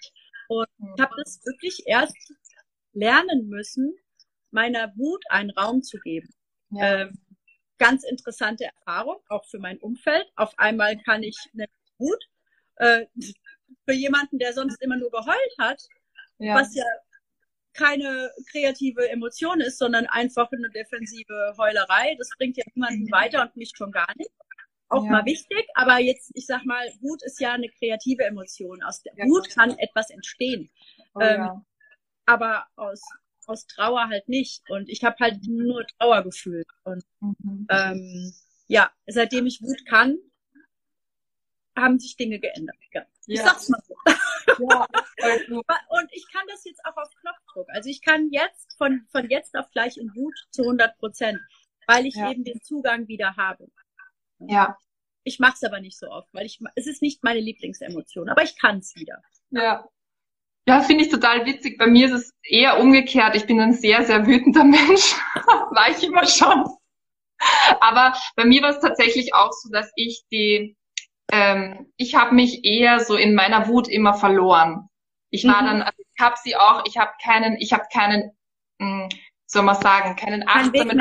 Und 0.48 0.68
ich 0.96 1.02
habe 1.02 1.16
das 1.18 1.42
wirklich 1.44 1.84
erst 1.86 2.16
lernen 2.94 3.50
müssen, 3.50 3.94
meiner 4.52 4.94
Wut 4.96 5.24
einen 5.30 5.50
Raum 5.50 5.82
zu 5.82 5.98
geben. 6.00 6.30
Ja. 6.70 7.02
Ähm, 7.02 7.20
ganz 7.78 8.04
interessante 8.04 8.66
Erfahrung, 8.66 9.18
auch 9.28 9.46
für 9.46 9.60
mein 9.60 9.80
Umfeld. 9.80 10.26
Auf 10.36 10.58
einmal 10.58 10.98
kann 11.00 11.24
ich 11.24 11.36
eine 11.54 11.66
Wut 11.98 12.24
äh, 12.76 13.06
für 13.86 13.94
jemanden, 13.94 14.38
der 14.40 14.54
sonst 14.54 14.82
immer 14.82 14.98
nur 14.98 15.12
geheult 15.12 15.56
hat, 15.60 15.82
ja. 16.38 16.56
was 16.56 16.74
ja 16.76 16.86
keine 17.76 18.32
kreative 18.52 19.10
Emotion 19.10 19.62
ist, 19.62 19.78
sondern 19.78 20.06
einfach 20.08 20.50
eine 20.52 20.70
defensive 20.70 21.54
Heulerei. 21.58 22.16
Das 22.18 22.30
bringt 22.38 22.58
ja 22.58 22.64
niemanden 22.74 23.12
weiter 23.12 23.44
und 23.44 23.56
mich 23.56 23.72
schon 23.76 23.92
gar 23.92 24.12
nicht. 24.18 24.32
Auch 24.88 25.04
ja. 25.06 25.12
mal 25.12 25.26
wichtig, 25.26 25.68
aber 25.74 25.98
jetzt, 26.00 26.32
ich 26.36 26.46
sag 26.46 26.64
mal, 26.64 26.88
Wut 27.02 27.24
ist 27.24 27.40
ja 27.40 27.54
eine 27.54 27.70
kreative 27.70 28.24
Emotion. 28.24 28.84
Aus 28.84 29.02
der 29.02 29.14
ja, 29.18 29.26
Wut 29.26 29.50
kann 29.50 29.78
etwas 29.78 30.10
entstehen. 30.10 30.70
Oh, 31.16 31.22
ähm, 31.22 31.42
ja. 31.42 31.66
Aber 32.26 32.66
aus, 32.76 33.02
aus 33.48 33.66
Trauer 33.66 34.08
halt 34.10 34.30
nicht. 34.30 34.70
Und 34.70 34.88
ich 34.90 35.04
habe 35.04 35.16
halt 35.20 35.44
nur 35.48 35.86
Trauer 35.98 36.24
gefühlt. 36.24 36.68
Und 36.84 37.04
mhm. 37.20 37.68
ähm, 37.70 38.34
ja, 38.68 38.92
seitdem 39.08 39.48
ich 39.48 39.62
Wut 39.62 39.86
kann, 39.88 40.18
haben 41.76 42.00
sich 42.00 42.16
Dinge 42.16 42.40
geändert. 42.40 42.78
Ja. 42.94 43.06
Ich 43.28 43.42
sag's 43.42 43.70
mal 43.70 43.82
so. 43.88 43.96
Ja, 44.68 44.88
und 45.90 46.10
ich 46.12 46.26
kann 46.32 46.44
das 46.48 46.64
jetzt 46.66 46.82
auch 46.86 46.96
auf 46.96 47.10
Knopfdruck. 47.22 47.68
Also 47.70 47.90
ich 47.90 48.02
kann 48.02 48.30
jetzt 48.32 48.78
von, 48.78 49.08
von 49.12 49.30
jetzt 49.30 49.56
auf 49.56 49.70
gleich 49.72 49.98
in 49.98 50.14
Wut 50.16 50.36
zu 50.52 50.64
100 50.64 50.98
Prozent, 50.98 51.40
weil 51.88 52.06
ich 52.06 52.16
ja. 52.16 52.32
eben 52.32 52.44
den 52.44 52.62
Zugang 52.62 53.08
wieder 53.08 53.36
habe. 53.36 53.68
Ja. 54.40 54.78
Ich 55.24 55.40
mache 55.40 55.56
es 55.56 55.64
aber 55.64 55.80
nicht 55.80 55.98
so 55.98 56.08
oft, 56.10 56.32
weil 56.34 56.46
ich 56.46 56.60
es 56.76 56.86
ist 56.86 57.02
nicht 57.02 57.24
meine 57.24 57.40
Lieblingsemotion, 57.40 58.30
aber 58.30 58.44
ich 58.44 58.58
kann 58.60 58.78
es 58.78 58.96
wieder. 58.96 59.22
Ja. 59.50 59.88
Ja, 60.68 60.82
finde 60.82 61.04
ich 61.04 61.12
total 61.12 61.46
witzig. 61.46 61.78
Bei 61.78 61.86
mir 61.86 62.08
ist 62.08 62.14
es 62.14 62.34
eher 62.42 62.80
umgekehrt. 62.80 63.36
Ich 63.36 63.46
bin 63.46 63.60
ein 63.60 63.74
sehr, 63.74 64.04
sehr 64.04 64.26
wütender 64.26 64.64
Mensch. 64.64 65.14
war 65.36 65.90
ich 65.92 66.04
immer 66.04 66.26
schon. 66.26 66.66
Aber 67.80 68.18
bei 68.36 68.46
mir 68.46 68.64
war 68.64 68.72
es 68.72 68.80
tatsächlich 68.80 69.34
auch 69.36 69.52
so, 69.52 69.70
dass 69.70 69.92
ich 69.96 70.24
die 70.32 70.76
ähm, 71.32 71.92
ich 71.98 72.16
habe 72.16 72.36
mich 72.36 72.64
eher 72.64 73.00
so 73.00 73.16
in 73.16 73.36
meiner 73.36 73.68
Wut 73.68 73.88
immer 73.88 74.14
verloren. 74.14 74.90
Ich 75.30 75.46
war 75.46 75.62
mhm. 75.62 75.66
dann, 75.66 75.82
also 75.82 75.98
ich 76.00 76.24
habe 76.24 76.36
sie 76.44 76.56
auch, 76.56 76.84
ich 76.86 76.98
habe 76.98 77.12
keinen, 77.24 77.58
ich 77.60 77.74
habe 77.74 77.86
keinen, 77.92 78.32
mh, 78.80 79.04
hm, 79.04 79.10
soll 79.48 79.64
man 79.64 79.76
sagen, 79.76 80.16
keinen 80.16 80.48
achtsamen 80.48 81.00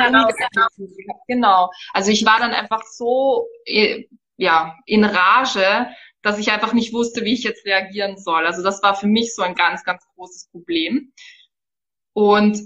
Genau. 1.27 1.71
Also 1.93 2.11
ich 2.11 2.25
war 2.27 2.39
dann 2.39 2.53
einfach 2.53 2.83
so, 2.85 3.47
äh, 3.65 4.05
ja, 4.37 4.77
in 4.87 5.05
Rage, 5.05 5.89
dass 6.23 6.39
ich 6.39 6.51
einfach 6.51 6.73
nicht 6.73 6.93
wusste, 6.93 7.25
wie 7.25 7.35
ich 7.35 7.45
jetzt 7.45 7.65
reagieren 7.65 8.17
soll. 8.17 8.47
Also 8.47 8.63
das 8.63 8.83
war 8.83 8.95
für 8.95 9.07
mich 9.07 9.35
so 9.35 9.43
ein 9.43 9.55
ganz, 9.55 9.85
ganz 9.85 10.05
großes 10.15 10.49
Problem. 10.51 11.13
Und 12.13 12.59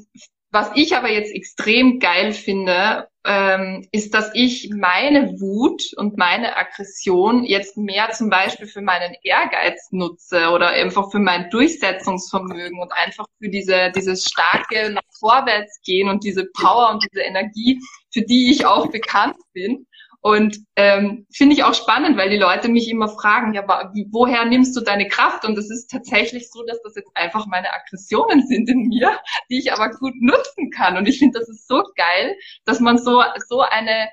was 0.51 0.70
ich 0.74 0.97
aber 0.97 1.11
jetzt 1.11 1.35
extrem 1.35 1.99
geil 1.99 2.33
finde, 2.33 3.09
ähm, 3.29 3.87
ist, 3.93 4.14
dass 4.14 4.31
ich 4.33 4.70
meine 4.74 5.39
Wut 5.39 5.93
und 5.97 6.16
meine 6.16 6.57
Aggression 6.57 7.45
jetzt 7.45 7.76
mehr 7.76 8.11
zum 8.11 8.31
Beispiel 8.31 8.66
für 8.66 8.81
meinen 8.81 9.14
Ehrgeiz 9.22 9.89
nutze 9.91 10.49
oder 10.49 10.68
einfach 10.68 11.11
für 11.11 11.18
mein 11.18 11.51
Durchsetzungsvermögen 11.51 12.81
und 12.81 12.91
einfach 12.93 13.26
für 13.39 13.51
diese, 13.51 13.93
dieses 13.95 14.24
starke 14.24 14.91
nach 14.91 15.03
vorwärts 15.18 15.79
gehen 15.83 16.09
und 16.09 16.24
diese 16.24 16.47
Power 16.47 16.91
und 16.91 17.05
diese 17.05 17.20
Energie, 17.20 17.79
für 18.11 18.22
die 18.22 18.51
ich 18.51 18.64
auch 18.64 18.91
bekannt 18.91 19.37
bin. 19.53 19.87
Und 20.29 20.59
ähm, 20.76 21.26
finde 21.33 21.55
ich 21.55 21.64
auch 21.64 21.72
spannend, 21.72 22.18
weil 22.18 22.29
die 22.29 22.37
Leute 22.37 22.68
mich 22.68 22.91
immer 22.91 23.09
fragen, 23.09 23.55
ja, 23.55 23.64
woher 24.11 24.45
nimmst 24.45 24.76
du 24.76 24.83
deine 24.83 25.09
Kraft? 25.09 25.47
Und 25.47 25.57
es 25.57 25.70
ist 25.70 25.91
tatsächlich 25.91 26.51
so, 26.51 26.62
dass 26.66 26.83
das 26.83 26.97
jetzt 26.97 27.11
einfach 27.14 27.47
meine 27.47 27.72
Aggressionen 27.72 28.47
sind 28.47 28.68
in 28.68 28.89
mir, 28.89 29.18
die 29.49 29.59
ich 29.59 29.72
aber 29.72 29.89
gut 29.89 30.12
nutzen 30.20 30.70
kann. 30.70 30.99
Und 30.99 31.09
ich 31.09 31.18
finde, 31.18 31.39
das 31.39 31.49
ist 31.49 31.66
so 31.66 31.83
geil, 31.97 32.37
dass 32.66 32.79
man 32.79 32.99
so 32.99 33.22
so 33.49 33.61
eine 33.61 34.11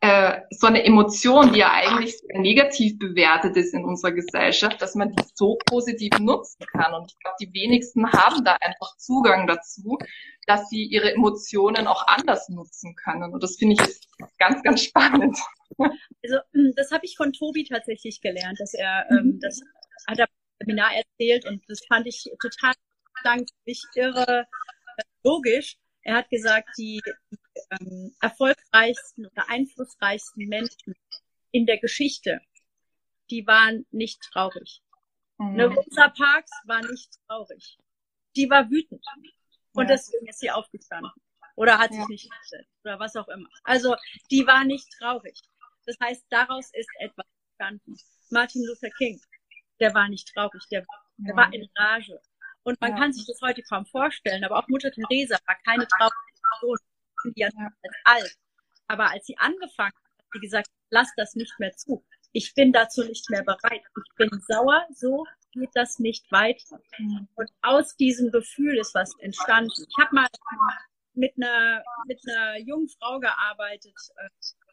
äh, 0.00 0.42
so 0.50 0.68
eine 0.68 0.84
Emotion, 0.84 1.52
die 1.52 1.58
ja 1.58 1.72
eigentlich 1.72 2.18
sehr 2.18 2.38
negativ 2.38 2.98
bewertet 2.98 3.56
ist 3.56 3.74
in 3.74 3.84
unserer 3.84 4.12
Gesellschaft, 4.12 4.80
dass 4.80 4.94
man 4.94 5.10
die 5.10 5.22
so 5.34 5.58
positiv 5.66 6.18
nutzen 6.20 6.64
kann. 6.66 6.94
Und 6.94 7.10
ich 7.10 7.18
glaube, 7.18 7.36
die 7.40 7.52
wenigsten 7.52 8.10
haben 8.12 8.44
da 8.44 8.56
einfach 8.60 8.96
Zugang 8.96 9.46
dazu, 9.46 9.98
dass 10.46 10.68
sie 10.68 10.84
ihre 10.84 11.12
Emotionen 11.12 11.86
auch 11.86 12.06
anders 12.06 12.48
nutzen 12.48 12.94
können. 12.94 13.32
Und 13.32 13.42
das 13.42 13.56
finde 13.56 13.74
ich 13.74 14.00
ganz, 14.38 14.62
ganz 14.62 14.82
spannend. 14.84 15.36
Also 15.78 16.38
das 16.76 16.90
habe 16.90 17.04
ich 17.04 17.16
von 17.16 17.32
Tobi 17.32 17.64
tatsächlich 17.64 18.20
gelernt, 18.20 18.58
dass 18.58 18.74
er 18.74 19.06
ähm, 19.10 19.16
mhm. 19.16 19.40
das 19.40 19.60
hat 20.06 20.18
er 20.18 20.26
im 20.26 20.66
Seminar 20.66 20.90
erzählt 20.94 21.46
und 21.46 21.62
das 21.68 21.80
fand 21.86 22.06
ich 22.06 22.24
total 22.40 22.72
danklich 23.24 23.82
irre 23.94 24.46
äh, 24.96 25.02
logisch. 25.22 25.76
Er 26.08 26.14
hat 26.14 26.30
gesagt, 26.30 26.70
die, 26.78 27.02
die 27.30 27.38
ähm, 27.70 28.16
erfolgreichsten 28.22 29.26
oder 29.26 29.46
einflussreichsten 29.50 30.48
Menschen 30.48 30.94
in 31.50 31.66
der 31.66 31.76
Geschichte, 31.76 32.40
die 33.28 33.46
waren 33.46 33.84
nicht 33.90 34.22
traurig. 34.32 34.80
Mhm. 35.36 35.56
Ne, 35.56 35.66
Rosa 35.66 36.08
Parks 36.08 36.50
war 36.64 36.80
nicht 36.80 37.10
traurig. 37.26 37.76
Die 38.36 38.48
war 38.48 38.70
wütend. 38.70 39.04
Und 39.74 39.90
ja. 39.90 39.96
deswegen 39.96 40.26
ist 40.28 40.38
sie 40.38 40.50
aufgestanden. 40.50 41.12
Oder 41.56 41.76
hat 41.76 41.90
sich 41.90 42.00
ja. 42.00 42.06
nicht 42.08 42.30
gestellt. 42.40 42.68
Oder 42.84 42.98
was 42.98 43.14
auch 43.14 43.28
immer. 43.28 43.50
Also, 43.64 43.94
die 44.30 44.46
war 44.46 44.64
nicht 44.64 44.88
traurig. 44.98 45.38
Das 45.84 45.96
heißt, 46.02 46.24
daraus 46.30 46.70
ist 46.72 46.88
etwas 47.00 47.26
entstanden. 47.50 47.94
Martin 48.30 48.64
Luther 48.64 48.88
King, 48.96 49.20
der 49.78 49.92
war 49.92 50.08
nicht 50.08 50.32
traurig, 50.32 50.62
der, 50.70 50.86
der 51.18 51.34
ja. 51.34 51.36
war 51.36 51.52
in 51.52 51.68
Rage. 51.76 52.18
Und 52.68 52.78
man 52.82 52.90
ja. 52.90 52.98
kann 52.98 53.14
sich 53.14 53.24
das 53.24 53.40
heute 53.40 53.62
kaum 53.62 53.86
vorstellen, 53.86 54.44
aber 54.44 54.58
auch 54.58 54.68
Mutter 54.68 54.90
Teresa 54.90 55.38
war 55.46 55.56
keine 55.64 55.88
traurige 55.88 56.16
Person, 56.50 56.76
die 57.24 57.40
ja 57.40 57.48
alt. 58.04 58.36
Aber 58.88 59.10
als 59.10 59.24
sie 59.24 59.38
angefangen 59.38 59.94
hat, 59.94 60.18
hat 60.18 60.26
sie 60.34 60.40
gesagt, 60.40 60.68
lass 60.90 61.08
das 61.16 61.34
nicht 61.34 61.58
mehr 61.58 61.72
zu. 61.72 62.04
Ich 62.32 62.52
bin 62.52 62.74
dazu 62.74 63.04
nicht 63.04 63.30
mehr 63.30 63.42
bereit. 63.42 63.80
Ich 63.96 64.14
bin 64.16 64.28
sauer, 64.46 64.86
so 64.94 65.24
geht 65.52 65.70
das 65.72 65.98
nicht 65.98 66.30
weiter. 66.30 66.78
Mhm. 66.98 67.26
Und 67.36 67.50
aus 67.62 67.96
diesem 67.96 68.30
Gefühl 68.30 68.76
ist 68.76 68.94
was 68.94 69.18
entstanden. 69.18 69.72
Ich 69.88 70.04
habe 70.04 70.14
mal 70.14 70.28
mit 71.14 71.32
einer, 71.38 71.82
mit 72.06 72.20
einer 72.28 72.58
jungen 72.58 72.90
Frau 72.90 73.18
gearbeitet, 73.18 73.94
äh, 74.16 74.28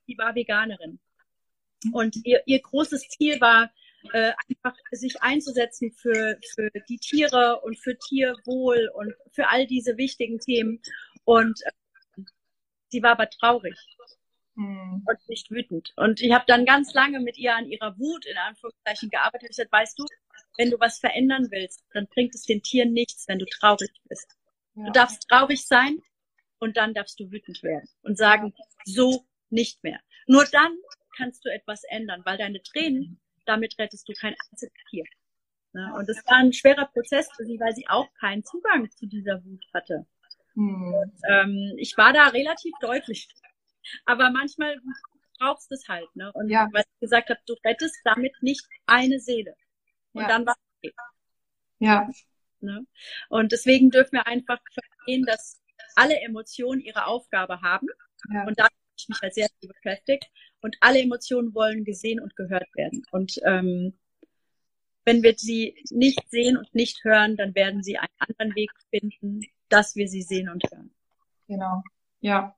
die 0.05 0.17
war 0.17 0.35
Veganerin. 0.35 0.99
Und 1.93 2.17
ihr, 2.25 2.43
ihr 2.45 2.61
großes 2.61 3.07
Ziel 3.07 3.39
war, 3.39 3.71
äh, 4.13 4.33
einfach 4.49 4.77
sich 4.91 5.21
einzusetzen 5.21 5.91
für, 5.91 6.37
für 6.53 6.69
die 6.89 6.97
Tiere 6.97 7.61
und 7.61 7.77
für 7.77 7.97
Tierwohl 7.97 8.89
und 8.93 9.13
für 9.31 9.47
all 9.47 9.67
diese 9.67 9.97
wichtigen 9.97 10.39
Themen. 10.39 10.81
Und 11.23 11.61
äh, 11.65 12.23
sie 12.89 13.03
war 13.03 13.11
aber 13.11 13.29
traurig 13.29 13.75
hm. 14.55 15.03
und 15.05 15.29
nicht 15.29 15.51
wütend. 15.51 15.93
Und 15.95 16.21
ich 16.21 16.31
habe 16.31 16.45
dann 16.47 16.65
ganz 16.65 16.93
lange 16.93 17.19
mit 17.19 17.37
ihr 17.37 17.55
an 17.55 17.67
ihrer 17.67 17.97
Wut 17.97 18.25
in 18.25 18.37
Anführungszeichen 18.37 19.09
gearbeitet. 19.09 19.43
Ich 19.43 19.57
gesagt, 19.57 19.71
weißt 19.71 19.99
du, 19.99 20.05
wenn 20.57 20.71
du 20.71 20.79
was 20.79 20.99
verändern 20.99 21.47
willst, 21.51 21.83
dann 21.93 22.07
bringt 22.07 22.33
es 22.35 22.43
den 22.43 22.61
Tieren 22.61 22.93
nichts, 22.93 23.27
wenn 23.27 23.39
du 23.39 23.45
traurig 23.45 23.91
bist. 24.07 24.35
Ja. 24.75 24.85
Du 24.85 24.91
darfst 24.91 25.27
traurig 25.27 25.65
sein 25.65 25.99
und 26.59 26.77
dann 26.77 26.93
darfst 26.93 27.19
du 27.19 27.31
wütend 27.31 27.61
werden 27.63 27.89
und 28.03 28.17
sagen, 28.17 28.53
so 28.85 29.25
nicht 29.49 29.83
mehr. 29.83 29.99
Nur 30.27 30.45
dann 30.45 30.77
kannst 31.17 31.45
du 31.45 31.49
etwas 31.49 31.83
ändern, 31.89 32.21
weil 32.25 32.37
deine 32.37 32.61
Tränen 32.61 33.19
damit 33.45 33.77
rettest 33.77 34.07
du 34.07 34.13
kein 34.13 34.35
einziges 34.51 34.73
Tier. 34.89 35.05
Ne? 35.73 35.93
Und 35.97 36.07
das 36.07 36.17
war 36.25 36.37
ein 36.37 36.53
schwerer 36.53 36.85
Prozess 36.85 37.29
für 37.35 37.45
sie, 37.45 37.59
weil 37.59 37.75
sie 37.75 37.87
auch 37.87 38.07
keinen 38.19 38.43
Zugang 38.43 38.89
zu 38.91 39.07
dieser 39.07 39.43
Wut 39.43 39.65
hatte. 39.73 40.05
Hm. 40.53 40.93
Und, 40.93 41.13
ähm, 41.29 41.73
ich 41.77 41.97
war 41.97 42.13
da 42.13 42.27
relativ 42.27 42.73
deutlich. 42.79 43.27
Aber 44.05 44.29
manchmal 44.31 44.79
brauchst 45.37 45.69
du 45.69 45.75
es 45.75 45.87
halt. 45.87 46.13
Ne? 46.15 46.31
Und 46.33 46.49
ja. 46.49 46.69
weil 46.71 46.83
ich 46.83 46.99
gesagt 47.01 47.29
habe, 47.29 47.39
du 47.45 47.55
rettest 47.63 47.99
damit 48.03 48.33
nicht 48.41 48.65
eine 48.85 49.19
Seele. 49.19 49.55
Und 50.13 50.21
ja. 50.21 50.27
dann 50.27 50.45
war 50.45 50.53
es 50.53 50.89
okay. 50.89 50.95
Ja. 51.79 52.09
Ne? 52.61 52.85
Und 53.29 53.51
deswegen 53.51 53.91
dürfen 53.91 54.13
wir 54.13 54.27
einfach 54.27 54.59
verstehen, 54.73 55.25
dass 55.25 55.61
alle 55.95 56.19
Emotionen 56.21 56.81
ihre 56.81 57.05
Aufgabe 57.05 57.61
haben. 57.61 57.87
Ja. 58.31 58.45
Und 58.45 58.59
da 58.59 58.67
ich 58.97 59.07
mich 59.09 59.19
halt 59.21 59.33
sehr 59.33 59.47
beschäftigt. 59.61 60.25
Und 60.61 60.77
alle 60.79 61.01
Emotionen 61.01 61.53
wollen 61.53 61.83
gesehen 61.83 62.19
und 62.19 62.35
gehört 62.35 62.67
werden. 62.75 63.03
Und 63.11 63.39
ähm, 63.45 63.93
wenn 65.05 65.21
wir 65.21 65.35
sie 65.37 65.75
nicht 65.91 66.19
sehen 66.29 66.57
und 66.57 66.73
nicht 66.73 67.03
hören, 67.03 67.37
dann 67.37 67.53
werden 67.55 67.83
sie 67.83 67.97
einen 67.97 68.09
anderen 68.17 68.55
Weg 68.55 68.71
finden, 68.89 69.41
dass 69.69 69.95
wir 69.95 70.07
sie 70.07 70.23
sehen 70.23 70.49
und 70.49 70.63
hören. 70.71 70.91
Genau. 71.47 71.83
Ja. 72.21 72.55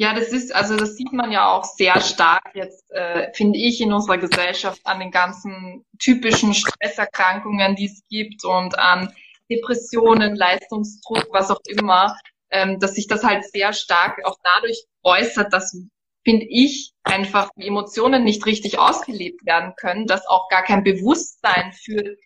Ja, 0.00 0.14
das 0.14 0.28
ist, 0.28 0.54
also 0.54 0.76
das 0.76 0.96
sieht 0.96 1.12
man 1.12 1.32
ja 1.32 1.50
auch 1.52 1.64
sehr 1.64 2.00
stark 2.00 2.54
jetzt, 2.54 2.88
äh, 2.92 3.32
finde 3.34 3.58
ich, 3.58 3.80
in 3.80 3.92
unserer 3.92 4.18
Gesellschaft 4.18 4.80
an 4.84 5.00
den 5.00 5.10
ganzen 5.10 5.84
typischen 5.98 6.54
Stresserkrankungen, 6.54 7.74
die 7.74 7.86
es 7.86 8.06
gibt 8.08 8.44
und 8.44 8.78
an 8.78 9.12
Depressionen, 9.50 10.36
Leistungsdruck, 10.36 11.26
was 11.32 11.50
auch 11.50 11.60
immer, 11.66 12.16
ähm, 12.50 12.78
dass 12.78 12.94
sich 12.94 13.06
das 13.06 13.24
halt 13.24 13.44
sehr 13.44 13.72
stark 13.72 14.24
auch 14.24 14.36
dadurch 14.42 14.84
äußert, 15.02 15.52
dass 15.52 15.74
finde 16.28 16.46
ich, 16.50 16.92
einfach 17.04 17.48
die 17.56 17.66
Emotionen 17.66 18.22
nicht 18.22 18.44
richtig 18.44 18.78
ausgelebt 18.78 19.46
werden 19.46 19.72
können, 19.80 20.06
dass 20.06 20.26
auch 20.26 20.50
gar 20.50 20.62
kein 20.62 20.84
Bewusstsein 20.84 21.72
für, 21.72 22.16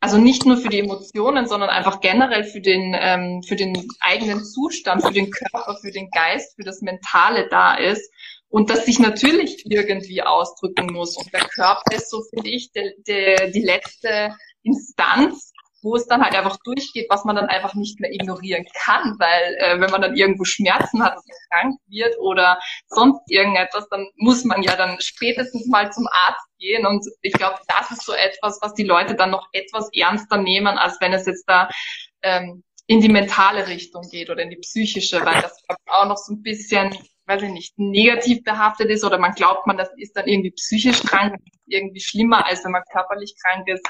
also 0.00 0.16
nicht 0.16 0.46
nur 0.46 0.56
für 0.56 0.70
die 0.70 0.78
Emotionen, 0.78 1.46
sondern 1.46 1.68
einfach 1.68 2.00
generell 2.00 2.44
für 2.44 2.62
den, 2.62 2.96
ähm, 2.98 3.42
für 3.46 3.56
den 3.56 3.86
eigenen 4.00 4.42
Zustand, 4.42 5.02
für 5.02 5.12
den 5.12 5.30
Körper, 5.30 5.76
für 5.82 5.90
den 5.90 6.08
Geist, 6.10 6.56
für 6.56 6.64
das 6.64 6.80
Mentale 6.80 7.46
da 7.50 7.74
ist. 7.74 8.10
Und 8.48 8.70
das 8.70 8.86
sich 8.86 8.98
natürlich 8.98 9.64
irgendwie 9.66 10.22
ausdrücken 10.22 10.90
muss. 10.90 11.18
Und 11.18 11.30
der 11.34 11.44
Körper 11.44 11.94
ist 11.94 12.10
so, 12.10 12.22
finde 12.34 12.48
ich, 12.48 12.72
de, 12.72 12.94
de, 13.06 13.50
die 13.50 13.62
letzte 13.62 14.34
Instanz, 14.62 15.51
wo 15.82 15.96
es 15.96 16.06
dann 16.06 16.22
halt 16.22 16.34
einfach 16.34 16.56
durchgeht, 16.64 17.06
was 17.10 17.24
man 17.24 17.36
dann 17.36 17.46
einfach 17.46 17.74
nicht 17.74 18.00
mehr 18.00 18.12
ignorieren 18.12 18.64
kann, 18.84 19.16
weil 19.18 19.56
äh, 19.58 19.80
wenn 19.80 19.90
man 19.90 20.00
dann 20.00 20.16
irgendwo 20.16 20.44
Schmerzen 20.44 21.02
hat 21.02 21.16
oder 21.16 21.36
krank 21.50 21.76
wird 21.88 22.18
oder 22.18 22.58
sonst 22.86 23.20
irgendetwas, 23.28 23.88
dann 23.88 24.06
muss 24.16 24.44
man 24.44 24.62
ja 24.62 24.76
dann 24.76 24.96
spätestens 25.00 25.66
mal 25.66 25.92
zum 25.92 26.06
Arzt 26.06 26.46
gehen. 26.58 26.86
Und 26.86 27.04
ich 27.20 27.32
glaube, 27.32 27.58
das 27.66 27.90
ist 27.90 28.04
so 28.04 28.12
etwas, 28.12 28.58
was 28.62 28.74
die 28.74 28.84
Leute 28.84 29.14
dann 29.14 29.30
noch 29.30 29.48
etwas 29.52 29.88
ernster 29.92 30.38
nehmen, 30.38 30.78
als 30.78 31.00
wenn 31.00 31.12
es 31.12 31.26
jetzt 31.26 31.44
da 31.46 31.68
ähm, 32.22 32.62
in 32.86 33.00
die 33.00 33.08
mentale 33.08 33.66
Richtung 33.66 34.02
geht 34.10 34.30
oder 34.30 34.42
in 34.42 34.50
die 34.50 34.56
psychische, 34.56 35.24
weil 35.24 35.40
das 35.42 35.56
auch 35.86 36.06
noch 36.06 36.16
so 36.16 36.34
ein 36.34 36.42
bisschen 36.42 36.96
weiß 37.24 37.42
ich 37.42 37.50
nicht, 37.50 37.78
negativ 37.78 38.42
behaftet 38.42 38.90
ist 38.90 39.04
oder 39.04 39.16
man 39.16 39.32
glaubt 39.32 39.66
man, 39.66 39.76
das 39.76 39.88
ist 39.96 40.16
dann 40.16 40.26
irgendwie 40.26 40.50
psychisch 40.50 41.02
krank, 41.02 41.36
irgendwie 41.66 42.00
schlimmer, 42.00 42.44
als 42.46 42.64
wenn 42.64 42.72
man 42.72 42.82
körperlich 42.90 43.34
krank 43.40 43.66
ist 43.68 43.86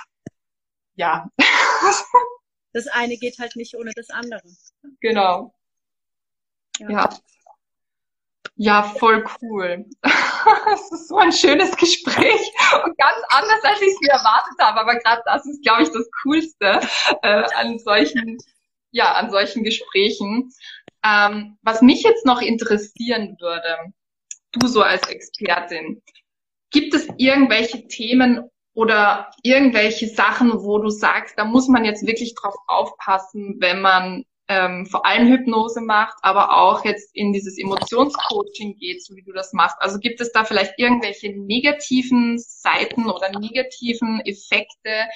ja. 0.95 1.29
das 2.73 2.87
eine 2.89 3.17
geht 3.17 3.39
halt 3.39 3.57
nicht 3.57 3.75
ohne 3.77 3.93
das 3.95 4.11
andere. 4.11 4.43
Genau. 5.01 5.55
Ja. 6.79 6.91
ja. 6.91 7.09
Ja, 8.57 8.83
voll 8.83 9.25
cool. 9.41 9.87
Es 10.75 10.91
ist 10.91 11.09
so 11.09 11.19
ein 11.19 11.31
schönes 11.31 11.77
Gespräch 11.77 12.41
und 12.85 12.99
ganz 12.99 13.17
anders, 13.29 13.63
als 13.63 13.81
ich 13.81 13.89
es 13.89 14.01
mir 14.01 14.11
erwartet 14.11 14.55
habe. 14.59 14.81
Aber 14.81 14.97
gerade 14.97 15.23
das 15.25 15.47
ist, 15.47 15.63
glaube 15.63 15.83
ich, 15.83 15.91
das 15.91 16.09
Coolste 16.23 16.81
äh, 17.23 17.45
an 17.55 17.79
solchen, 17.79 18.39
ja, 18.91 19.13
an 19.13 19.31
solchen 19.31 19.63
Gesprächen. 19.63 20.53
Ähm, 21.05 21.59
was 21.63 21.81
mich 21.81 22.03
jetzt 22.03 22.27
noch 22.27 22.41
interessieren 22.41 23.37
würde, 23.41 23.93
du 24.51 24.67
so 24.67 24.83
als 24.83 25.09
Expertin, 25.09 26.03
gibt 26.71 26.93
es 26.95 27.09
irgendwelche 27.19 27.87
Themen 27.87 28.51
oder 28.75 29.31
irgendwelche 29.43 30.09
Sachen, 30.09 30.63
wo 30.63 30.79
du 30.79 30.89
sagst, 30.89 31.39
da 31.39 31.45
muss 31.45 31.69
man 31.69 31.85
jetzt 31.85 32.07
wirklich 32.07 32.35
drauf 32.35 32.55
aufpassen, 32.67 33.57
wenn 33.61 33.81
man 33.81 34.25
ähm, 34.49 34.87
vor 34.87 35.07
allem 35.07 35.29
Hypnose 35.29 35.81
macht, 35.81 36.17
aber 36.23 36.57
auch 36.57 36.85
jetzt 36.85 37.15
in 37.15 37.33
dieses 37.33 37.59
Emotionscoaching 37.59 38.77
geht, 38.77 39.05
so 39.05 39.15
wie 39.15 39.23
du 39.23 39.33
das 39.33 39.53
machst. 39.53 39.77
Also 39.81 39.99
gibt 39.99 40.21
es 40.21 40.33
da 40.33 40.45
vielleicht 40.45 40.79
irgendwelche 40.79 41.33
negativen 41.33 42.39
Seiten 42.39 43.09
oder 43.09 43.31
negativen 43.39 44.21
Effekte, 44.25 45.07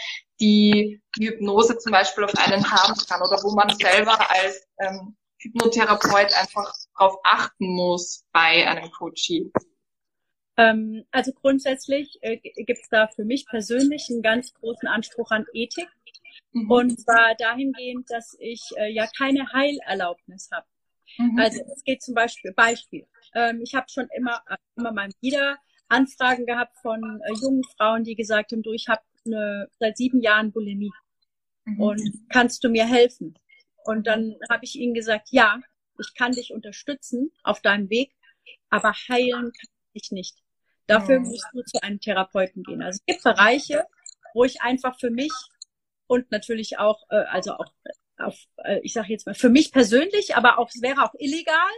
die 0.41 1.01
die 1.19 1.29
Hypnose 1.29 1.79
zum 1.79 1.93
Beispiel 1.93 2.25
auf 2.25 2.35
einen 2.37 2.71
haben 2.71 2.95
kann 3.09 3.21
oder 3.23 3.43
wo 3.43 3.55
man 3.55 3.75
selber 3.77 4.19
als 4.31 4.67
ähm, 4.81 5.17
Hypnotherapeut 5.39 6.33
einfach 6.35 6.73
drauf 6.97 7.17
achten 7.25 7.67
muss 7.67 8.25
bei 8.33 8.67
einem 8.67 8.91
Coaching? 8.91 9.51
Ähm, 10.57 11.05
also 11.11 11.33
grundsätzlich 11.33 12.19
äh, 12.23 12.39
gibt 12.39 12.81
es 12.83 12.89
da 12.89 13.09
für 13.09 13.25
mich 13.25 13.47
persönlich 13.47 14.09
einen 14.11 14.23
ganz 14.23 14.55
großen 14.55 14.89
Anspruch 14.89 15.31
an 15.31 15.45
Ethik. 15.53 15.89
Mhm. 16.53 16.71
Und 16.71 17.01
zwar 17.01 17.35
dahingehend, 17.39 18.11
dass 18.11 18.37
ich 18.39 18.71
äh, 18.77 18.91
ja 18.93 19.07
keine 19.19 19.53
Heilerlaubnis 19.53 20.49
habe. 20.53 20.67
Mhm. 21.19 21.39
Also 21.39 21.63
es 21.75 21.85
geht 21.85 22.03
zum 22.03 22.15
Beispiel, 22.15 22.53
Beispiel. 22.53 23.07
Ähm, 23.35 23.61
ich 23.63 23.75
habe 23.75 23.87
schon 23.89 24.09
immer, 24.17 24.43
immer 24.77 24.93
mal 24.93 25.11
wieder 25.21 25.59
Anfragen 25.89 26.47
gehabt 26.47 26.77
von 26.83 27.03
äh, 27.03 27.33
jungen 27.41 27.63
Frauen, 27.77 28.05
die 28.05 28.17
gesagt 28.17 28.53
haben, 28.53 28.63
du, 28.63 28.73
ich 28.73 28.89
habe 28.89 29.03
seit 29.81 29.97
sieben 29.97 30.21
Jahren 30.21 30.53
Bulimie. 30.53 30.93
Mhm. 31.65 31.81
Und 31.81 32.29
kannst 32.29 32.63
du 32.63 32.69
mir 32.69 32.87
helfen? 32.87 33.35
Und 33.85 34.07
dann 34.07 34.37
habe 34.49 34.65
ich 34.65 34.77
ihnen 34.77 34.95
gesagt, 34.95 35.29
ja, 35.31 35.61
ich 35.99 36.15
kann 36.15 36.33
dich 36.33 36.53
unterstützen 36.53 37.33
auf 37.43 37.61
deinem 37.61 37.91
Weg, 37.91 38.13
aber 38.71 38.93
heilen 39.09 39.53
kann 39.53 39.71
ich 39.93 40.11
nicht. 40.11 40.37
Dafür 40.87 41.21
mhm. 41.21 41.27
musst 41.27 41.47
du 41.53 41.63
zu 41.63 41.83
einem 41.83 42.01
Therapeuten 42.01 42.63
gehen. 42.63 42.83
Also 42.83 42.99
es 42.99 43.07
gibt 43.07 43.25
Bereiche, 43.25 43.85
wo 44.35 44.45
ich 44.45 44.63
einfach 44.63 44.99
für 44.99 45.11
mich 45.11 45.33
und 46.07 46.31
natürlich 46.31 46.79
auch, 46.79 47.03
äh, 47.11 47.25
also 47.29 47.55
auch 47.55 47.73
auf, 48.19 48.39
äh, 48.65 48.81
ich 48.83 48.93
sage 48.93 49.09
jetzt 49.09 49.27
mal, 49.27 49.35
für 49.35 49.49
mich 49.49 49.73
persönlich, 49.73 50.37
aber 50.37 50.59
auch 50.59 50.69
es 50.73 50.83
wäre 50.83 51.03
auch 51.03 51.15
illegal, 51.19 51.71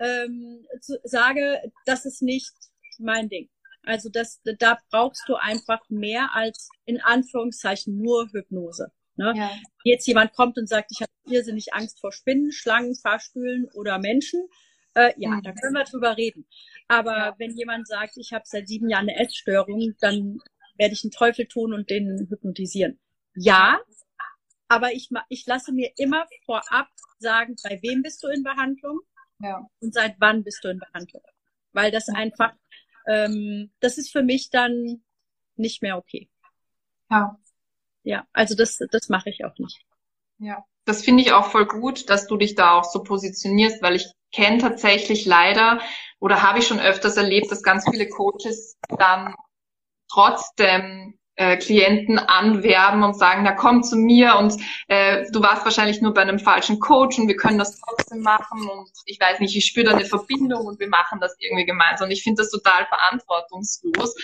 ähm, 0.00 0.66
zu, 0.80 0.98
sage, 1.04 1.60
das 1.84 2.04
ist 2.04 2.22
nicht 2.22 2.52
mein 2.98 3.28
Ding. 3.28 3.48
Also 3.82 4.08
das, 4.08 4.40
da 4.58 4.78
brauchst 4.90 5.28
du 5.28 5.36
einfach 5.36 5.80
mehr 5.88 6.30
als 6.34 6.68
in 6.86 7.00
Anführungszeichen 7.00 7.96
nur 7.96 8.28
Hypnose. 8.32 8.90
Ne? 9.16 9.32
Ja. 9.36 9.50
Jetzt 9.84 10.06
jemand 10.06 10.32
kommt 10.32 10.58
und 10.58 10.68
sagt, 10.68 10.90
ich 10.90 11.00
habe 11.00 11.10
irrsinnig 11.28 11.72
Angst 11.72 12.00
vor 12.00 12.12
Spinnen, 12.12 12.52
Schlangen, 12.52 12.94
Fahrstühlen 12.94 13.68
oder 13.74 13.98
Menschen. 13.98 14.48
Äh, 14.96 15.12
ja, 15.16 15.30
mhm. 15.30 15.42
da 15.42 15.52
können 15.52 15.74
wir 15.74 15.84
drüber 15.84 16.16
reden. 16.16 16.46
Aber 16.88 17.16
ja. 17.16 17.34
wenn 17.38 17.56
jemand 17.56 17.86
sagt, 17.86 18.16
ich 18.16 18.32
habe 18.32 18.44
seit 18.46 18.66
sieben 18.66 18.88
Jahren 18.88 19.08
eine 19.08 19.18
Essstörung, 19.18 19.94
dann 20.00 20.38
werde 20.76 20.94
ich 20.94 21.04
einen 21.04 21.10
Teufel 21.10 21.46
tun 21.46 21.72
und 21.72 21.90
den 21.90 22.26
hypnotisieren. 22.28 22.98
Ja, 23.34 23.78
aber 24.68 24.92
ich, 24.92 25.10
ich 25.28 25.46
lasse 25.46 25.72
mir 25.72 25.90
immer 25.96 26.26
vorab 26.44 26.88
sagen, 27.18 27.54
bei 27.62 27.78
wem 27.82 28.02
bist 28.02 28.22
du 28.22 28.28
in 28.28 28.42
Behandlung 28.42 29.00
ja. 29.40 29.64
und 29.80 29.94
seit 29.94 30.16
wann 30.18 30.42
bist 30.42 30.64
du 30.64 30.68
in 30.68 30.78
Behandlung. 30.78 31.22
Weil 31.72 31.90
das 31.90 32.08
einfach 32.08 32.54
ähm, 33.06 33.70
das 33.80 33.98
ist 33.98 34.10
für 34.10 34.22
mich 34.22 34.50
dann 34.50 35.02
nicht 35.56 35.82
mehr 35.82 35.96
okay. 35.96 36.28
Ja. 37.10 37.38
Ja, 38.02 38.26
also 38.32 38.54
das, 38.54 38.78
das 38.90 39.08
mache 39.08 39.30
ich 39.30 39.44
auch 39.44 39.56
nicht. 39.58 39.80
Ja, 40.38 40.64
das 40.84 41.04
finde 41.04 41.22
ich 41.22 41.32
auch 41.32 41.50
voll 41.50 41.66
gut, 41.66 42.08
dass 42.10 42.26
du 42.26 42.36
dich 42.36 42.54
da 42.54 42.78
auch 42.78 42.84
so 42.84 43.02
positionierst, 43.02 43.82
weil 43.82 43.96
ich 43.96 44.06
kenne 44.32 44.58
tatsächlich 44.58 45.24
leider 45.26 45.80
oder 46.20 46.42
habe 46.42 46.58
ich 46.58 46.66
schon 46.66 46.80
öfters 46.80 47.16
erlebt, 47.16 47.50
dass 47.50 47.62
ganz 47.62 47.84
viele 47.90 48.08
Coaches 48.08 48.78
dann 48.98 49.34
trotzdem 50.10 51.18
äh, 51.36 51.58
Klienten 51.58 52.18
anwerben 52.18 53.02
und 53.02 53.14
sagen, 53.14 53.42
na 53.44 53.52
komm 53.52 53.82
zu 53.82 53.96
mir 53.96 54.36
und 54.36 54.54
äh, 54.88 55.24
du 55.30 55.42
warst 55.42 55.64
wahrscheinlich 55.64 56.00
nur 56.00 56.14
bei 56.14 56.22
einem 56.22 56.38
falschen 56.38 56.80
Coach 56.80 57.18
und 57.18 57.28
wir 57.28 57.36
können 57.36 57.58
das 57.58 57.78
trotzdem 57.78 58.22
machen 58.22 58.68
und 58.68 58.90
ich 59.04 59.20
weiß 59.20 59.40
nicht, 59.40 59.54
ich 59.54 59.66
spüre 59.66 59.86
da 59.86 59.92
eine 59.92 60.06
Verbindung 60.06 60.66
und 60.66 60.80
wir 60.80 60.88
machen 60.88 61.20
das 61.20 61.36
irgendwie 61.38 61.66
gemeinsam. 61.66 62.06
Und 62.06 62.12
ich 62.12 62.22
finde 62.22 62.42
das 62.42 62.50
total 62.50 62.86
verantwortungslos, 62.86 64.14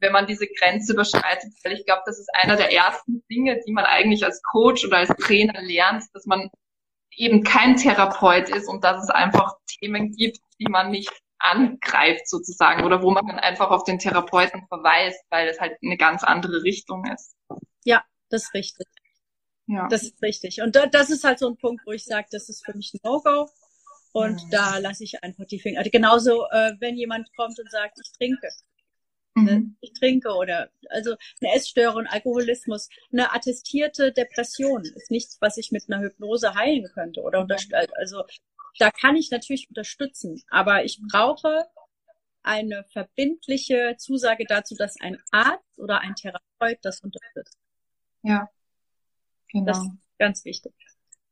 wenn 0.00 0.12
man 0.12 0.26
diese 0.26 0.48
Grenze 0.48 0.92
überschreitet, 0.92 1.52
weil 1.62 1.72
ich 1.72 1.84
glaube, 1.84 2.02
das 2.06 2.18
ist 2.18 2.28
einer 2.34 2.56
der 2.56 2.72
ersten 2.72 3.24
Dinge, 3.30 3.60
die 3.64 3.72
man 3.72 3.84
eigentlich 3.84 4.24
als 4.24 4.42
Coach 4.42 4.84
oder 4.84 4.98
als 4.98 5.10
Trainer 5.10 5.60
lernt, 5.62 6.04
dass 6.12 6.26
man 6.26 6.50
eben 7.16 7.42
kein 7.42 7.76
Therapeut 7.76 8.48
ist 8.48 8.68
und 8.68 8.84
dass 8.84 9.02
es 9.02 9.10
einfach 9.10 9.54
Themen 9.66 10.12
gibt, 10.12 10.38
die 10.60 10.68
man 10.68 10.90
nicht 10.90 11.10
angreift 11.38 12.28
sozusagen 12.28 12.84
oder 12.84 13.02
wo 13.02 13.10
man 13.10 13.26
dann 13.26 13.38
einfach 13.38 13.70
auf 13.70 13.84
den 13.84 13.98
Therapeuten 13.98 14.66
verweist, 14.68 15.20
weil 15.30 15.48
es 15.48 15.60
halt 15.60 15.78
eine 15.82 15.96
ganz 15.96 16.24
andere 16.24 16.62
Richtung 16.62 17.04
ist. 17.06 17.36
Ja, 17.84 18.02
das 18.28 18.44
ist 18.44 18.54
richtig. 18.54 18.86
Ja. 19.66 19.86
Das 19.88 20.02
ist 20.02 20.20
richtig. 20.22 20.62
Und 20.62 20.76
das 20.76 21.10
ist 21.10 21.24
halt 21.24 21.38
so 21.38 21.48
ein 21.48 21.56
Punkt, 21.56 21.82
wo 21.86 21.92
ich 21.92 22.04
sage, 22.04 22.26
das 22.30 22.48
ist 22.48 22.64
für 22.64 22.74
mich 22.76 22.92
ein 22.94 23.00
No-Go. 23.04 23.48
Und 24.12 24.44
mhm. 24.44 24.50
da 24.50 24.78
lasse 24.78 25.04
ich 25.04 25.22
einfach 25.22 25.44
die 25.44 25.60
Finger. 25.60 25.78
Also 25.78 25.90
genauso, 25.90 26.46
äh, 26.50 26.72
wenn 26.80 26.96
jemand 26.96 27.28
kommt 27.36 27.58
und 27.58 27.70
sagt, 27.70 27.98
ich 28.02 28.10
trinke. 28.12 28.48
Ne, 29.44 29.58
mhm. 29.58 29.76
Ich 29.80 29.92
trinke 29.92 30.30
oder 30.34 30.70
also 30.90 31.14
eine 31.40 31.54
Essstörung, 31.54 32.06
Alkoholismus, 32.06 32.88
eine 33.12 33.32
attestierte 33.32 34.12
Depression 34.12 34.82
ist 34.82 35.10
nichts, 35.10 35.38
was 35.40 35.56
ich 35.56 35.70
mit 35.70 35.84
einer 35.88 36.02
Hypnose 36.02 36.54
heilen 36.54 36.88
könnte 36.92 37.20
oder 37.22 37.46
also 37.96 38.24
da 38.78 38.90
kann 38.90 39.16
ich 39.16 39.30
natürlich 39.30 39.68
unterstützen, 39.68 40.42
aber 40.50 40.84
ich 40.84 41.00
brauche 41.10 41.66
eine 42.42 42.84
verbindliche 42.92 43.96
Zusage 43.98 44.44
dazu, 44.48 44.74
dass 44.76 45.00
ein 45.00 45.18
Arzt 45.30 45.64
oder 45.76 46.00
ein 46.00 46.14
Therapeut 46.14 46.78
das 46.82 47.00
unterstützt. 47.00 47.58
Ja, 48.22 48.48
genau. 49.52 49.66
Das 49.66 49.78
ist 49.78 49.90
ganz 50.18 50.44
wichtig. 50.44 50.72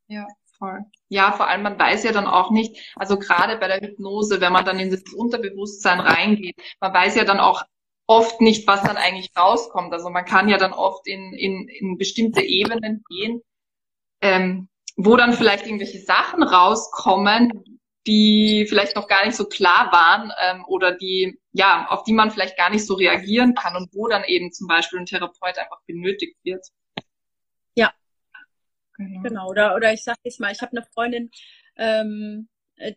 Ja, 0.07 0.27
voll. 0.57 0.85
Ja, 1.09 1.31
vor 1.31 1.47
allem 1.47 1.63
man 1.63 1.79
weiß 1.79 2.03
ja 2.03 2.11
dann 2.11 2.27
auch 2.27 2.51
nicht, 2.51 2.93
also 2.95 3.17
gerade 3.17 3.57
bei 3.57 3.67
der 3.67 3.81
Hypnose, 3.81 4.41
wenn 4.41 4.53
man 4.53 4.65
dann 4.65 4.79
in 4.79 4.91
das 4.91 5.03
Unterbewusstsein 5.13 5.99
reingeht, 5.99 6.55
man 6.79 6.93
weiß 6.93 7.15
ja 7.15 7.23
dann 7.23 7.39
auch 7.39 7.63
oft 8.07 8.39
nicht, 8.41 8.65
was 8.67 8.81
dann 8.81 8.97
eigentlich 8.97 9.31
rauskommt. 9.37 9.93
Also 9.93 10.09
man 10.09 10.25
kann 10.25 10.47
ja 10.49 10.57
dann 10.57 10.73
oft 10.73 11.05
in, 11.07 11.33
in, 11.33 11.67
in 11.67 11.97
bestimmte 11.97 12.41
Ebenen 12.41 13.03
gehen, 13.09 13.41
ähm, 14.21 14.69
wo 14.95 15.15
dann 15.17 15.33
vielleicht 15.33 15.65
irgendwelche 15.65 15.99
Sachen 15.99 16.41
rauskommen, 16.41 17.79
die 18.07 18.65
vielleicht 18.67 18.95
noch 18.95 19.09
gar 19.09 19.25
nicht 19.25 19.35
so 19.35 19.45
klar 19.45 19.91
waren 19.91 20.31
ähm, 20.41 20.65
oder 20.67 20.93
die, 20.93 21.37
ja, 21.51 21.87
auf 21.89 22.03
die 22.05 22.13
man 22.13 22.31
vielleicht 22.31 22.57
gar 22.57 22.69
nicht 22.69 22.85
so 22.85 22.93
reagieren 22.95 23.53
kann 23.53 23.75
und 23.75 23.93
wo 23.93 24.07
dann 24.07 24.23
eben 24.23 24.51
zum 24.53 24.67
Beispiel 24.67 24.99
ein 24.99 25.05
Therapeut 25.05 25.57
einfach 25.57 25.81
benötigt 25.85 26.37
wird. 26.43 26.65
Ja, 27.75 27.93
genau. 28.95 29.21
genau. 29.21 29.49
Oder, 29.49 29.75
oder 29.75 29.91
ich 29.91 30.03
sage 30.03 30.19
jetzt 30.23 30.39
mal, 30.39 30.53
ich 30.53 30.61
habe 30.61 30.71
eine 30.71 30.85
Freundin, 30.93 31.29
ähm, 31.75 32.47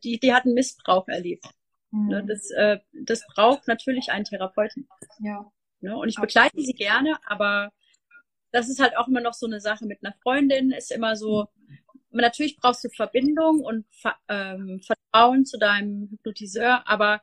die, 0.04 0.20
die 0.20 0.32
hat 0.32 0.44
einen 0.44 0.54
Missbrauch 0.54 1.08
erlebt. 1.08 1.44
Mhm. 1.90 2.26
Das, 2.26 2.50
äh, 2.50 2.78
das 2.92 3.26
braucht 3.34 3.68
natürlich 3.68 4.10
einen 4.10 4.24
Therapeuten. 4.24 4.88
Ja. 5.20 5.50
Ne? 5.80 5.96
Und 5.96 6.08
ich 6.08 6.16
begleite 6.16 6.60
sie 6.60 6.74
gerne, 6.74 7.18
aber 7.26 7.72
das 8.52 8.68
ist 8.68 8.80
halt 8.80 8.96
auch 8.96 9.08
immer 9.08 9.20
noch 9.20 9.34
so 9.34 9.46
eine 9.46 9.60
Sache 9.60 9.86
mit 9.86 10.02
einer 10.02 10.14
Freundin, 10.22 10.72
ist 10.72 10.92
immer 10.92 11.16
so, 11.16 11.48
natürlich 12.10 12.56
brauchst 12.56 12.84
du 12.84 12.88
Verbindung 12.88 13.60
und 13.60 13.86
ähm, 14.28 14.80
Vertrauen 14.80 15.44
zu 15.46 15.58
deinem 15.58 16.08
Hypnotiseur, 16.10 16.86
aber 16.88 17.22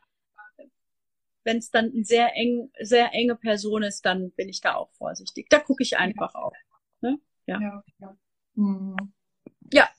wenn 1.43 1.57
es 1.57 1.72
dann 1.72 1.91
eine 1.93 2.03
sehr 2.03 2.36
eng, 2.36 2.72
sehr 2.80 3.13
enge 3.13 3.36
Person 3.36 3.84
ist, 3.84 4.05
dann 4.05 4.32
bin 4.32 4.49
ich 4.49 4.59
da 4.59 4.76
auch 4.76 4.91
vorsichtig. 4.93 5.49
Da 5.49 5.59
gucke 5.59 5.82
ich 5.82 5.97
einfach 5.97 6.36
auch. 6.36 6.53
Ne? 6.99 7.20
Ja. 7.45 7.61
Ja. 7.61 7.84
Ja. 7.99 8.18
Mhm. 8.55 9.13
ja. 9.72 9.89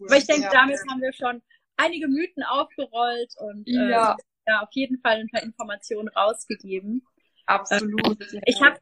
Aber 0.00 0.16
ich 0.16 0.26
denke, 0.26 0.44
ja. 0.44 0.50
damit 0.50 0.78
haben 0.90 1.00
wir 1.00 1.12
schon 1.12 1.42
einige 1.76 2.08
Mythen 2.08 2.42
aufgerollt 2.42 3.34
und 3.38 3.68
äh, 3.68 3.90
ja. 3.90 4.16
ja 4.46 4.60
auf 4.62 4.70
jeden 4.72 5.00
Fall 5.00 5.20
ein 5.20 5.28
paar 5.28 5.42
Informationen 5.42 6.08
rausgegeben. 6.08 7.06
Absolut. 7.46 8.20
Äh, 8.20 8.40
ich 8.46 8.60
habe 8.62 8.78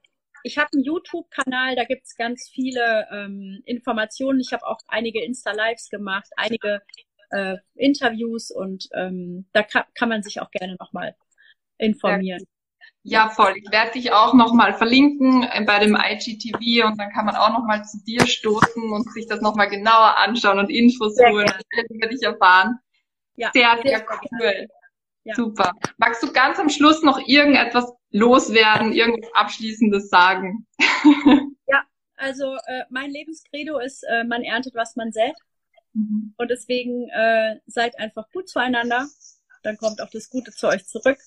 ich 0.47 0.59
habe 0.59 0.69
einen 0.75 0.85
YouTube-Kanal, 0.85 1.75
da 1.75 1.85
gibt's 1.85 2.17
ganz 2.17 2.51
viele 2.53 3.09
ähm, 3.11 3.63
Informationen. 3.65 4.41
Ich 4.41 4.53
habe 4.53 4.67
auch 4.67 4.79
einige 4.89 5.25
Insta-Lives 5.25 5.89
gemacht, 5.89 6.29
einige 6.37 6.83
äh, 7.31 7.57
Interviews 7.75 8.51
und 8.51 8.89
ähm, 8.93 9.47
da 9.53 9.63
kann, 9.63 9.85
kann 9.95 10.11
man 10.11 10.23
sich 10.23 10.41
auch 10.41 10.51
gerne 10.51 10.77
nochmal 10.79 11.17
informieren. 11.79 12.45
Ja, 13.03 13.29
voll. 13.29 13.55
Ich 13.57 13.71
werde 13.71 13.93
dich 13.93 14.13
auch 14.13 14.35
nochmal 14.35 14.75
verlinken 14.75 15.47
bei 15.67 15.79
dem 15.79 15.95
IGTV 15.95 16.87
und 16.87 16.99
dann 16.99 17.11
kann 17.11 17.27
man 17.27 17.37
auch 17.37 17.51
nochmal 17.51 17.85
zu 17.85 18.03
dir 18.05 18.27
stoßen 18.27 18.93
und 18.93 19.11
sich 19.13 19.27
das 19.27 19.41
nochmal 19.41 19.69
genauer 19.69 20.17
anschauen 20.19 20.59
und 20.59 20.71
Infos 20.71 21.15
sehr 21.15 21.31
holen 21.31 21.51
und 21.51 21.97
über 21.97 22.09
dich 22.09 22.23
erfahren. 22.23 22.79
Ja, 23.37 23.51
sehr, 23.53 23.79
sehr, 23.83 23.99
sehr 23.99 24.07
cool. 24.33 24.69
Ja. 25.25 25.35
Super. 25.35 25.73
Magst 25.97 26.23
du 26.23 26.33
ganz 26.33 26.59
am 26.59 26.69
Schluss 26.69 27.03
noch 27.03 27.19
irgendetwas 27.27 27.93
loswerden, 28.11 28.93
irgendwas 28.93 29.31
Abschließendes 29.35 30.11
sagen? 30.11 30.67
ja, 31.67 31.83
also 32.17 32.57
äh, 32.67 32.85
mein 32.91 33.11
Lebenskredo 33.11 33.79
ist, 33.79 34.03
äh, 34.05 34.25
man 34.25 34.43
erntet, 34.43 34.75
was 34.75 34.97
man 34.97 35.13
sät. 35.13 35.35
Mhm. 35.95 36.35
Und 36.37 36.51
deswegen 36.51 37.09
äh, 37.09 37.57
seid 37.67 37.99
einfach 37.99 38.31
gut 38.33 38.49
zueinander. 38.49 39.09
Dann 39.63 39.79
kommt 39.79 40.03
auch 40.03 40.11
das 40.11 40.29
Gute 40.29 40.51
zu 40.53 40.69
euch 40.69 40.85
zurück. 40.87 41.19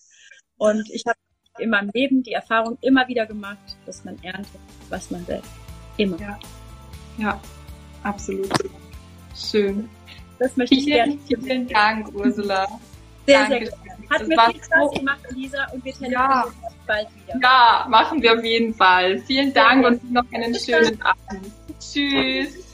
Und 0.58 0.90
ich 0.92 1.04
habe 1.08 1.18
in 1.58 1.72
meinem 1.72 1.90
Leben 1.94 2.22
die 2.22 2.34
Erfahrung 2.34 2.78
immer 2.82 3.08
wieder 3.08 3.26
gemacht, 3.26 3.78
dass 3.88 4.06
man 4.06 4.22
erntet, 4.24 4.62
was 4.90 5.10
man 5.10 5.26
sät. 5.26 5.44
Immer. 5.98 6.20
Ja, 6.20 6.40
ja 7.18 7.42
absolut. 8.04 8.52
Schön. 9.36 9.90
Das 10.40 10.56
möchte 10.56 10.76
ich 10.76 10.86
gerne. 10.86 11.18
Vielen 11.28 11.68
Dank, 11.68 12.14
Ursula. 12.14 12.68
Sehr, 13.26 13.40
Danke. 13.40 13.50
sehr 13.50 13.60
gut. 13.60 13.80
Hat 14.10 14.22
das 14.22 14.28
mir 14.28 14.42
viel 14.52 14.64
Spaß 14.64 14.92
gemacht, 14.92 15.20
Lisa, 15.32 15.66
und 15.74 15.84
wir 15.84 15.94
telefonieren 15.94 16.12
ja. 16.14 16.46
bald 16.86 17.08
wieder. 17.16 17.40
Ja, 17.42 17.86
machen 17.90 18.22
wir 18.22 18.34
auf 18.34 18.44
jeden 18.44 18.74
Fall. 18.74 19.20
Vielen 19.20 19.54
Dank 19.54 19.86
und 19.86 20.12
noch 20.12 20.24
einen 20.32 20.56
schönen. 20.56 21.02
Abend. 21.02 21.52
Tschüss. 21.80 22.67